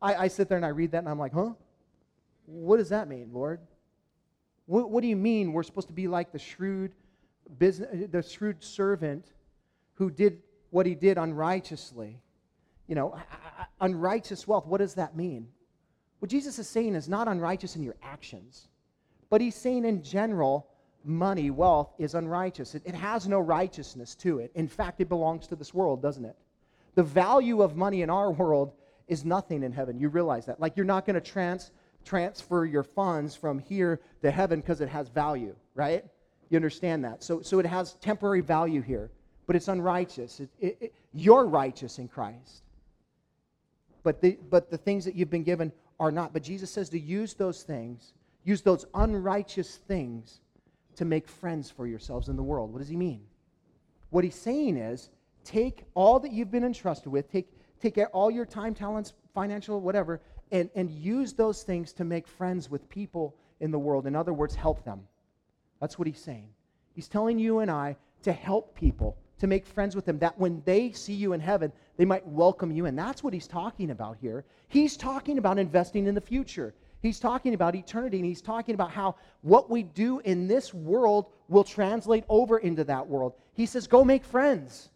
I, 0.00 0.14
I 0.14 0.28
sit 0.28 0.48
there 0.48 0.56
and 0.56 0.66
I 0.66 0.70
read 0.70 0.92
that 0.92 0.98
and 0.98 1.08
I'm 1.08 1.18
like, 1.18 1.32
huh? 1.32 1.50
What 2.46 2.78
does 2.78 2.88
that 2.88 3.08
mean, 3.08 3.30
Lord? 3.32 3.60
What, 4.66 4.90
what 4.90 5.02
do 5.02 5.06
you 5.08 5.16
mean 5.16 5.52
we're 5.52 5.62
supposed 5.62 5.88
to 5.88 5.92
be 5.92 6.08
like 6.08 6.32
the 6.32 6.38
shrewd 6.38 6.94
business, 7.58 8.08
the 8.10 8.22
shrewd 8.22 8.62
servant 8.62 9.32
who 9.94 10.10
did 10.10 10.38
what 10.70 10.86
he 10.86 10.94
did 10.94 11.18
unrighteously? 11.18 12.20
You 12.88 12.94
know, 12.94 13.16
unrighteous 13.80 14.48
wealth, 14.48 14.66
what 14.66 14.78
does 14.78 14.94
that 14.94 15.16
mean? 15.16 15.48
What 16.18 16.30
Jesus 16.30 16.58
is 16.58 16.68
saying 16.68 16.94
is 16.94 17.08
not 17.08 17.28
unrighteous 17.28 17.76
in 17.76 17.82
your 17.82 17.96
actions, 18.02 18.68
but 19.30 19.40
he's 19.40 19.54
saying 19.54 19.84
in 19.84 20.02
general, 20.02 20.68
money, 21.04 21.50
wealth 21.50 21.94
is 21.98 22.14
unrighteous. 22.14 22.74
It, 22.74 22.82
it 22.84 22.94
has 22.94 23.26
no 23.26 23.40
righteousness 23.40 24.14
to 24.16 24.38
it. 24.38 24.52
In 24.54 24.68
fact, 24.68 25.00
it 25.00 25.08
belongs 25.08 25.46
to 25.48 25.56
this 25.56 25.74
world, 25.74 26.00
doesn't 26.00 26.24
it? 26.24 26.36
The 26.94 27.02
value 27.02 27.62
of 27.62 27.76
money 27.76 28.02
in 28.02 28.10
our 28.10 28.30
world 28.30 28.72
is 29.08 29.24
nothing 29.24 29.62
in 29.62 29.72
heaven. 29.72 29.98
You 29.98 30.08
realize 30.08 30.46
that. 30.46 30.60
Like 30.60 30.76
you're 30.76 30.86
not 30.86 31.06
going 31.06 31.14
to 31.14 31.20
trans, 31.20 31.70
transfer 32.04 32.64
your 32.64 32.82
funds 32.82 33.34
from 33.34 33.58
here 33.58 34.00
to 34.22 34.30
heaven 34.30 34.60
because 34.60 34.80
it 34.80 34.88
has 34.88 35.08
value, 35.08 35.54
right? 35.74 36.04
You 36.50 36.56
understand 36.56 37.04
that. 37.04 37.22
So, 37.22 37.42
so 37.42 37.58
it 37.58 37.66
has 37.66 37.94
temporary 37.94 38.40
value 38.40 38.82
here, 38.82 39.10
but 39.46 39.56
it's 39.56 39.68
unrighteous. 39.68 40.40
It, 40.40 40.50
it, 40.60 40.76
it, 40.80 40.94
you're 41.14 41.46
righteous 41.46 41.98
in 41.98 42.08
Christ. 42.08 42.62
But 44.02 44.20
the, 44.20 44.38
but 44.50 44.70
the 44.70 44.78
things 44.78 45.04
that 45.04 45.14
you've 45.14 45.30
been 45.30 45.44
given 45.44 45.72
are 46.00 46.10
not. 46.10 46.32
But 46.32 46.42
Jesus 46.42 46.70
says 46.70 46.88
to 46.90 46.98
use 46.98 47.34
those 47.34 47.62
things, 47.62 48.12
use 48.44 48.60
those 48.60 48.84
unrighteous 48.94 49.76
things 49.76 50.40
to 50.96 51.04
make 51.04 51.28
friends 51.28 51.70
for 51.70 51.86
yourselves 51.86 52.28
in 52.28 52.36
the 52.36 52.42
world. 52.42 52.72
What 52.72 52.80
does 52.80 52.88
he 52.88 52.96
mean? 52.96 53.22
What 54.10 54.24
he's 54.24 54.34
saying 54.34 54.76
is, 54.76 55.08
take 55.44 55.84
all 55.94 56.18
that 56.20 56.32
you've 56.32 56.50
been 56.50 56.64
entrusted 56.64 57.10
with, 57.10 57.30
take, 57.30 57.48
take 57.80 57.98
all 58.12 58.30
your 58.30 58.46
time, 58.46 58.74
talents, 58.74 59.14
financial, 59.34 59.80
whatever, 59.80 60.20
and, 60.50 60.70
and 60.74 60.90
use 60.90 61.32
those 61.32 61.62
things 61.62 61.92
to 61.94 62.04
make 62.04 62.28
friends 62.28 62.70
with 62.70 62.88
people 62.88 63.34
in 63.60 63.70
the 63.70 63.78
world. 63.78 64.06
In 64.06 64.14
other 64.14 64.32
words, 64.32 64.54
help 64.54 64.84
them. 64.84 65.00
That's 65.80 65.98
what 65.98 66.06
he's 66.06 66.20
saying. 66.20 66.48
He's 66.94 67.08
telling 67.08 67.38
you 67.38 67.60
and 67.60 67.70
I 67.70 67.96
to 68.22 68.32
help 68.32 68.74
people, 68.74 69.16
to 69.40 69.46
make 69.46 69.66
friends 69.66 69.96
with 69.96 70.04
them, 70.04 70.18
that 70.18 70.38
when 70.38 70.62
they 70.64 70.92
see 70.92 71.14
you 71.14 71.32
in 71.32 71.40
heaven, 71.40 71.72
they 71.96 72.04
might 72.04 72.26
welcome 72.26 72.70
you 72.70 72.86
And 72.86 72.98
That's 72.98 73.24
what 73.24 73.32
he's 73.32 73.48
talking 73.48 73.90
about 73.90 74.16
here. 74.20 74.44
He's 74.68 74.96
talking 74.96 75.38
about 75.38 75.58
investing 75.58 76.06
in 76.06 76.14
the 76.14 76.20
future. 76.20 76.74
He's 77.00 77.18
talking 77.18 77.54
about 77.54 77.74
eternity, 77.74 78.18
and 78.18 78.26
he's 78.26 78.40
talking 78.40 78.76
about 78.76 78.92
how 78.92 79.16
what 79.40 79.68
we 79.68 79.82
do 79.82 80.20
in 80.20 80.46
this 80.46 80.72
world 80.72 81.26
will 81.48 81.64
translate 81.64 82.24
over 82.28 82.58
into 82.58 82.84
that 82.84 83.08
world. 83.08 83.34
He 83.54 83.66
says, 83.66 83.88
Go 83.88 84.04
make 84.04 84.24
friends. 84.24 84.91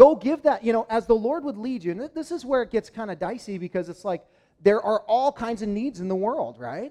Go 0.00 0.16
give 0.16 0.44
that, 0.44 0.64
you 0.64 0.72
know, 0.72 0.86
as 0.88 1.06
the 1.06 1.14
Lord 1.14 1.44
would 1.44 1.58
lead 1.58 1.84
you. 1.84 1.90
And 1.90 2.00
this 2.14 2.30
is 2.30 2.42
where 2.42 2.62
it 2.62 2.70
gets 2.70 2.88
kind 2.88 3.10
of 3.10 3.18
dicey 3.18 3.58
because 3.58 3.90
it's 3.90 4.02
like 4.02 4.24
there 4.62 4.80
are 4.80 5.00
all 5.00 5.30
kinds 5.30 5.60
of 5.60 5.68
needs 5.68 6.00
in 6.00 6.08
the 6.08 6.16
world, 6.16 6.58
right? 6.58 6.90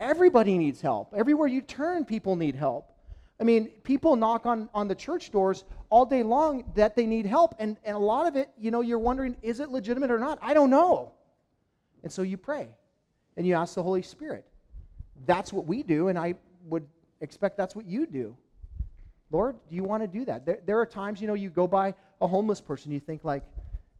Everybody 0.00 0.58
needs 0.58 0.80
help. 0.80 1.14
Everywhere 1.16 1.46
you 1.46 1.60
turn, 1.60 2.04
people 2.04 2.34
need 2.34 2.56
help. 2.56 2.90
I 3.38 3.44
mean, 3.44 3.68
people 3.84 4.16
knock 4.16 4.46
on, 4.46 4.68
on 4.74 4.88
the 4.88 4.96
church 4.96 5.30
doors 5.30 5.62
all 5.90 6.04
day 6.04 6.24
long 6.24 6.64
that 6.74 6.96
they 6.96 7.06
need 7.06 7.24
help. 7.24 7.54
And, 7.60 7.76
and 7.84 7.94
a 7.94 8.00
lot 8.00 8.26
of 8.26 8.34
it, 8.34 8.50
you 8.58 8.72
know, 8.72 8.80
you're 8.80 8.98
wondering, 8.98 9.36
is 9.42 9.60
it 9.60 9.70
legitimate 9.70 10.10
or 10.10 10.18
not? 10.18 10.40
I 10.42 10.52
don't 10.52 10.70
know. 10.70 11.12
And 12.02 12.10
so 12.10 12.22
you 12.22 12.36
pray 12.36 12.66
and 13.36 13.46
you 13.46 13.54
ask 13.54 13.76
the 13.76 13.82
Holy 13.84 14.02
Spirit. 14.02 14.44
That's 15.24 15.52
what 15.52 15.66
we 15.66 15.84
do, 15.84 16.08
and 16.08 16.18
I 16.18 16.34
would 16.64 16.84
expect 17.20 17.56
that's 17.56 17.76
what 17.76 17.86
you 17.86 18.06
do. 18.06 18.36
Lord, 19.30 19.54
do 19.68 19.76
you 19.76 19.84
want 19.84 20.02
to 20.02 20.08
do 20.08 20.24
that? 20.24 20.44
There, 20.44 20.58
there 20.66 20.80
are 20.80 20.86
times, 20.86 21.20
you 21.20 21.28
know, 21.28 21.34
you 21.34 21.48
go 21.48 21.68
by 21.68 21.94
a 22.20 22.26
homeless 22.26 22.60
person, 22.60 22.92
you 22.92 23.00
think 23.00 23.24
like, 23.24 23.44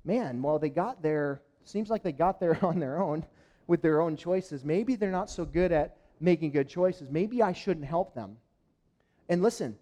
man, 0.05 0.43
well, 0.43 0.59
they 0.59 0.69
got 0.69 1.03
there, 1.03 1.43
seems 1.65 1.91
like 1.91 2.03
they 2.03 2.13
got 2.13 2.41
there 2.41 2.59
on 2.65 2.79
their 2.79 3.01
own 3.01 3.25
with 3.67 3.83
their 3.83 4.01
own 4.01 4.17
choices. 4.17 4.65
Maybe 4.65 4.97
they're 4.97 5.11
not 5.11 5.31
so 5.31 5.45
good 5.45 5.73
at 5.73 5.97
making 6.21 6.51
good 6.51 6.69
choices. 6.69 7.09
Maybe 7.11 7.43
I 7.43 7.53
shouldn't 7.53 7.87
help 7.87 8.15
them. 8.15 8.37
And 9.29 9.43
listen, 9.43 9.77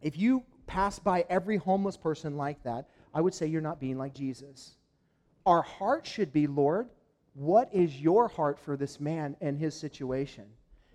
if 0.00 0.16
you 0.16 0.44
pass 0.66 0.98
by 0.98 1.24
every 1.28 1.56
homeless 1.56 1.96
person 1.96 2.36
like 2.36 2.62
that, 2.64 2.88
I 3.14 3.20
would 3.20 3.34
say 3.34 3.46
you're 3.46 3.60
not 3.60 3.80
being 3.80 3.98
like 3.98 4.14
Jesus. 4.14 4.76
Our 5.46 5.62
heart 5.62 6.06
should 6.06 6.32
be, 6.32 6.46
Lord, 6.46 6.88
what 7.34 7.68
is 7.72 8.00
your 8.00 8.28
heart 8.28 8.58
for 8.58 8.76
this 8.76 8.98
man 8.98 9.36
and 9.40 9.58
his 9.58 9.74
situation? 9.74 10.44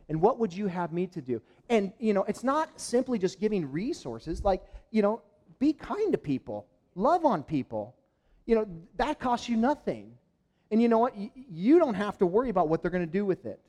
And 0.10 0.22
what 0.22 0.40
would 0.40 0.54
you 0.54 0.68
have 0.68 0.92
me 0.92 1.08
to 1.08 1.22
do? 1.22 1.42
And, 1.70 1.94
you 2.00 2.14
know, 2.14 2.24
it's 2.24 2.44
not 2.44 2.80
simply 2.80 3.18
just 3.18 3.40
giving 3.40 3.72
resources. 3.72 4.44
Like, 4.44 4.64
you 4.92 5.02
know, 5.02 5.22
be 5.60 5.74
kind 5.74 6.12
to 6.12 6.18
people, 6.18 6.68
love 6.96 7.26
on 7.26 7.44
people. 7.44 7.96
You 8.46 8.56
know, 8.56 8.68
that 8.98 9.20
costs 9.20 9.48
you 9.48 9.58
nothing. 9.58 10.14
And 10.72 10.82
you 10.82 10.90
know 10.90 11.00
what? 11.00 11.14
You 11.36 11.80
don't 11.80 11.94
have 11.94 12.18
to 12.18 12.26
worry 12.26 12.50
about 12.50 12.68
what 12.68 12.82
they're 12.82 12.92
going 12.92 13.06
to 13.06 13.12
do 13.12 13.26
with 13.26 13.46
it. 13.46 13.60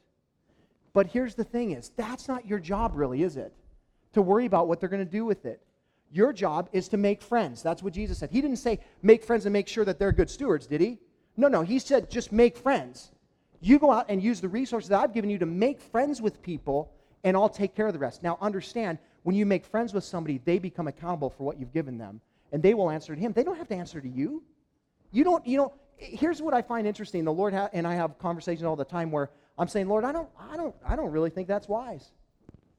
But 0.93 1.09
here's 1.09 1.35
the 1.35 1.45
thing 1.45 1.73
is, 1.73 1.91
that's 1.97 2.29
not 2.29 2.47
your 2.47 2.59
job 2.59 2.93
really, 2.95 3.23
is 3.23 3.37
it? 3.37 3.53
To 4.15 4.23
worry 4.23 4.47
about 4.47 4.69
what 4.69 4.81
they're 4.81 4.89
going 4.89 5.05
to 5.05 5.11
do 5.11 5.25
with 5.25 5.45
it. 5.45 5.61
Your 6.13 6.33
job 6.33 6.69
is 6.73 6.89
to 6.89 6.97
make 6.97 7.21
friends. 7.21 7.63
That's 7.63 7.83
what 7.83 7.93
Jesus 7.93 8.19
said. 8.19 8.31
He 8.31 8.41
didn't 8.41 8.59
say 8.59 8.79
make 9.03 9.25
friends 9.25 9.47
and 9.47 9.53
make 9.53 9.67
sure 9.67 9.85
that 9.85 9.99
they're 9.99 10.13
good 10.13 10.31
stewards, 10.31 10.67
did 10.67 10.81
he? 10.81 10.99
No, 11.37 11.49
no. 11.49 11.63
He 11.63 11.81
said 11.81 12.11
just 12.11 12.31
make 12.31 12.57
friends. 12.57 13.11
You 13.61 13.79
go 13.79 13.91
out 13.91 14.07
and 14.09 14.23
use 14.23 14.41
the 14.41 14.49
resources 14.49 14.91
that 14.91 15.01
I've 15.01 15.13
given 15.13 15.31
you 15.31 15.39
to 15.39 15.47
make 15.47 15.81
friends 15.81 16.23
with 16.23 16.41
people, 16.43 16.93
and 17.25 17.37
I'll 17.37 17.49
take 17.49 17.75
care 17.75 17.87
of 17.87 17.93
the 17.93 17.99
rest. 17.99 18.23
Now, 18.23 18.39
understand, 18.41 18.99
when 19.25 19.35
you 19.35 19.47
make 19.47 19.65
friends 19.65 19.93
with 19.93 20.05
somebody, 20.05 20.41
they 20.45 20.59
become 20.59 20.87
accountable 20.87 21.31
for 21.31 21.45
what 21.45 21.59
you've 21.59 21.73
given 21.73 21.99
them, 21.99 22.21
and 22.55 22.63
they 22.63 22.73
will 22.73 22.89
answer 22.89 23.15
to 23.17 23.21
him. 23.21 23.33
They 23.33 23.43
don't 23.43 23.59
have 23.59 23.67
to 23.69 23.75
answer 23.75 24.01
to 24.01 24.09
you. 24.09 24.43
You 25.11 25.25
don't, 25.25 25.45
you 25.45 25.59
know, 25.59 25.75
here's 25.97 26.41
what 26.41 26.55
I 26.55 26.63
find 26.63 26.87
interesting. 26.87 27.25
The 27.25 27.33
Lord 27.33 27.53
ha- 27.53 27.69
and 27.73 27.85
I 27.85 27.97
have 27.97 28.17
conversations 28.21 28.65
all 28.65 28.77
the 28.77 28.85
time 28.85 29.11
where 29.11 29.31
I'm 29.59 29.67
saying, 29.67 29.89
Lord, 29.89 30.05
I 30.05 30.13
don't, 30.13 30.29
I 30.39 30.57
don't, 30.57 30.73
I 30.87 30.95
don't 30.95 31.11
really 31.11 31.31
think 31.31 31.49
that's 31.49 31.69
wise. 31.69 32.13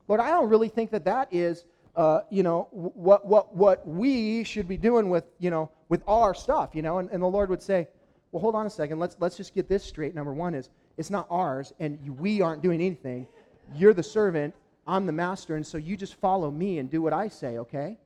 Lord, 0.07 0.21
I 0.21 0.29
don't 0.29 0.47
really 0.47 0.69
think 0.69 0.91
that 0.91 1.03
that 1.03 1.27
is, 1.29 1.65
uh, 1.97 2.21
you 2.29 2.41
know, 2.41 2.69
what, 2.71 3.25
what, 3.25 3.53
what 3.53 3.85
we 3.85 4.45
should 4.45 4.65
be 4.65 4.77
doing 4.77 5.09
with, 5.09 5.25
you 5.39 5.49
know, 5.49 5.69
with 5.89 6.01
all 6.07 6.23
our 6.23 6.33
stuff, 6.33 6.69
you 6.71 6.81
know. 6.81 6.99
And, 6.99 7.09
and 7.11 7.21
the 7.21 7.27
Lord 7.27 7.49
would 7.49 7.61
say, 7.61 7.89
well, 8.31 8.39
hold 8.39 8.55
on 8.55 8.65
a 8.65 8.69
second. 8.69 8.97
Let's, 8.97 9.17
let's 9.19 9.35
just 9.35 9.53
get 9.53 9.67
this 9.67 9.83
straight. 9.83 10.15
Number 10.15 10.33
one 10.33 10.55
is, 10.55 10.69
it's 10.97 11.09
not 11.09 11.27
ours, 11.29 11.73
and 11.81 11.99
we 12.17 12.39
aren't 12.39 12.61
doing 12.61 12.79
anything. 12.79 13.27
You're 13.75 13.93
the 13.93 14.03
servant. 14.03 14.55
I'm 14.87 15.05
the 15.05 15.11
master, 15.11 15.57
and 15.57 15.67
so 15.67 15.77
you 15.77 15.97
just 15.97 16.15
follow 16.15 16.49
me 16.49 16.79
and 16.79 16.89
do 16.89 17.01
what 17.01 17.11
I 17.11 17.27
say, 17.27 17.57
okay? 17.57 17.97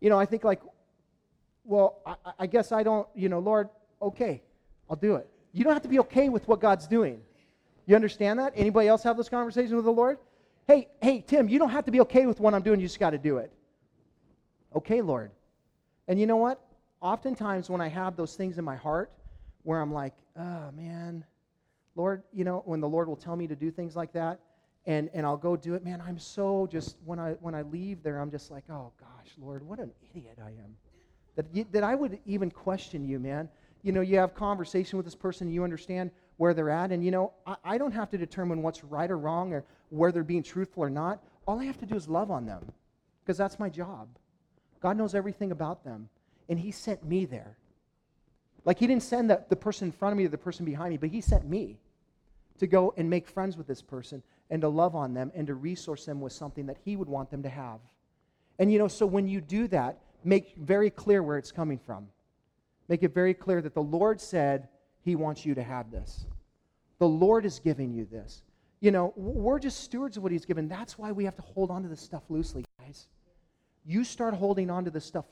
You 0.00 0.10
know, 0.10 0.18
I 0.18 0.26
think 0.26 0.44
like, 0.44 0.60
well, 1.64 2.00
I, 2.06 2.14
I 2.40 2.46
guess 2.46 2.72
I 2.72 2.82
don't, 2.82 3.06
you 3.14 3.28
know, 3.28 3.38
Lord, 3.38 3.68
okay, 4.02 4.42
I'll 4.88 4.96
do 4.96 5.16
it. 5.16 5.28
You 5.52 5.64
don't 5.64 5.72
have 5.72 5.82
to 5.82 5.88
be 5.88 6.00
okay 6.00 6.28
with 6.28 6.46
what 6.48 6.60
God's 6.60 6.86
doing. 6.86 7.20
You 7.86 7.94
understand 7.94 8.38
that? 8.38 8.52
Anybody 8.56 8.88
else 8.88 9.02
have 9.02 9.16
this 9.16 9.28
conversation 9.28 9.76
with 9.76 9.84
the 9.84 9.92
Lord? 9.92 10.18
Hey, 10.66 10.88
hey, 11.02 11.22
Tim, 11.26 11.48
you 11.48 11.58
don't 11.58 11.70
have 11.70 11.84
to 11.84 11.90
be 11.90 12.00
okay 12.00 12.26
with 12.26 12.40
what 12.40 12.54
I'm 12.54 12.62
doing. 12.62 12.80
You 12.80 12.86
just 12.86 12.98
got 12.98 13.10
to 13.10 13.18
do 13.18 13.38
it. 13.38 13.52
Okay, 14.74 15.02
Lord. 15.02 15.30
And 16.08 16.18
you 16.18 16.26
know 16.26 16.36
what? 16.36 16.60
Oftentimes, 17.00 17.68
when 17.68 17.80
I 17.80 17.88
have 17.88 18.16
those 18.16 18.34
things 18.34 18.58
in 18.58 18.64
my 18.64 18.76
heart 18.76 19.10
where 19.62 19.80
I'm 19.80 19.92
like, 19.92 20.14
oh, 20.38 20.70
man, 20.74 21.24
Lord, 21.94 22.22
you 22.32 22.44
know, 22.44 22.62
when 22.64 22.80
the 22.80 22.88
Lord 22.88 23.08
will 23.08 23.16
tell 23.16 23.36
me 23.36 23.46
to 23.46 23.54
do 23.54 23.70
things 23.70 23.94
like 23.94 24.12
that, 24.14 24.40
and, 24.86 25.08
and 25.14 25.24
I'll 25.24 25.36
go 25.36 25.56
do 25.56 25.74
it, 25.74 25.84
man, 25.84 26.02
I'm 26.06 26.18
so 26.18 26.68
just, 26.70 26.96
when 27.04 27.18
I, 27.18 27.32
when 27.40 27.54
I 27.54 27.62
leave 27.62 28.02
there, 28.02 28.20
I'm 28.20 28.30
just 28.30 28.50
like, 28.50 28.64
oh, 28.68 28.92
gosh, 29.00 29.32
Lord, 29.38 29.66
what 29.66 29.78
an 29.78 29.90
idiot 30.14 30.38
I 30.42 30.48
am. 30.48 30.76
That, 31.36 31.46
you, 31.52 31.66
that 31.72 31.82
I 31.82 31.94
would 31.94 32.18
even 32.26 32.50
question 32.50 33.06
you, 33.06 33.18
man. 33.18 33.48
You 33.82 33.92
know, 33.92 34.02
you 34.02 34.18
have 34.18 34.34
conversation 34.34 34.96
with 34.98 35.06
this 35.06 35.14
person, 35.14 35.50
you 35.50 35.64
understand 35.64 36.10
where 36.36 36.52
they're 36.52 36.70
at. 36.70 36.92
And, 36.92 37.04
you 37.04 37.10
know, 37.10 37.32
I, 37.46 37.56
I 37.64 37.78
don't 37.78 37.92
have 37.92 38.10
to 38.10 38.18
determine 38.18 38.62
what's 38.62 38.84
right 38.84 39.10
or 39.10 39.18
wrong 39.18 39.52
or 39.52 39.64
where 39.88 40.12
they're 40.12 40.22
being 40.22 40.42
truthful 40.42 40.82
or 40.82 40.90
not. 40.90 41.22
All 41.46 41.60
I 41.60 41.64
have 41.64 41.78
to 41.78 41.86
do 41.86 41.94
is 41.94 42.08
love 42.08 42.30
on 42.30 42.44
them 42.44 42.70
because 43.24 43.38
that's 43.38 43.58
my 43.58 43.68
job. 43.68 44.08
God 44.80 44.96
knows 44.96 45.14
everything 45.14 45.50
about 45.50 45.84
them. 45.84 46.08
And 46.48 46.58
He 46.58 46.70
sent 46.70 47.04
me 47.04 47.24
there. 47.24 47.56
Like 48.66 48.78
He 48.78 48.86
didn't 48.86 49.02
send 49.02 49.30
the, 49.30 49.42
the 49.48 49.56
person 49.56 49.88
in 49.88 49.92
front 49.92 50.12
of 50.12 50.18
me 50.18 50.26
or 50.26 50.28
the 50.28 50.38
person 50.38 50.66
behind 50.66 50.90
me, 50.90 50.98
but 50.98 51.08
He 51.08 51.22
sent 51.22 51.48
me 51.48 51.78
to 52.58 52.66
go 52.66 52.94
and 52.96 53.08
make 53.08 53.28
friends 53.28 53.56
with 53.56 53.66
this 53.66 53.82
person 53.82 54.22
and 54.50 54.62
to 54.62 54.68
love 54.68 54.94
on 54.94 55.14
them 55.14 55.32
and 55.34 55.46
to 55.46 55.54
resource 55.54 56.04
them 56.04 56.20
with 56.20 56.32
something 56.32 56.66
that 56.66 56.78
He 56.84 56.96
would 56.96 57.08
want 57.08 57.30
them 57.30 57.42
to 57.42 57.48
have. 57.48 57.80
And, 58.58 58.72
you 58.72 58.78
know, 58.78 58.88
so 58.88 59.06
when 59.06 59.26
you 59.26 59.40
do 59.40 59.66
that, 59.68 59.98
make 60.22 60.54
very 60.56 60.90
clear 60.90 61.22
where 61.22 61.38
it's 61.38 61.52
coming 61.52 61.78
from. 61.78 62.08
Make 62.88 63.02
it 63.02 63.14
very 63.14 63.34
clear 63.34 63.62
that 63.62 63.74
the 63.74 63.82
Lord 63.82 64.20
said, 64.20 64.68
he 65.04 65.16
wants 65.16 65.44
you 65.44 65.54
to 65.54 65.62
have 65.62 65.90
this. 65.90 66.24
The 66.98 67.08
Lord 67.08 67.44
is 67.44 67.58
giving 67.58 67.92
you 67.92 68.06
this. 68.06 68.42
You 68.80 68.90
know, 68.90 69.12
we're 69.16 69.58
just 69.58 69.80
stewards 69.80 70.16
of 70.16 70.22
what 70.22 70.32
He's 70.32 70.44
given. 70.44 70.68
That's 70.68 70.98
why 70.98 71.12
we 71.12 71.24
have 71.24 71.36
to 71.36 71.42
hold 71.42 71.70
on 71.70 71.82
to 71.82 71.88
this 71.88 72.00
stuff 72.00 72.22
loosely, 72.28 72.64
guys. 72.80 73.06
You 73.84 74.04
start 74.04 74.34
holding 74.34 74.70
on 74.70 74.84
to 74.84 74.90
this 74.90 75.04
stuff 75.04 75.26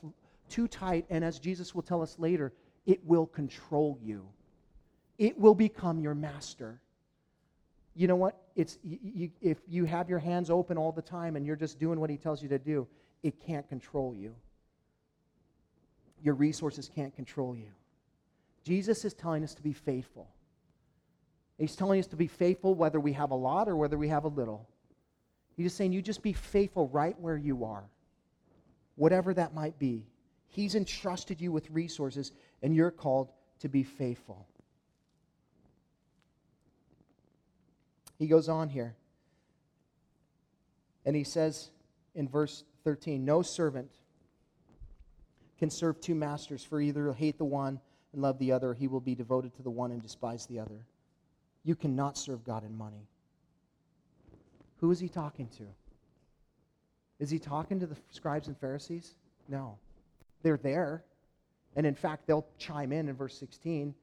too 0.49 0.67
tight, 0.67 1.05
and 1.09 1.23
as 1.23 1.39
Jesus 1.39 1.73
will 1.73 1.81
tell 1.81 2.01
us 2.01 2.17
later, 2.19 2.53
it 2.85 3.03
will 3.05 3.25
control 3.25 3.97
you. 4.03 4.27
It 5.17 5.39
will 5.39 5.55
become 5.55 5.99
your 5.99 6.15
master. 6.15 6.79
You 7.95 8.07
know 8.07 8.15
what? 8.15 8.37
It's 8.55 8.79
you, 8.83 8.97
you, 9.01 9.31
if 9.41 9.57
you 9.67 9.85
have 9.85 10.09
your 10.09 10.19
hands 10.19 10.49
open 10.49 10.77
all 10.77 10.91
the 10.91 11.01
time 11.01 11.35
and 11.35 11.45
you're 11.45 11.55
just 11.55 11.79
doing 11.79 11.99
what 11.99 12.09
he 12.09 12.17
tells 12.17 12.41
you 12.41 12.49
to 12.49 12.59
do, 12.59 12.87
it 13.21 13.39
can't 13.45 13.67
control 13.69 14.15
you. 14.15 14.35
Your 16.23 16.33
resources 16.33 16.89
can't 16.93 17.15
control 17.15 17.55
you. 17.55 17.69
Jesus 18.63 19.05
is 19.05 19.13
telling 19.13 19.43
us 19.43 19.53
to 19.55 19.61
be 19.61 19.73
faithful. 19.73 20.27
He's 21.57 21.75
telling 21.75 21.99
us 21.99 22.07
to 22.07 22.15
be 22.15 22.27
faithful 22.27 22.73
whether 22.73 22.99
we 22.99 23.13
have 23.13 23.31
a 23.31 23.35
lot 23.35 23.69
or 23.69 23.75
whether 23.75 23.97
we 23.97 24.07
have 24.07 24.23
a 24.23 24.29
little. 24.29 24.67
He's 25.55 25.67
just 25.67 25.77
saying, 25.77 25.91
you 25.91 26.01
just 26.01 26.23
be 26.23 26.33
faithful 26.33 26.87
right 26.87 27.19
where 27.19 27.37
you 27.37 27.65
are, 27.65 27.83
whatever 28.95 29.33
that 29.33 29.53
might 29.53 29.77
be. 29.77 30.07
He's 30.47 30.75
entrusted 30.75 31.41
you 31.41 31.51
with 31.51 31.69
resources, 31.69 32.31
and 32.61 32.75
you're 32.75 32.91
called 32.91 33.31
to 33.59 33.69
be 33.69 33.83
faithful. 33.83 34.47
He 38.23 38.29
goes 38.29 38.47
on 38.47 38.69
here, 38.69 38.95
and 41.05 41.13
he 41.13 41.25
says 41.25 41.71
in 42.15 42.29
verse 42.29 42.63
13 42.85 43.25
No 43.25 43.41
servant 43.41 43.91
can 45.59 45.69
serve 45.69 45.99
two 45.99 46.15
masters, 46.15 46.63
for 46.63 46.79
either 46.79 47.03
he'll 47.03 47.11
hate 47.11 47.37
the 47.37 47.43
one 47.43 47.81
and 48.13 48.21
love 48.21 48.39
the 48.39 48.53
other, 48.53 48.73
he 48.73 48.87
will 48.87 49.01
be 49.01 49.13
devoted 49.13 49.53
to 49.55 49.61
the 49.61 49.69
one 49.69 49.91
and 49.91 50.01
despise 50.01 50.45
the 50.45 50.57
other. 50.57 50.85
You 51.65 51.75
cannot 51.75 52.17
serve 52.17 52.45
God 52.45 52.63
and 52.63 52.77
money. 52.77 53.09
Who 54.77 54.89
is 54.91 55.01
he 55.01 55.09
talking 55.09 55.49
to? 55.57 55.65
Is 57.19 57.29
he 57.29 57.39
talking 57.39 57.77
to 57.81 57.87
the 57.87 57.97
scribes 58.09 58.47
and 58.47 58.57
Pharisees? 58.57 59.15
No. 59.49 59.77
They're 60.43 60.55
there. 60.55 61.03
And 61.75 61.85
in 61.85 61.95
fact, 61.95 62.25
they'll 62.25 62.47
chime 62.57 62.93
in 62.93 63.09
in 63.09 63.17
verse 63.17 63.37
16, 63.37 63.93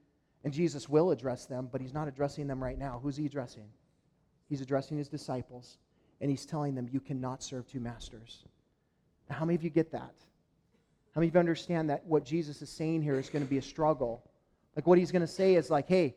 and 0.44 0.52
Jesus 0.52 0.90
will 0.90 1.10
address 1.10 1.46
them, 1.46 1.70
but 1.72 1.80
he's 1.80 1.94
not 1.94 2.06
addressing 2.06 2.48
them 2.48 2.62
right 2.62 2.76
now. 2.76 3.00
Who's 3.02 3.16
he 3.16 3.24
addressing? 3.24 3.70
He's 4.51 4.61
addressing 4.61 4.98
his 4.98 5.09
disciples, 5.09 5.78
and 6.20 6.28
he's 6.28 6.44
telling 6.44 6.74
them, 6.74 6.88
You 6.92 7.01
cannot 7.01 7.42
serve 7.42 7.66
two 7.68 7.80
masters. 7.80 8.44
Now, 9.30 9.36
how 9.36 9.44
many 9.44 9.55
of 9.55 9.62
you 9.62 9.70
get 9.70 9.92
that? 9.92 10.12
How 11.14 11.20
many 11.20 11.28
of 11.28 11.34
you 11.34 11.40
understand 11.40 11.88
that 11.88 12.05
what 12.05 12.24
Jesus 12.24 12.61
is 12.61 12.68
saying 12.68 13.03
here 13.03 13.18
is 13.18 13.30
going 13.30 13.44
to 13.44 13.48
be 13.48 13.59
a 13.59 13.62
struggle? 13.62 14.22
Like 14.74 14.86
what 14.86 14.98
he's 14.98 15.12
going 15.12 15.22
to 15.22 15.28
say 15.28 15.55
is 15.55 15.70
like, 15.70 15.88
hey, 15.88 16.16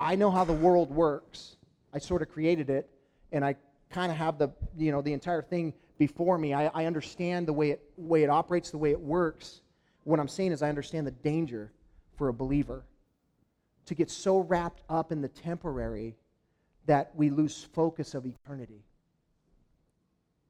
I 0.00 0.16
know 0.16 0.30
how 0.30 0.44
the 0.44 0.52
world 0.52 0.90
works. 0.90 1.56
I 1.92 1.98
sort 1.98 2.22
of 2.22 2.30
created 2.30 2.70
it, 2.70 2.88
and 3.32 3.44
I 3.44 3.56
kind 3.90 4.10
of 4.10 4.18
have 4.18 4.38
the, 4.38 4.50
you 4.76 4.90
know, 4.90 5.02
the 5.02 5.12
entire 5.12 5.42
thing 5.42 5.74
before 5.98 6.38
me. 6.38 6.54
I, 6.54 6.66
I 6.68 6.86
understand 6.86 7.46
the 7.46 7.52
way 7.52 7.70
it, 7.70 7.82
way 7.96 8.22
it 8.22 8.30
operates, 8.30 8.70
the 8.70 8.78
way 8.78 8.92
it 8.92 9.00
works. 9.00 9.60
What 10.04 10.20
I'm 10.20 10.28
saying 10.28 10.52
is 10.52 10.62
I 10.62 10.70
understand 10.70 11.06
the 11.06 11.12
danger 11.12 11.72
for 12.16 12.28
a 12.28 12.32
believer 12.32 12.84
to 13.86 13.94
get 13.94 14.10
so 14.10 14.40
wrapped 14.40 14.82
up 14.88 15.12
in 15.12 15.20
the 15.20 15.28
temporary 15.28 16.16
that 16.88 17.12
we 17.14 17.28
lose 17.28 17.68
focus 17.74 18.14
of 18.14 18.24
eternity. 18.24 18.82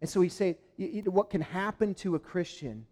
And 0.00 0.08
so 0.08 0.20
he 0.20 0.28
said, 0.28 0.56
what 1.04 1.30
can 1.30 1.40
happen 1.40 1.94
to 1.96 2.14
a 2.14 2.18
Christian 2.20 2.86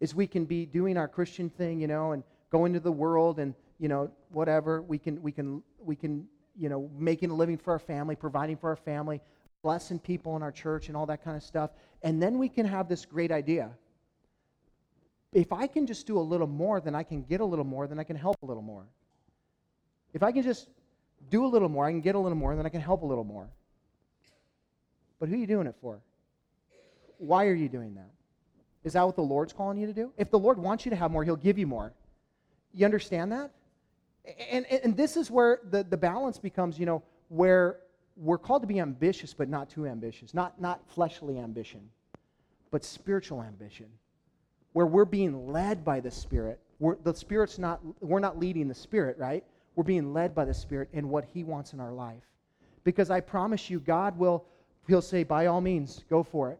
is 0.00 0.14
we 0.14 0.26
can 0.26 0.46
be 0.46 0.64
doing 0.64 0.96
our 0.96 1.06
Christian 1.06 1.50
thing, 1.50 1.80
you 1.80 1.86
know, 1.86 2.12
and 2.12 2.24
going 2.50 2.72
to 2.72 2.80
the 2.80 2.90
world 2.90 3.38
and, 3.38 3.54
you 3.78 3.88
know, 3.88 4.10
whatever. 4.30 4.80
We 4.80 4.98
can, 4.98 5.22
we 5.22 5.32
can, 5.32 5.62
we 5.84 5.94
can, 5.94 6.26
you 6.56 6.70
know, 6.70 6.90
making 6.98 7.30
a 7.30 7.34
living 7.34 7.58
for 7.58 7.74
our 7.74 7.78
family, 7.78 8.16
providing 8.16 8.56
for 8.56 8.70
our 8.70 8.76
family, 8.76 9.20
blessing 9.62 9.98
people 9.98 10.34
in 10.36 10.42
our 10.42 10.50
church 10.50 10.88
and 10.88 10.96
all 10.96 11.04
that 11.06 11.22
kind 11.22 11.36
of 11.36 11.42
stuff. 11.42 11.72
And 12.02 12.22
then 12.22 12.38
we 12.38 12.48
can 12.48 12.64
have 12.64 12.88
this 12.88 13.04
great 13.04 13.30
idea. 13.30 13.70
If 15.34 15.52
I 15.52 15.66
can 15.66 15.86
just 15.86 16.06
do 16.06 16.18
a 16.18 16.20
little 16.20 16.46
more, 16.46 16.80
then 16.80 16.94
I 16.94 17.02
can 17.02 17.22
get 17.22 17.42
a 17.42 17.44
little 17.44 17.66
more, 17.66 17.86
then 17.86 17.98
I 17.98 18.04
can 18.04 18.16
help 18.16 18.36
a 18.42 18.46
little 18.46 18.62
more. 18.62 18.86
If 20.14 20.22
I 20.22 20.32
can 20.32 20.42
just 20.42 20.68
do 21.30 21.44
a 21.44 21.48
little 21.48 21.68
more, 21.68 21.86
I 21.86 21.90
can 21.90 22.00
get 22.00 22.14
a 22.14 22.18
little 22.18 22.36
more, 22.36 22.50
and 22.50 22.58
then 22.58 22.66
I 22.66 22.70
can 22.70 22.80
help 22.80 23.02
a 23.02 23.06
little 23.06 23.24
more. 23.24 23.48
But 25.18 25.28
who 25.28 25.36
are 25.36 25.38
you 25.38 25.46
doing 25.46 25.66
it 25.66 25.76
for? 25.80 26.00
Why 27.18 27.46
are 27.46 27.54
you 27.54 27.68
doing 27.68 27.94
that? 27.94 28.10
Is 28.84 28.94
that 28.94 29.06
what 29.06 29.14
the 29.14 29.22
Lord's 29.22 29.52
calling 29.52 29.78
you 29.78 29.86
to 29.86 29.92
do? 29.92 30.12
If 30.16 30.30
the 30.30 30.38
Lord 30.38 30.58
wants 30.58 30.84
you 30.84 30.90
to 30.90 30.96
have 30.96 31.10
more, 31.10 31.22
He'll 31.22 31.36
give 31.36 31.58
you 31.58 31.66
more. 31.66 31.92
You 32.74 32.84
understand 32.84 33.30
that? 33.32 33.52
And, 34.50 34.66
and, 34.66 34.80
and 34.84 34.96
this 34.96 35.16
is 35.16 35.30
where 35.30 35.60
the, 35.70 35.84
the 35.84 35.96
balance 35.96 36.38
becomes, 36.38 36.78
you 36.78 36.86
know, 36.86 37.02
where 37.28 37.78
we're 38.16 38.38
called 38.38 38.62
to 38.62 38.68
be 38.68 38.80
ambitious, 38.80 39.34
but 39.34 39.48
not 39.48 39.70
too 39.70 39.86
ambitious. 39.86 40.34
Not, 40.34 40.60
not 40.60 40.80
fleshly 40.88 41.38
ambition, 41.38 41.80
but 42.70 42.84
spiritual 42.84 43.42
ambition. 43.42 43.86
Where 44.72 44.86
we're 44.86 45.04
being 45.04 45.52
led 45.52 45.84
by 45.84 46.00
the 46.00 46.10
Spirit. 46.10 46.58
We're, 46.78 46.96
the 46.96 47.14
Spirit's 47.14 47.58
not, 47.58 47.80
we're 48.00 48.20
not 48.20 48.38
leading 48.38 48.68
the 48.68 48.74
Spirit, 48.74 49.18
right? 49.18 49.44
We're 49.74 49.84
being 49.84 50.12
led 50.12 50.34
by 50.34 50.44
the 50.44 50.54
Spirit 50.54 50.88
in 50.92 51.08
what 51.08 51.24
He 51.32 51.44
wants 51.44 51.72
in 51.72 51.80
our 51.80 51.92
life. 51.92 52.22
Because 52.84 53.10
I 53.10 53.20
promise 53.20 53.70
you, 53.70 53.80
God 53.80 54.18
will, 54.18 54.44
He'll 54.86 55.02
say, 55.02 55.22
by 55.22 55.46
all 55.46 55.60
means, 55.60 56.04
go 56.10 56.22
for 56.22 56.50
it. 56.50 56.58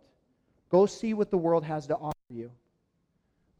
Go 0.70 0.86
see 0.86 1.12
what 1.14 1.30
the 1.30 1.38
world 1.38 1.64
has 1.64 1.86
to 1.88 1.96
offer 1.96 2.12
you. 2.30 2.50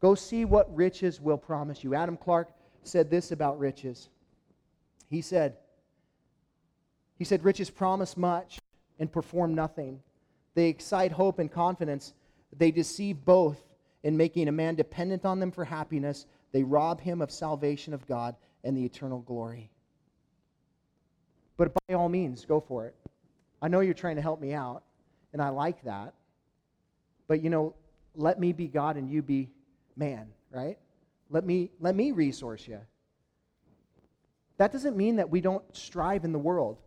Go 0.00 0.14
see 0.14 0.44
what 0.44 0.74
riches 0.74 1.20
will 1.20 1.36
promise 1.36 1.84
you. 1.84 1.94
Adam 1.94 2.16
Clarke 2.16 2.50
said 2.82 3.10
this 3.10 3.30
about 3.30 3.58
riches. 3.58 4.08
He 5.10 5.20
said, 5.20 5.56
he 7.18 7.24
said, 7.24 7.44
riches 7.44 7.70
promise 7.70 8.16
much 8.16 8.58
and 8.98 9.12
perform 9.12 9.54
nothing. 9.54 10.00
They 10.54 10.68
excite 10.68 11.12
hope 11.12 11.38
and 11.38 11.50
confidence. 11.52 12.14
They 12.56 12.70
deceive 12.70 13.24
both 13.24 13.62
in 14.02 14.16
making 14.16 14.48
a 14.48 14.52
man 14.52 14.74
dependent 14.74 15.24
on 15.24 15.38
them 15.38 15.52
for 15.52 15.64
happiness. 15.64 16.26
They 16.50 16.62
rob 16.62 17.00
him 17.00 17.22
of 17.22 17.30
salvation 17.30 17.94
of 17.94 18.06
God 18.06 18.34
and 18.64 18.76
the 18.76 18.84
eternal 18.84 19.20
glory. 19.20 19.70
But 21.56 21.72
by 21.74 21.94
all 21.94 22.08
means, 22.08 22.44
go 22.44 22.60
for 22.60 22.86
it. 22.86 22.94
I 23.60 23.68
know 23.68 23.80
you're 23.80 23.94
trying 23.94 24.16
to 24.16 24.22
help 24.22 24.40
me 24.40 24.52
out, 24.52 24.82
and 25.32 25.40
I 25.40 25.50
like 25.50 25.84
that. 25.84 26.14
But 27.28 27.42
you 27.42 27.50
know, 27.50 27.74
let 28.14 28.38
me 28.40 28.52
be 28.52 28.68
God 28.68 28.96
and 28.96 29.10
you 29.10 29.22
be 29.22 29.50
man, 29.96 30.28
right? 30.50 30.78
Let 31.30 31.44
me 31.44 31.70
let 31.80 31.94
me 31.94 32.12
resource 32.12 32.66
you. 32.66 32.80
That 34.58 34.72
doesn't 34.72 34.96
mean 34.96 35.16
that 35.16 35.30
we 35.30 35.40
don't 35.40 35.64
strive 35.74 36.24
in 36.24 36.32
the 36.32 36.38
world. 36.38 36.78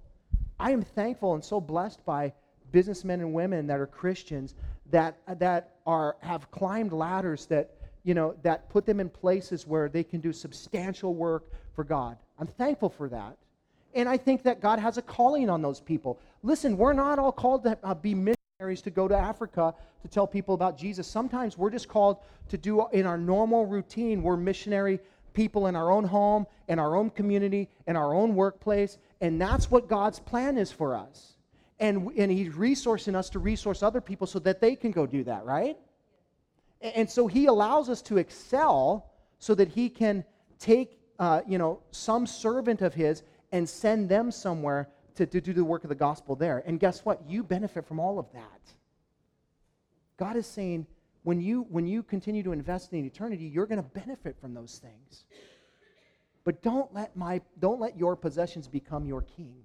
I 0.59 0.71
am 0.71 0.81
thankful 0.81 1.33
and 1.33 1.43
so 1.43 1.59
blessed 1.59 2.05
by 2.05 2.33
businessmen 2.71 3.21
and 3.21 3.33
women 3.33 3.67
that 3.67 3.79
are 3.79 3.87
Christians 3.87 4.55
that 4.91 5.17
that 5.39 5.77
are 5.85 6.17
have 6.21 6.51
climbed 6.51 6.93
ladders 6.93 7.45
that 7.47 7.71
you 8.03 8.13
know 8.13 8.35
that 8.43 8.69
put 8.69 8.85
them 8.85 8.99
in 8.99 9.09
places 9.09 9.65
where 9.65 9.89
they 9.89 10.03
can 10.03 10.19
do 10.19 10.31
substantial 10.31 11.15
work 11.15 11.51
for 11.75 11.83
God. 11.83 12.17
I'm 12.39 12.47
thankful 12.47 12.89
for 12.89 13.09
that. 13.09 13.37
And 13.93 14.09
I 14.09 14.17
think 14.17 14.43
that 14.43 14.61
God 14.61 14.79
has 14.79 14.97
a 14.97 15.01
calling 15.01 15.49
on 15.49 15.61
those 15.61 15.79
people. 15.79 16.19
Listen, 16.43 16.77
we're 16.77 16.93
not 16.93 17.19
all 17.19 17.31
called 17.31 17.63
to 17.63 17.77
uh, 17.83 17.93
be 17.93 18.13
missionaries 18.13 18.81
to 18.81 18.89
go 18.89 19.07
to 19.07 19.15
Africa 19.15 19.73
to 20.01 20.07
tell 20.07 20.27
people 20.27 20.53
about 20.53 20.77
Jesus. 20.77 21.07
Sometimes 21.07 21.57
we're 21.57 21.69
just 21.69 21.87
called 21.87 22.17
to 22.49 22.57
do 22.57 22.87
in 22.91 23.05
our 23.05 23.17
normal 23.17 23.65
routine, 23.65 24.21
we're 24.21 24.37
missionary 24.37 24.99
people 25.35 25.67
in 25.67 25.75
our 25.75 25.91
own 25.91 26.03
home, 26.05 26.47
in 26.67 26.79
our 26.79 26.95
own 26.95 27.09
community, 27.11 27.69
in 27.87 27.95
our 27.95 28.13
own 28.13 28.33
workplace. 28.33 28.97
And 29.21 29.39
that's 29.39 29.69
what 29.69 29.87
God's 29.87 30.19
plan 30.19 30.57
is 30.57 30.71
for 30.71 30.95
us. 30.95 31.33
And, 31.79 32.09
and 32.17 32.31
He's 32.31 32.53
resourcing 32.53 33.15
us 33.15 33.29
to 33.31 33.39
resource 33.39 33.83
other 33.83 34.01
people 34.01 34.25
so 34.25 34.39
that 34.39 34.61
they 34.61 34.75
can 34.75 34.91
go 34.91 35.05
do 35.05 35.23
that, 35.25 35.45
right? 35.45 35.77
And, 36.81 36.95
and 36.95 37.09
so 37.09 37.27
He 37.27 37.45
allows 37.45 37.89
us 37.89 38.01
to 38.03 38.17
excel 38.17 39.11
so 39.39 39.53
that 39.55 39.67
He 39.67 39.89
can 39.89 40.23
take, 40.57 40.99
uh, 41.19 41.41
you 41.47 41.57
know, 41.57 41.79
some 41.91 42.25
servant 42.27 42.81
of 42.81 42.93
His 42.93 43.23
and 43.51 43.67
send 43.67 44.09
them 44.09 44.31
somewhere 44.31 44.89
to, 45.15 45.25
to 45.25 45.41
do 45.41 45.53
the 45.53 45.63
work 45.63 45.83
of 45.83 45.89
the 45.89 45.95
gospel 45.95 46.35
there. 46.35 46.63
And 46.65 46.79
guess 46.79 47.05
what? 47.05 47.21
You 47.27 47.43
benefit 47.43 47.85
from 47.85 47.99
all 47.99 48.19
of 48.19 48.31
that. 48.33 48.61
God 50.17 50.35
is 50.35 50.47
saying, 50.47 50.87
when 51.23 51.41
you, 51.41 51.65
when 51.69 51.87
you 51.87 52.03
continue 52.03 52.43
to 52.43 52.51
invest 52.51 52.93
in 52.93 53.05
eternity, 53.05 53.45
you're 53.45 53.65
going 53.65 53.81
to 53.81 53.89
benefit 53.89 54.35
from 54.39 54.53
those 54.53 54.79
things. 54.79 55.25
But 56.43 56.61
don't 56.61 56.93
let, 56.93 57.15
my, 57.15 57.41
don't 57.59 57.79
let 57.79 57.97
your 57.97 58.15
possessions 58.15 58.67
become 58.67 59.05
your 59.05 59.23
king. 59.23 59.55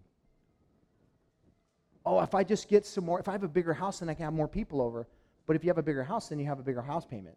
Oh, 2.07 2.21
if 2.21 2.35
I 2.35 2.43
just 2.43 2.69
get 2.69 2.87
some 2.87 3.05
more, 3.05 3.21
if 3.21 3.29
I 3.29 3.33
have 3.33 3.43
a 3.43 3.49
bigger 3.49 3.75
house, 3.75 3.99
then 3.99 4.09
I 4.09 4.15
can 4.15 4.25
have 4.25 4.33
more 4.33 4.49
people 4.49 4.81
over. 4.81 5.07
But 5.47 5.55
if 5.55 5.63
you 5.63 5.69
have 5.69 5.79
a 5.79 5.83
bigger 5.83 6.03
house, 6.03 6.29
then 6.29 6.39
you 6.39 6.47
have 6.47 6.59
a 6.59 6.63
bigger 6.63 6.81
house 6.81 7.05
payment. 7.05 7.37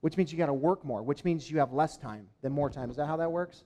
Which 0.00 0.16
means 0.16 0.30
you 0.30 0.38
got 0.38 0.46
to 0.46 0.54
work 0.54 0.84
more, 0.84 1.02
which 1.02 1.24
means 1.24 1.50
you 1.50 1.58
have 1.58 1.72
less 1.72 1.96
time 1.96 2.26
than 2.42 2.52
more 2.52 2.70
time. 2.70 2.90
Is 2.90 2.96
that 2.96 3.06
how 3.06 3.16
that 3.16 3.30
works? 3.30 3.64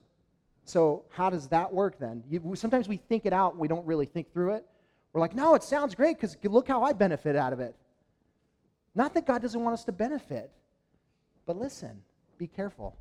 So, 0.65 1.03
how 1.09 1.29
does 1.29 1.47
that 1.49 1.71
work 1.73 1.99
then? 1.99 2.23
You, 2.29 2.55
sometimes 2.55 2.87
we 2.87 2.97
think 2.97 3.25
it 3.25 3.33
out, 3.33 3.57
we 3.57 3.67
don't 3.67 3.85
really 3.85 4.05
think 4.05 4.31
through 4.31 4.53
it. 4.53 4.65
We're 5.13 5.21
like, 5.21 5.35
no, 5.35 5.55
it 5.55 5.63
sounds 5.63 5.95
great 5.95 6.17
because 6.17 6.37
look 6.43 6.67
how 6.67 6.83
I 6.83 6.93
benefit 6.93 7.35
out 7.35 7.51
of 7.51 7.59
it. 7.59 7.75
Not 8.95 9.13
that 9.13 9.25
God 9.25 9.41
doesn't 9.41 9.61
want 9.61 9.73
us 9.73 9.83
to 9.85 9.91
benefit, 9.91 10.51
but 11.45 11.57
listen, 11.57 12.01
be 12.37 12.47
careful. 12.47 12.95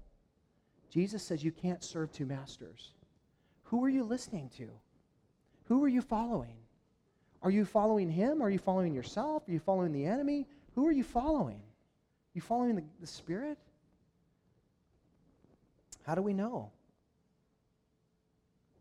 Jesus 0.91 1.23
says 1.23 1.45
you 1.45 1.53
can't 1.53 1.85
serve 1.85 2.11
two 2.13 2.27
masters. 2.27 2.95
Who 3.65 3.85
are 3.85 3.89
you 3.89 4.03
listening 4.03 4.51
to? 4.57 4.69
Who 5.67 5.85
are 5.85 5.89
you 5.89 6.03
following? 6.03 6.57
Are 7.43 7.51
you 7.51 7.65
following 7.65 8.11
him? 8.11 8.43
Are 8.43 8.51
you 8.51 8.59
following 8.59 8.93
yourself? 8.93 9.49
Are 9.49 9.53
you 9.53 9.61
following 9.61 9.93
the 9.93 10.05
enemy? 10.05 10.47
Who 10.75 10.87
are 10.87 10.93
you 10.93 11.05
following? 11.05 11.63
You 12.35 12.41
following 12.41 12.77
the, 12.77 12.85
the 13.01 13.07
Spirit? 13.07 13.59
How 16.07 16.15
do 16.15 16.23
we 16.23 16.33
know? 16.33 16.71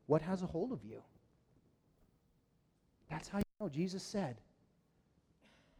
What 0.05 0.21
has 0.21 0.41
a 0.41 0.45
hold 0.45 0.71
of 0.71 0.79
you? 0.83 1.01
That's 3.09 3.27
how 3.27 3.39
you 3.39 3.43
know. 3.59 3.69
Jesus 3.69 4.03
said, 4.03 4.37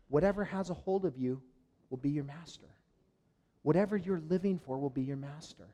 whatever 0.10 0.44
has 0.44 0.70
a 0.70 0.74
hold 0.74 1.06
of 1.06 1.18
you 1.18 1.42
will 1.90 1.98
be 1.98 2.10
your 2.10 2.24
master. 2.24 2.68
Whatever 3.64 3.98
you're 3.98 4.22
living 4.30 4.60
for 4.60 4.78
will 4.78 4.90
be 4.90 5.02
your 5.02 5.18
master. 5.18 5.68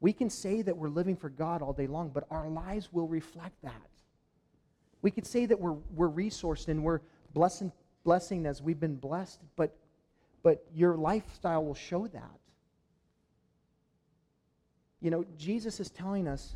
We 0.00 0.12
can 0.12 0.30
say 0.30 0.62
that 0.62 0.76
we're 0.76 0.88
living 0.88 1.16
for 1.16 1.28
God 1.28 1.60
all 1.62 1.72
day 1.72 1.86
long, 1.86 2.10
but 2.12 2.26
our 2.30 2.48
lives 2.48 2.92
will 2.92 3.06
reflect 3.06 3.60
that. 3.62 3.90
We 5.02 5.10
could 5.10 5.26
say 5.26 5.46
that 5.46 5.60
we're, 5.60 5.76
we're 5.94 6.08
resourced 6.08 6.68
and 6.68 6.82
we're 6.82 7.00
blessing, 7.34 7.72
blessing 8.04 8.46
as 8.46 8.62
we've 8.62 8.80
been 8.80 8.96
blessed, 8.96 9.40
but, 9.56 9.76
but 10.42 10.64
your 10.74 10.96
lifestyle 10.96 11.64
will 11.64 11.74
show 11.74 12.06
that. 12.08 12.38
You 15.00 15.10
know, 15.10 15.24
Jesus 15.38 15.80
is 15.80 15.90
telling 15.90 16.28
us 16.28 16.54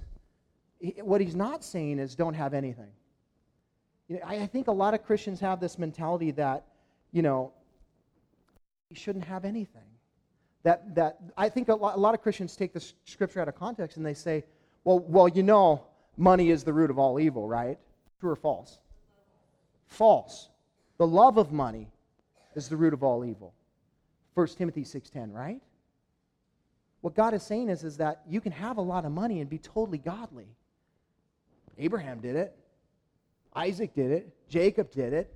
what 1.01 1.21
he's 1.21 1.35
not 1.35 1.65
saying 1.65 1.99
is 1.99 2.15
don't 2.15 2.35
have 2.35 2.53
anything. 2.55 2.93
You 4.09 4.17
know, 4.17 4.23
I, 4.27 4.41
I 4.41 4.47
think 4.47 4.69
a 4.69 4.73
lot 4.73 4.93
of 4.95 5.05
Christians 5.05 5.41
have 5.41 5.61
this 5.61 5.79
mentality 5.79 6.31
that, 6.33 6.67
you 7.13 7.23
know, 7.23 7.53
you 8.91 8.97
shouldn't 8.97 9.25
have 9.25 9.45
anything. 9.45 9.83
That, 10.63 10.95
that 10.95 11.19
I 11.37 11.49
think 11.49 11.69
a 11.69 11.75
lot, 11.75 11.97
a 11.97 11.99
lot 11.99 12.15
of 12.15 12.23
Christians 12.23 12.57
take 12.57 12.73
the 12.73 12.85
scripture 13.05 13.41
out 13.41 13.49
of 13.49 13.55
context 13.55 13.97
and 13.97 14.05
they 14.05 14.15
say, 14.15 14.45
well, 14.85 14.99
well, 15.01 15.29
you 15.29 15.43
know, 15.43 15.83
money 16.17 16.51
is 16.51 16.65
the 16.65 16.73
root 16.73 16.91
of 16.91 16.99
all 16.99 17.19
evil, 17.19 17.49
right? 17.49 17.79
True 18.21 18.31
or 18.31 18.37
false? 18.37 18.79
False. 19.87 20.49
The 20.99 21.07
love 21.07 21.39
of 21.39 21.53
money 21.53 21.89
is 22.55 22.69
the 22.69 22.77
root 22.77 22.93
of 22.93 23.03
all 23.03 23.25
evil. 23.25 23.55
1 24.35 24.47
Timothy 24.57 24.83
6:10, 24.83 25.33
right? 25.33 25.63
What 27.01 27.15
God 27.15 27.35
is 27.35 27.43
saying 27.43 27.69
is, 27.69 27.85
is 27.85 27.99
that 27.99 28.23
you 28.27 28.41
can 28.41 28.53
have 28.53 28.79
a 28.79 28.83
lot 28.83 29.05
of 29.05 29.13
money 29.13 29.41
and 29.41 29.49
be 29.49 29.59
totally 29.59 29.99
godly. 29.99 30.49
Abraham 31.79 32.21
did 32.21 32.37
it. 32.37 32.57
Isaac 33.55 33.95
did 33.95 34.11
it. 34.11 34.35
Jacob 34.49 34.91
did 34.91 35.13
it. 35.13 35.33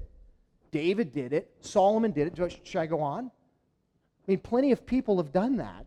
David 0.71 1.13
did 1.13 1.33
it. 1.33 1.51
Solomon 1.61 2.11
did 2.11 2.39
it. 2.39 2.61
Should 2.65 2.81
I 2.81 2.87
go 2.87 3.01
on? 3.01 3.27
I 3.27 4.31
mean, 4.33 4.41
plenty 4.41 4.73
of 4.73 4.85
people 4.87 5.17
have 5.19 5.33
done 5.33 5.57
that. 5.57 5.87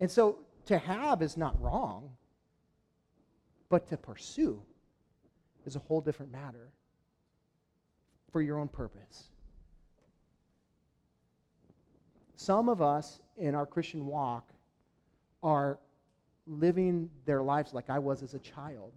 And 0.00 0.10
so 0.10 0.40
to 0.66 0.78
have 0.78 1.22
is 1.22 1.36
not 1.36 1.60
wrong, 1.60 2.10
but 3.68 3.88
to 3.88 3.96
pursue 3.96 4.62
is 5.64 5.76
a 5.76 5.80
whole 5.80 6.00
different 6.00 6.32
matter 6.32 6.70
for 8.30 8.42
your 8.42 8.58
own 8.58 8.68
purpose. 8.68 9.30
Some 12.46 12.68
of 12.68 12.80
us 12.80 13.18
in 13.36 13.56
our 13.56 13.66
Christian 13.66 14.06
walk 14.06 14.52
are 15.42 15.80
living 16.46 17.10
their 17.24 17.42
lives 17.42 17.74
like 17.74 17.90
I 17.90 17.98
was 17.98 18.22
as 18.22 18.34
a 18.34 18.38
child, 18.38 18.92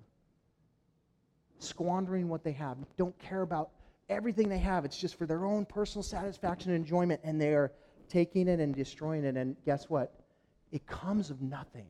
squandering 1.57 2.29
what 2.29 2.43
they 2.43 2.51
have, 2.51 2.77
don't 2.95 3.17
care 3.17 3.41
about 3.41 3.71
everything 4.07 4.49
they 4.49 4.59
have. 4.59 4.85
It's 4.85 4.99
just 4.99 5.15
for 5.15 5.25
their 5.25 5.45
own 5.45 5.65
personal 5.65 6.03
satisfaction 6.03 6.73
and 6.73 6.79
enjoyment, 6.79 7.21
and 7.23 7.41
they 7.41 7.55
are 7.55 7.71
taking 8.07 8.47
it 8.47 8.59
and 8.59 8.75
destroying 8.75 9.23
it. 9.23 9.35
And 9.35 9.55
guess 9.65 9.89
what? 9.89 10.13
It 10.71 10.85
comes 10.85 11.31
of 11.31 11.41
nothing. 11.41 11.87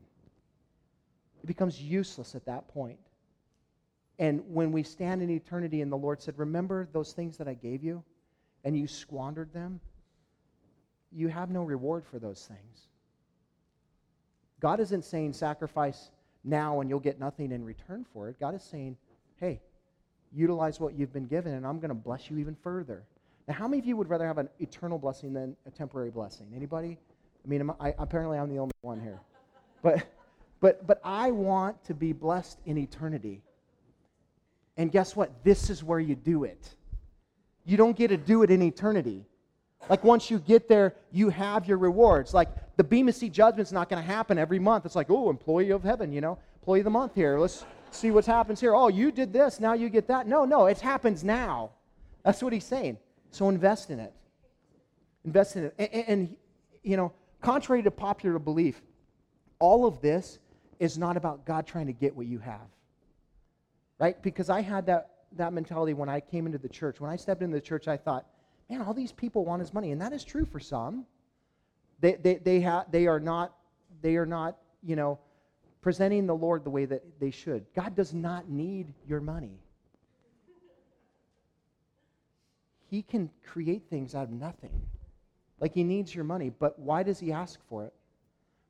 It 1.43 1.47
becomes 1.47 1.81
useless 1.81 2.35
at 2.35 2.45
that 2.45 2.69
point. 2.69 2.99
And 4.17 4.41
when 4.47 4.71
we 4.71 4.81
stand 4.81 5.21
in 5.21 5.29
eternity 5.29 5.81
and 5.81 5.91
the 5.91 5.97
Lord 5.97 6.21
said, 6.21 6.39
Remember 6.39 6.87
those 6.93 7.11
things 7.11 7.35
that 7.35 7.49
I 7.49 7.53
gave 7.53 7.83
you, 7.83 8.01
and 8.63 8.77
you 8.77 8.87
squandered 8.87 9.51
them, 9.51 9.81
you 11.11 11.27
have 11.27 11.49
no 11.49 11.63
reward 11.63 12.05
for 12.05 12.19
those 12.19 12.45
things. 12.47 12.87
God 14.59 14.79
isn't 14.79 15.05
saying 15.05 15.33
sacrifice 15.33 16.11
now 16.43 16.81
and 16.81 16.89
you'll 16.89 16.99
get 16.99 17.19
nothing 17.19 17.51
in 17.51 17.63
return 17.63 18.05
for 18.13 18.29
it. 18.29 18.39
God 18.39 18.55
is 18.55 18.63
saying, 18.63 18.97
hey, 19.37 19.61
utilize 20.33 20.79
what 20.79 20.93
you've 20.97 21.13
been 21.13 21.27
given 21.27 21.53
and 21.53 21.65
I'm 21.65 21.79
going 21.79 21.89
to 21.89 21.95
bless 21.95 22.29
you 22.29 22.37
even 22.37 22.55
further. 22.55 23.03
Now, 23.47 23.55
how 23.55 23.67
many 23.67 23.79
of 23.79 23.85
you 23.85 23.97
would 23.97 24.09
rather 24.09 24.27
have 24.27 24.37
an 24.37 24.49
eternal 24.59 24.99
blessing 24.99 25.33
than 25.33 25.55
a 25.65 25.71
temporary 25.71 26.11
blessing? 26.11 26.47
Anybody? 26.55 26.97
I 27.43 27.47
mean, 27.47 27.71
I, 27.79 27.93
apparently 27.97 28.37
I'm 28.37 28.49
the 28.49 28.59
only 28.59 28.73
one 28.81 29.01
here. 29.01 29.21
But, 29.81 30.03
but, 30.59 30.85
but 30.85 30.99
I 31.03 31.31
want 31.31 31.83
to 31.85 31.93
be 31.93 32.11
blessed 32.11 32.59
in 32.65 32.77
eternity. 32.77 33.41
And 34.77 34.91
guess 34.91 35.15
what? 35.15 35.43
This 35.43 35.69
is 35.69 35.83
where 35.83 35.99
you 35.99 36.15
do 36.15 36.43
it. 36.43 36.75
You 37.65 37.77
don't 37.77 37.97
get 37.97 38.09
to 38.09 38.17
do 38.17 38.43
it 38.43 38.51
in 38.51 38.61
eternity. 38.61 39.25
Like 39.89 40.03
once 40.03 40.29
you 40.29 40.39
get 40.39 40.69
there, 40.69 40.95
you 41.11 41.29
have 41.29 41.67
your 41.67 41.79
rewards. 41.79 42.33
Like 42.33 42.49
the 42.77 42.83
Bema 42.83 43.11
Seat 43.11 43.33
judgment's 43.33 43.71
not 43.71 43.89
going 43.89 44.01
to 44.01 44.07
happen 44.07 44.37
every 44.37 44.59
month. 44.59 44.85
It's 44.85 44.95
like, 44.95 45.09
oh, 45.09 45.29
employee 45.29 45.71
of 45.71 45.83
heaven, 45.83 46.13
you 46.13 46.21
know, 46.21 46.37
employee 46.61 46.81
of 46.81 46.85
the 46.85 46.91
month 46.91 47.15
here. 47.15 47.39
Let's 47.39 47.65
see 47.89 48.11
what 48.11 48.25
happens 48.25 48.59
here. 48.61 48.75
Oh, 48.75 48.87
you 48.87 49.11
did 49.11 49.33
this, 49.33 49.59
now 49.59 49.73
you 49.73 49.89
get 49.89 50.07
that. 50.07 50.27
No, 50.27 50.45
no, 50.45 50.67
it 50.67 50.79
happens 50.79 51.23
now. 51.23 51.71
That's 52.23 52.43
what 52.43 52.53
he's 52.53 52.65
saying. 52.65 52.99
So 53.31 53.49
invest 53.49 53.89
in 53.89 53.99
it. 53.99 54.13
Invest 55.25 55.55
in 55.55 55.65
it. 55.65 55.73
And, 55.79 55.89
and, 55.91 56.07
and 56.07 56.35
you 56.83 56.95
know, 56.95 57.11
contrary 57.41 57.81
to 57.83 57.91
popular 57.91 58.37
belief, 58.37 58.81
all 59.57 59.87
of 59.87 60.01
this 60.01 60.39
is 60.79 60.97
not 60.97 61.17
about 61.17 61.45
God 61.45 61.65
trying 61.65 61.87
to 61.87 61.93
get 61.93 62.15
what 62.15 62.27
you 62.27 62.39
have. 62.39 62.67
Right? 63.97 64.21
Because 64.21 64.49
I 64.49 64.61
had 64.61 64.85
that, 64.85 65.09
that 65.35 65.51
mentality 65.51 65.93
when 65.93 66.09
I 66.09 66.19
came 66.19 66.45
into 66.45 66.57
the 66.57 66.69
church. 66.69 67.01
When 67.01 67.11
I 67.11 67.15
stepped 67.15 67.41
into 67.41 67.57
the 67.57 67.61
church, 67.61 67.87
I 67.87 67.97
thought, 67.97 68.25
man, 68.69 68.81
all 68.81 68.93
these 68.93 69.11
people 69.11 69.45
want 69.45 69.61
his 69.61 69.73
money. 69.73 69.91
And 69.91 70.01
that 70.01 70.13
is 70.13 70.23
true 70.23 70.45
for 70.45 70.59
some. 70.59 71.05
They, 71.99 72.15
they, 72.15 72.35
they, 72.35 72.61
ha- 72.61 72.85
they, 72.89 73.07
are 73.07 73.19
not, 73.19 73.53
they 74.01 74.15
are 74.15 74.25
not, 74.25 74.57
you 74.83 74.95
know, 74.95 75.19
presenting 75.81 76.27
the 76.27 76.35
Lord 76.35 76.63
the 76.63 76.69
way 76.69 76.85
that 76.85 77.03
they 77.19 77.31
should. 77.31 77.65
God 77.75 77.95
does 77.95 78.13
not 78.13 78.49
need 78.49 78.93
your 79.07 79.21
money. 79.21 79.59
He 82.89 83.01
can 83.01 83.29
create 83.45 83.83
things 83.89 84.15
out 84.15 84.23
of 84.23 84.31
nothing. 84.31 84.81
Like 85.59 85.73
he 85.73 85.83
needs 85.83 86.13
your 86.13 86.23
money, 86.23 86.49
but 86.49 86.79
why 86.79 87.03
does 87.03 87.19
he 87.19 87.31
ask 87.31 87.59
for 87.67 87.85
it? 87.85 87.93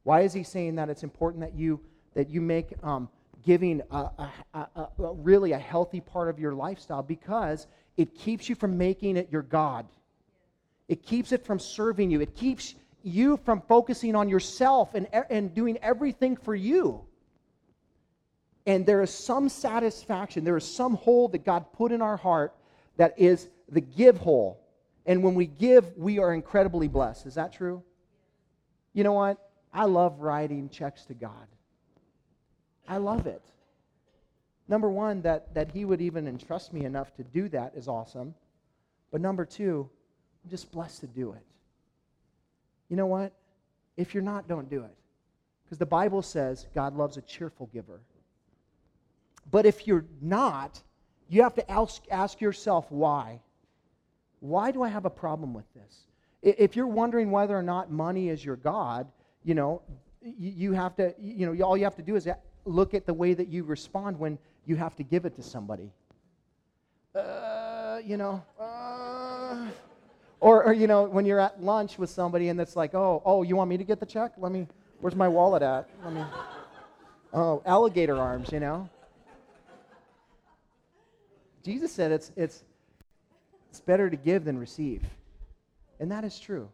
Why 0.04 0.22
is 0.22 0.34
he 0.34 0.44
saying 0.44 0.76
that 0.76 0.90
it's 0.90 1.04
important 1.04 1.42
that 1.42 1.56
you 1.56 1.80
that 2.16 2.30
you 2.30 2.42
make 2.42 2.74
um, 2.84 3.08
giving 3.46 3.82
a, 3.92 4.10
a, 4.54 4.68
a, 4.76 4.88
really 4.98 5.52
a 5.52 5.60
healthy 5.60 6.02
part 6.02 6.30
of 6.30 6.40
your 6.40 6.54
lifestyle? 6.54 7.04
Because 7.04 7.68
it 8.00 8.16
keeps 8.16 8.48
you 8.48 8.56
from 8.56 8.78
making 8.78 9.18
it 9.18 9.28
your 9.30 9.42
God. 9.42 9.86
It 10.88 11.04
keeps 11.04 11.34
it 11.34 11.46
from 11.46 11.60
serving 11.60 12.10
you. 12.10 12.22
It 12.22 12.34
keeps 12.34 12.74
you 13.04 13.36
from 13.44 13.62
focusing 13.68 14.16
on 14.16 14.30
yourself 14.30 14.94
and, 14.94 15.06
and 15.30 15.54
doing 15.54 15.78
everything 15.82 16.38
for 16.38 16.56
you. 16.56 17.02
And 18.66 18.86
there 18.86 19.02
is 19.02 19.14
some 19.14 19.50
satisfaction, 19.50 20.46
there 20.46 20.56
is 20.56 20.64
some 20.64 20.96
hole 20.96 21.28
that 21.30 21.44
God 21.44 21.74
put 21.74 21.92
in 21.92 22.02
our 22.02 22.16
heart 22.16 22.56
that 22.96 23.16
is 23.18 23.50
the 23.68 23.82
give 23.82 24.18
hole. 24.18 24.66
And 25.06 25.22
when 25.22 25.36
we 25.36 25.48
give, 25.48 25.98
we 25.98 26.20
are 26.20 26.34
incredibly 26.34 26.88
blessed. 26.88 27.26
Is 27.26 27.36
that 27.36 27.52
true? 27.52 27.84
You 28.94 29.04
know 29.04 29.14
what? 29.14 29.38
I 29.74 29.86
love 29.86 30.22
writing 30.22 30.70
checks 30.70 31.04
to 31.06 31.14
God. 31.14 31.48
I 32.88 32.98
love 32.98 33.28
it. 33.28 33.44
Number 34.70 34.90
one, 34.90 35.24
that, 35.24 35.54
that 35.56 35.72
He 35.72 35.84
would 35.84 36.00
even 36.00 36.28
entrust 36.28 36.72
me 36.72 36.86
enough 36.86 37.14
to 37.16 37.24
do 37.24 37.50
that 37.50 37.74
is 37.76 37.88
awesome. 37.88 38.36
But 39.12 39.20
number 39.20 39.44
two, 39.44 39.90
I'm 40.44 40.50
just 40.50 40.72
blessed 40.72 41.02
to 41.02 41.08
do 41.08 41.34
it. 41.34 41.44
You 42.88 42.96
know 42.96 43.08
what? 43.08 43.34
If 43.98 44.14
you're 44.14 44.24
not, 44.24 44.48
don't 44.48 44.70
do 44.70 44.84
it. 44.84 44.96
Because 45.66 45.80
the 45.80 45.86
Bible 45.86 46.22
says 46.22 46.68
God 46.74 46.96
loves 46.96 47.18
a 47.18 47.22
cheerful 47.22 47.68
giver. 47.74 48.00
But 49.52 49.66
if 49.66 49.88
you're 49.88 50.06
not, 50.22 50.82
you 51.28 51.42
have 51.42 51.56
to 51.56 51.72
ask, 51.72 52.04
ask 52.12 52.40
yourself 52.40 52.86
why. 52.90 53.42
Why 54.40 54.72
do 54.72 54.84
I 54.84 54.90
have 54.90 55.06
a 55.06 55.10
problem 55.10 55.54
with 55.54 55.66
this? 55.74 56.06
If 56.42 56.76
you're 56.76 56.88
wondering 56.88 57.32
whether 57.32 57.58
or 57.58 57.64
not 57.64 57.92
money 57.92 58.30
is 58.30 58.46
your 58.46 58.56
God, 58.56 59.08
you 59.44 59.56
know, 59.56 59.82
you 60.22 60.74
have 60.74 60.96
to, 60.98 61.14
you 61.20 61.46
know, 61.52 61.64
all 61.64 61.76
you 61.76 61.84
have 61.84 61.96
to 61.96 62.02
do 62.02 62.16
is 62.16 62.28
look 62.66 62.94
at 62.94 63.06
the 63.06 63.14
way 63.14 63.34
that 63.34 63.48
you 63.48 63.64
respond 63.64 64.18
when 64.18 64.38
you 64.70 64.76
have 64.76 64.96
to 64.96 65.04
give 65.04 65.26
it 65.26 65.36
to 65.36 65.42
somebody. 65.42 65.92
Uh, 67.16 67.98
you 68.06 68.18
know, 68.18 68.44
uh, 68.62 69.66
or, 70.40 70.64
or, 70.64 70.74
you 70.74 70.86
know, 70.86 71.04
when 71.06 71.26
you're 71.26 71.40
at 71.40 71.62
lunch 71.62 71.98
with 71.98 72.12
somebody 72.12 72.50
and 72.50 72.62
it's 72.62 72.76
like, 72.76 72.94
oh, 72.94 73.24
oh, 73.26 73.42
you 73.42 73.56
want 73.56 73.68
me 73.68 73.78
to 73.78 73.84
get 73.84 74.00
the 74.00 74.06
check? 74.06 74.34
Let 74.38 74.52
me, 74.52 74.68
where's 75.02 75.16
my 75.16 75.28
wallet 75.28 75.64
at? 75.64 75.90
Let 76.04 76.14
me, 76.14 76.24
oh, 77.34 77.64
alligator 77.66 78.16
arms, 78.16 78.52
you 78.52 78.60
know. 78.60 78.88
Jesus 81.64 81.92
said 81.92 82.12
it's, 82.12 82.32
it's, 82.36 82.64
it's 83.72 83.80
better 83.80 84.08
to 84.08 84.16
give 84.16 84.46
than 84.46 84.60
receive. 84.60 85.04
And 86.00 86.12
that 86.12 86.24
is 86.24 86.40
true. 86.40 86.70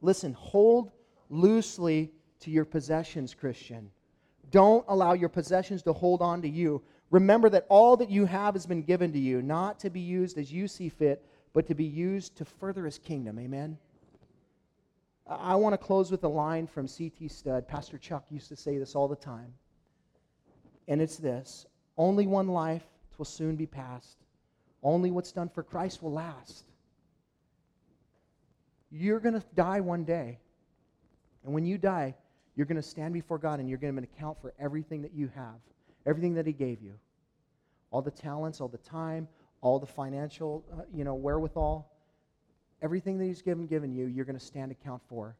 Listen, 0.00 0.32
hold 0.32 0.92
loosely 1.28 2.12
to 2.40 2.52
your 2.52 2.64
possessions, 2.64 3.34
Christian. 3.34 3.90
Don't 4.50 4.84
allow 4.88 5.12
your 5.12 5.28
possessions 5.28 5.82
to 5.82 5.92
hold 5.92 6.22
on 6.22 6.42
to 6.42 6.48
you. 6.48 6.82
Remember 7.10 7.48
that 7.50 7.66
all 7.68 7.96
that 7.96 8.10
you 8.10 8.26
have 8.26 8.54
has 8.54 8.66
been 8.66 8.82
given 8.82 9.12
to 9.12 9.18
you, 9.18 9.42
not 9.42 9.78
to 9.80 9.90
be 9.90 10.00
used 10.00 10.38
as 10.38 10.52
you 10.52 10.68
see 10.68 10.88
fit, 10.88 11.24
but 11.52 11.66
to 11.66 11.74
be 11.74 11.84
used 11.84 12.36
to 12.36 12.44
further 12.44 12.84
his 12.84 12.98
kingdom. 12.98 13.38
Amen? 13.38 13.78
I 15.26 15.54
want 15.56 15.74
to 15.74 15.78
close 15.78 16.10
with 16.10 16.24
a 16.24 16.28
line 16.28 16.66
from 16.66 16.88
C.T. 16.88 17.28
Studd. 17.28 17.68
Pastor 17.68 17.98
Chuck 17.98 18.24
used 18.30 18.48
to 18.48 18.56
say 18.56 18.78
this 18.78 18.94
all 18.94 19.08
the 19.08 19.16
time. 19.16 19.52
And 20.86 21.02
it's 21.02 21.16
this 21.16 21.66
Only 21.96 22.26
one 22.26 22.48
life 22.48 22.84
will 23.18 23.24
soon 23.24 23.56
be 23.56 23.66
past. 23.66 24.16
Only 24.82 25.10
what's 25.10 25.32
done 25.32 25.48
for 25.48 25.62
Christ 25.62 26.02
will 26.02 26.12
last. 26.12 26.64
You're 28.90 29.20
going 29.20 29.34
to 29.34 29.44
die 29.54 29.80
one 29.80 30.04
day. 30.04 30.38
And 31.44 31.52
when 31.52 31.66
you 31.66 31.76
die, 31.76 32.14
you're 32.58 32.66
going 32.66 32.74
to 32.74 32.82
stand 32.82 33.14
before 33.14 33.38
God 33.38 33.60
and 33.60 33.68
you're 33.68 33.78
going 33.78 33.94
to 33.94 34.02
account 34.02 34.40
for 34.40 34.52
everything 34.58 35.00
that 35.02 35.14
you 35.14 35.30
have, 35.36 35.60
everything 36.04 36.34
that 36.34 36.44
He 36.44 36.52
gave 36.52 36.82
you. 36.82 36.94
All 37.92 38.02
the 38.02 38.10
talents, 38.10 38.60
all 38.60 38.66
the 38.66 38.78
time, 38.78 39.28
all 39.60 39.78
the 39.78 39.86
financial, 39.86 40.64
uh, 40.72 40.82
you 40.92 41.04
know, 41.04 41.14
wherewithal, 41.14 41.88
everything 42.82 43.16
that 43.18 43.26
He's 43.26 43.42
given, 43.42 43.68
given 43.68 43.92
you, 43.92 44.06
you're 44.06 44.24
going 44.24 44.36
to 44.36 44.44
stand 44.44 44.72
account 44.72 45.00
for. 45.08 45.36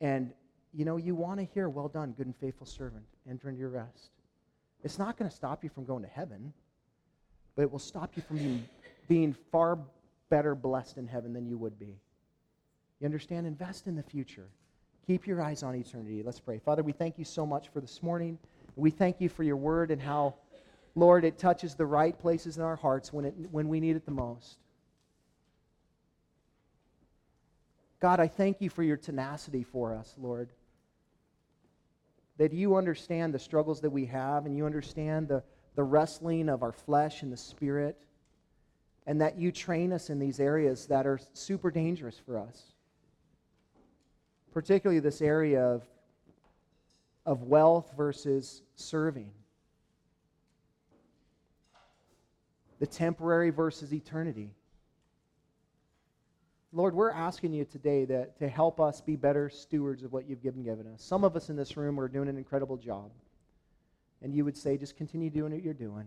And, 0.00 0.32
you 0.72 0.86
know, 0.86 0.96
you 0.96 1.14
want 1.14 1.40
to 1.40 1.44
hear, 1.44 1.68
well 1.68 1.88
done, 1.88 2.12
good 2.12 2.24
and 2.24 2.36
faithful 2.36 2.66
servant, 2.66 3.04
enter 3.28 3.50
into 3.50 3.60
your 3.60 3.68
rest. 3.68 4.12
It's 4.82 4.98
not 4.98 5.18
going 5.18 5.30
to 5.30 5.36
stop 5.36 5.62
you 5.62 5.68
from 5.68 5.84
going 5.84 6.04
to 6.04 6.08
heaven, 6.08 6.54
but 7.54 7.62
it 7.62 7.70
will 7.70 7.78
stop 7.78 8.16
you 8.16 8.22
from 8.22 8.38
being, 8.38 8.68
being 9.08 9.36
far 9.52 9.78
better 10.30 10.54
blessed 10.54 10.96
in 10.96 11.06
heaven 11.06 11.34
than 11.34 11.46
you 11.46 11.58
would 11.58 11.78
be. 11.78 12.00
You 12.98 13.04
understand? 13.04 13.46
Invest 13.46 13.86
in 13.86 13.94
the 13.94 14.02
future. 14.02 14.48
Keep 15.06 15.26
your 15.26 15.42
eyes 15.42 15.62
on 15.62 15.74
eternity. 15.74 16.22
Let's 16.22 16.40
pray. 16.40 16.58
Father, 16.58 16.82
we 16.82 16.92
thank 16.92 17.18
you 17.18 17.24
so 17.24 17.44
much 17.44 17.68
for 17.68 17.80
this 17.80 18.02
morning. 18.02 18.38
We 18.76 18.90
thank 18.90 19.20
you 19.20 19.28
for 19.28 19.42
your 19.42 19.56
word 19.56 19.90
and 19.90 20.00
how, 20.00 20.34
Lord, 20.94 21.24
it 21.24 21.38
touches 21.38 21.74
the 21.74 21.86
right 21.86 22.16
places 22.18 22.56
in 22.56 22.62
our 22.62 22.76
hearts 22.76 23.12
when, 23.12 23.24
it, 23.24 23.34
when 23.50 23.68
we 23.68 23.80
need 23.80 23.96
it 23.96 24.04
the 24.04 24.12
most. 24.12 24.58
God, 28.00 28.20
I 28.20 28.28
thank 28.28 28.60
you 28.60 28.70
for 28.70 28.82
your 28.82 28.96
tenacity 28.96 29.62
for 29.62 29.94
us, 29.94 30.14
Lord. 30.18 30.50
That 32.38 32.52
you 32.52 32.76
understand 32.76 33.34
the 33.34 33.38
struggles 33.38 33.80
that 33.80 33.90
we 33.90 34.06
have 34.06 34.46
and 34.46 34.56
you 34.56 34.64
understand 34.64 35.28
the, 35.28 35.42
the 35.74 35.82
wrestling 35.82 36.48
of 36.48 36.62
our 36.62 36.72
flesh 36.72 37.22
and 37.22 37.32
the 37.32 37.36
spirit, 37.36 38.00
and 39.06 39.20
that 39.20 39.38
you 39.38 39.52
train 39.52 39.92
us 39.92 40.08
in 40.08 40.18
these 40.18 40.40
areas 40.40 40.86
that 40.86 41.06
are 41.06 41.18
super 41.34 41.70
dangerous 41.70 42.18
for 42.24 42.38
us 42.38 42.72
particularly 44.52 45.00
this 45.00 45.20
area 45.20 45.62
of, 45.62 45.82
of 47.26 47.42
wealth 47.42 47.92
versus 47.96 48.62
serving, 48.74 49.30
the 52.78 52.86
temporary 52.86 53.50
versus 53.50 53.92
eternity. 53.92 54.50
Lord, 56.72 56.94
we're 56.94 57.10
asking 57.10 57.52
you 57.52 57.64
today 57.64 58.04
that, 58.04 58.38
to 58.38 58.48
help 58.48 58.80
us 58.80 59.00
be 59.00 59.16
better 59.16 59.50
stewards 59.50 60.04
of 60.04 60.12
what 60.12 60.28
you've 60.28 60.42
given, 60.42 60.62
given 60.62 60.86
us. 60.86 61.02
Some 61.02 61.24
of 61.24 61.34
us 61.34 61.50
in 61.50 61.56
this 61.56 61.76
room 61.76 61.98
are 61.98 62.06
doing 62.06 62.28
an 62.28 62.38
incredible 62.38 62.76
job. 62.76 63.10
And 64.22 64.32
you 64.34 64.44
would 64.44 64.56
say, 64.56 64.76
just 64.76 64.96
continue 64.96 65.30
doing 65.30 65.52
what 65.52 65.62
you're 65.62 65.74
doing. 65.74 66.06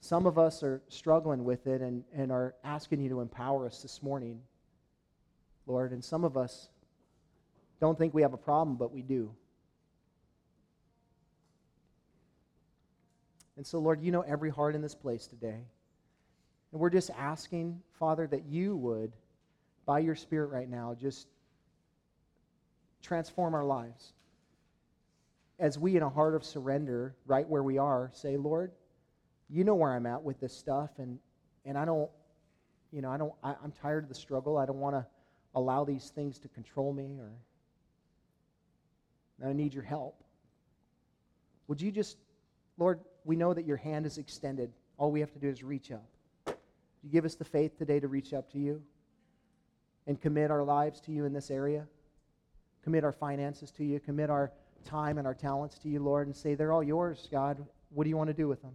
Some 0.00 0.26
of 0.26 0.38
us 0.38 0.62
are 0.62 0.82
struggling 0.88 1.44
with 1.44 1.66
it 1.66 1.80
and, 1.80 2.04
and 2.14 2.32
are 2.32 2.54
asking 2.64 3.00
you 3.00 3.08
to 3.10 3.20
empower 3.20 3.66
us 3.66 3.80
this 3.82 4.02
morning, 4.02 4.40
Lord. 5.66 5.92
And 5.92 6.04
some 6.04 6.24
of 6.24 6.36
us 6.36 6.68
don't 7.84 7.98
think 7.98 8.14
we 8.14 8.22
have 8.22 8.32
a 8.32 8.38
problem, 8.38 8.78
but 8.78 8.94
we 8.94 9.02
do. 9.02 9.30
And 13.58 13.66
so, 13.66 13.78
Lord, 13.78 14.00
you 14.00 14.10
know 14.10 14.22
every 14.22 14.48
heart 14.48 14.74
in 14.74 14.80
this 14.80 14.94
place 14.94 15.26
today. 15.26 15.60
And 16.72 16.80
we're 16.80 16.88
just 16.88 17.10
asking, 17.10 17.82
Father, 17.98 18.26
that 18.28 18.46
you 18.46 18.74
would, 18.76 19.12
by 19.84 19.98
your 19.98 20.14
Spirit 20.14 20.46
right 20.46 20.68
now, 20.68 20.96
just 20.98 21.26
transform 23.02 23.54
our 23.54 23.66
lives. 23.66 24.14
As 25.58 25.78
we, 25.78 25.94
in 25.94 26.02
a 26.02 26.08
heart 26.08 26.34
of 26.34 26.42
surrender, 26.42 27.14
right 27.26 27.46
where 27.46 27.62
we 27.62 27.76
are, 27.76 28.10
say, 28.14 28.38
Lord, 28.38 28.72
you 29.50 29.62
know 29.62 29.74
where 29.74 29.92
I'm 29.92 30.06
at 30.06 30.22
with 30.22 30.40
this 30.40 30.56
stuff, 30.56 30.88
and, 30.96 31.18
and 31.66 31.76
I 31.76 31.84
don't, 31.84 32.10
you 32.92 33.02
know, 33.02 33.10
I 33.10 33.18
don't, 33.18 33.34
I, 33.42 33.54
I'm 33.62 33.72
tired 33.72 34.04
of 34.04 34.08
the 34.08 34.14
struggle. 34.14 34.56
I 34.56 34.64
don't 34.64 34.80
want 34.80 34.96
to 34.96 35.04
allow 35.54 35.84
these 35.84 36.10
things 36.14 36.38
to 36.38 36.48
control 36.48 36.94
me 36.94 37.18
or 37.20 37.30
I 39.42 39.52
need 39.52 39.72
your 39.74 39.82
help. 39.82 40.22
Would 41.68 41.80
you 41.80 41.90
just, 41.90 42.18
Lord, 42.78 43.00
we 43.24 43.36
know 43.36 43.54
that 43.54 43.66
your 43.66 43.76
hand 43.76 44.06
is 44.06 44.18
extended. 44.18 44.70
All 44.98 45.10
we 45.10 45.20
have 45.20 45.32
to 45.32 45.38
do 45.38 45.48
is 45.48 45.62
reach 45.62 45.90
up. 45.90 46.06
You 46.46 47.10
give 47.10 47.24
us 47.24 47.34
the 47.34 47.44
faith 47.44 47.76
today 47.78 48.00
to 48.00 48.08
reach 48.08 48.32
up 48.32 48.50
to 48.52 48.58
you 48.58 48.82
and 50.06 50.20
commit 50.20 50.50
our 50.50 50.62
lives 50.62 51.00
to 51.02 51.12
you 51.12 51.24
in 51.24 51.32
this 51.32 51.50
area. 51.50 51.86
Commit 52.82 53.04
our 53.04 53.12
finances 53.12 53.70
to 53.72 53.84
you. 53.84 53.98
Commit 54.00 54.30
our 54.30 54.52
time 54.84 55.18
and 55.18 55.26
our 55.26 55.34
talents 55.34 55.78
to 55.78 55.88
you, 55.88 56.00
Lord, 56.00 56.26
and 56.26 56.36
say, 56.36 56.54
they're 56.54 56.72
all 56.72 56.82
yours, 56.82 57.28
God. 57.30 57.64
What 57.90 58.04
do 58.04 58.10
you 58.10 58.16
want 58.16 58.28
to 58.28 58.34
do 58.34 58.48
with 58.48 58.60
them? 58.62 58.74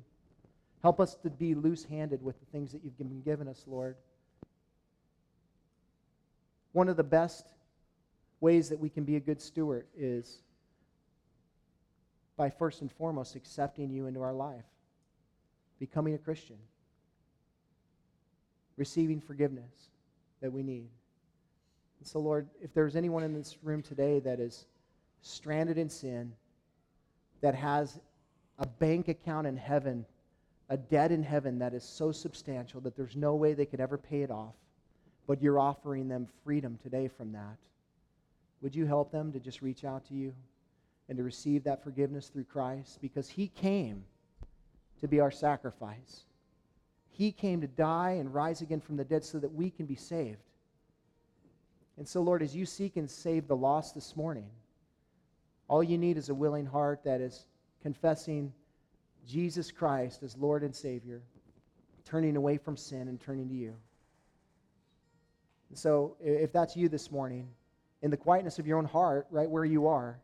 Help 0.82 1.00
us 1.00 1.16
to 1.16 1.30
be 1.30 1.56
loose 1.56 1.84
handed 1.84 2.24
with 2.24 2.40
the 2.40 2.46
things 2.48 2.72
that 2.72 2.84
you've 2.84 2.98
been 2.98 3.22
given 3.22 3.48
us, 3.48 3.64
Lord. 3.68 3.96
One 6.72 6.88
of 6.88 6.98
the 6.98 7.04
best 7.04 7.54
ways 8.40 8.70
that 8.70 8.80
we 8.80 8.90
can 8.90 9.04
be 9.04 9.16
a 9.16 9.20
good 9.20 9.42
steward 9.42 9.86
is 9.98 10.42
by 12.40 12.50
first 12.50 12.80
and 12.80 12.90
foremost 12.90 13.36
accepting 13.36 13.92
you 13.92 14.08
into 14.08 14.22
our 14.22 14.32
life, 14.32 14.64
becoming 15.78 16.14
a 16.14 16.18
Christian, 16.18 16.56
receiving 18.78 19.20
forgiveness 19.20 19.90
that 20.42 20.50
we 20.50 20.64
need. 20.64 20.88
And 22.00 22.08
so, 22.08 22.18
Lord, 22.20 22.48
if 22.62 22.74
there's 22.74 22.96
anyone 22.96 23.24
in 23.24 23.34
this 23.34 23.58
room 23.62 23.82
today 23.82 24.22
that 24.22 24.40
is 24.40 24.68
stranded 25.22 25.78
in 25.78 25.90
sin, 25.90 26.32
that 27.42 27.56
has 27.56 28.00
a 28.58 28.66
bank 28.66 29.10
account 29.10 29.46
in 29.46 29.58
heaven, 29.58 30.06
a 30.70 30.78
debt 30.78 31.12
in 31.12 31.22
heaven 31.22 31.60
that 31.60 31.74
is 31.74 31.84
so 31.84 32.14
substantial 32.14 32.80
that 32.80 32.96
there's 32.96 33.18
no 33.18 33.36
way 33.36 33.54
they 33.54 33.66
could 33.66 33.82
ever 33.82 33.98
pay 33.98 34.22
it 34.22 34.32
off, 34.32 34.56
but 35.28 35.42
you're 35.42 35.60
offering 35.60 36.08
them 36.08 36.26
freedom 36.46 36.80
today 36.82 37.10
from 37.10 37.34
that, 37.34 37.58
would 38.62 38.74
you 38.74 38.86
help 38.86 39.12
them 39.12 39.34
to 39.34 39.42
just 39.42 39.62
reach 39.62 39.84
out 39.84 40.06
to 40.06 40.14
you? 40.14 40.34
And 41.10 41.18
to 41.18 41.24
receive 41.24 41.64
that 41.64 41.84
forgiveness 41.84 42.30
through 42.30 42.46
Christ 42.46 43.00
because 43.02 43.28
He 43.28 43.48
came 43.48 44.06
to 45.02 45.08
be 45.08 45.20
our 45.20 45.32
sacrifice. 45.32 46.26
He 47.10 47.32
came 47.32 47.62
to 47.62 47.68
die 47.68 48.18
and 48.20 48.34
rise 48.34 48.62
again 48.62 48.80
from 48.80 48.96
the 48.96 49.04
dead 49.04 49.26
so 49.26 49.40
that 49.40 49.54
we 49.54 49.72
can 49.72 49.88
be 49.88 49.96
saved. 49.96 50.38
And 51.98 52.08
so, 52.08 52.22
Lord, 52.22 52.42
as 52.42 52.56
you 52.56 52.66
seek 52.66 52.96
and 52.96 53.10
save 53.10 53.48
the 53.48 53.56
lost 53.56 53.96
this 53.96 54.16
morning, 54.16 54.50
all 55.68 55.84
you 55.84 55.98
need 55.98 56.18
is 56.18 56.30
a 56.30 56.34
willing 56.34 56.66
heart 56.66 57.04
that 57.04 57.20
is 57.20 57.46
confessing 57.82 58.54
Jesus 59.28 59.72
Christ 59.72 60.24
as 60.24 60.38
Lord 60.38 60.64
and 60.64 60.74
Savior, 60.74 61.22
turning 62.06 62.38
away 62.38 62.58
from 62.58 62.78
sin 62.78 63.08
and 63.08 63.20
turning 63.20 63.50
to 63.50 63.56
you. 63.56 63.76
And 65.70 65.78
so, 65.78 66.16
if 66.22 66.54
that's 66.54 66.76
you 66.78 66.88
this 66.88 67.12
morning, 67.12 67.50
in 68.02 68.12
the 68.12 68.18
quietness 68.18 68.60
of 68.60 68.68
your 68.68 68.78
own 68.78 68.86
heart, 68.86 69.28
right 69.30 69.50
where 69.50 69.66
you 69.66 69.88
are, 69.88 70.20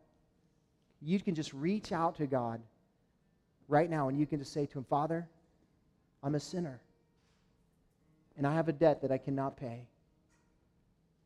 you 1.06 1.20
can 1.20 1.36
just 1.36 1.53
reach 1.53 1.91
out 1.91 2.16
to 2.16 2.26
God 2.26 2.62
right 3.68 3.89
now 3.89 4.10
and 4.10 4.20
you 4.20 4.26
can 4.26 4.39
just 4.39 4.51
say 4.51 4.66
to 4.66 4.80
Him, 4.80 4.86
Father, 4.89 5.28
I'm 6.24 6.34
a 6.36 6.39
sinner. 6.39 6.82
And 8.38 8.45
I 8.45 8.53
have 8.56 8.68
a 8.68 8.74
debt 8.74 9.01
that 9.03 9.12
I 9.12 9.18
cannot 9.18 9.56
pay. 9.56 9.86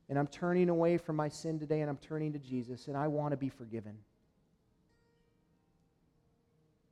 And 0.10 0.20
I'm 0.20 0.28
turning 0.28 0.70
away 0.70 0.98
from 0.98 1.16
my 1.16 1.30
sin 1.30 1.60
today 1.60 1.82
and 1.82 1.90
I'm 1.90 1.98
turning 1.98 2.34
to 2.34 2.40
Jesus 2.40 2.88
and 2.88 2.98
I 2.98 3.08
want 3.08 3.32
to 3.32 3.38
be 3.38 3.50
forgiven. 3.50 3.98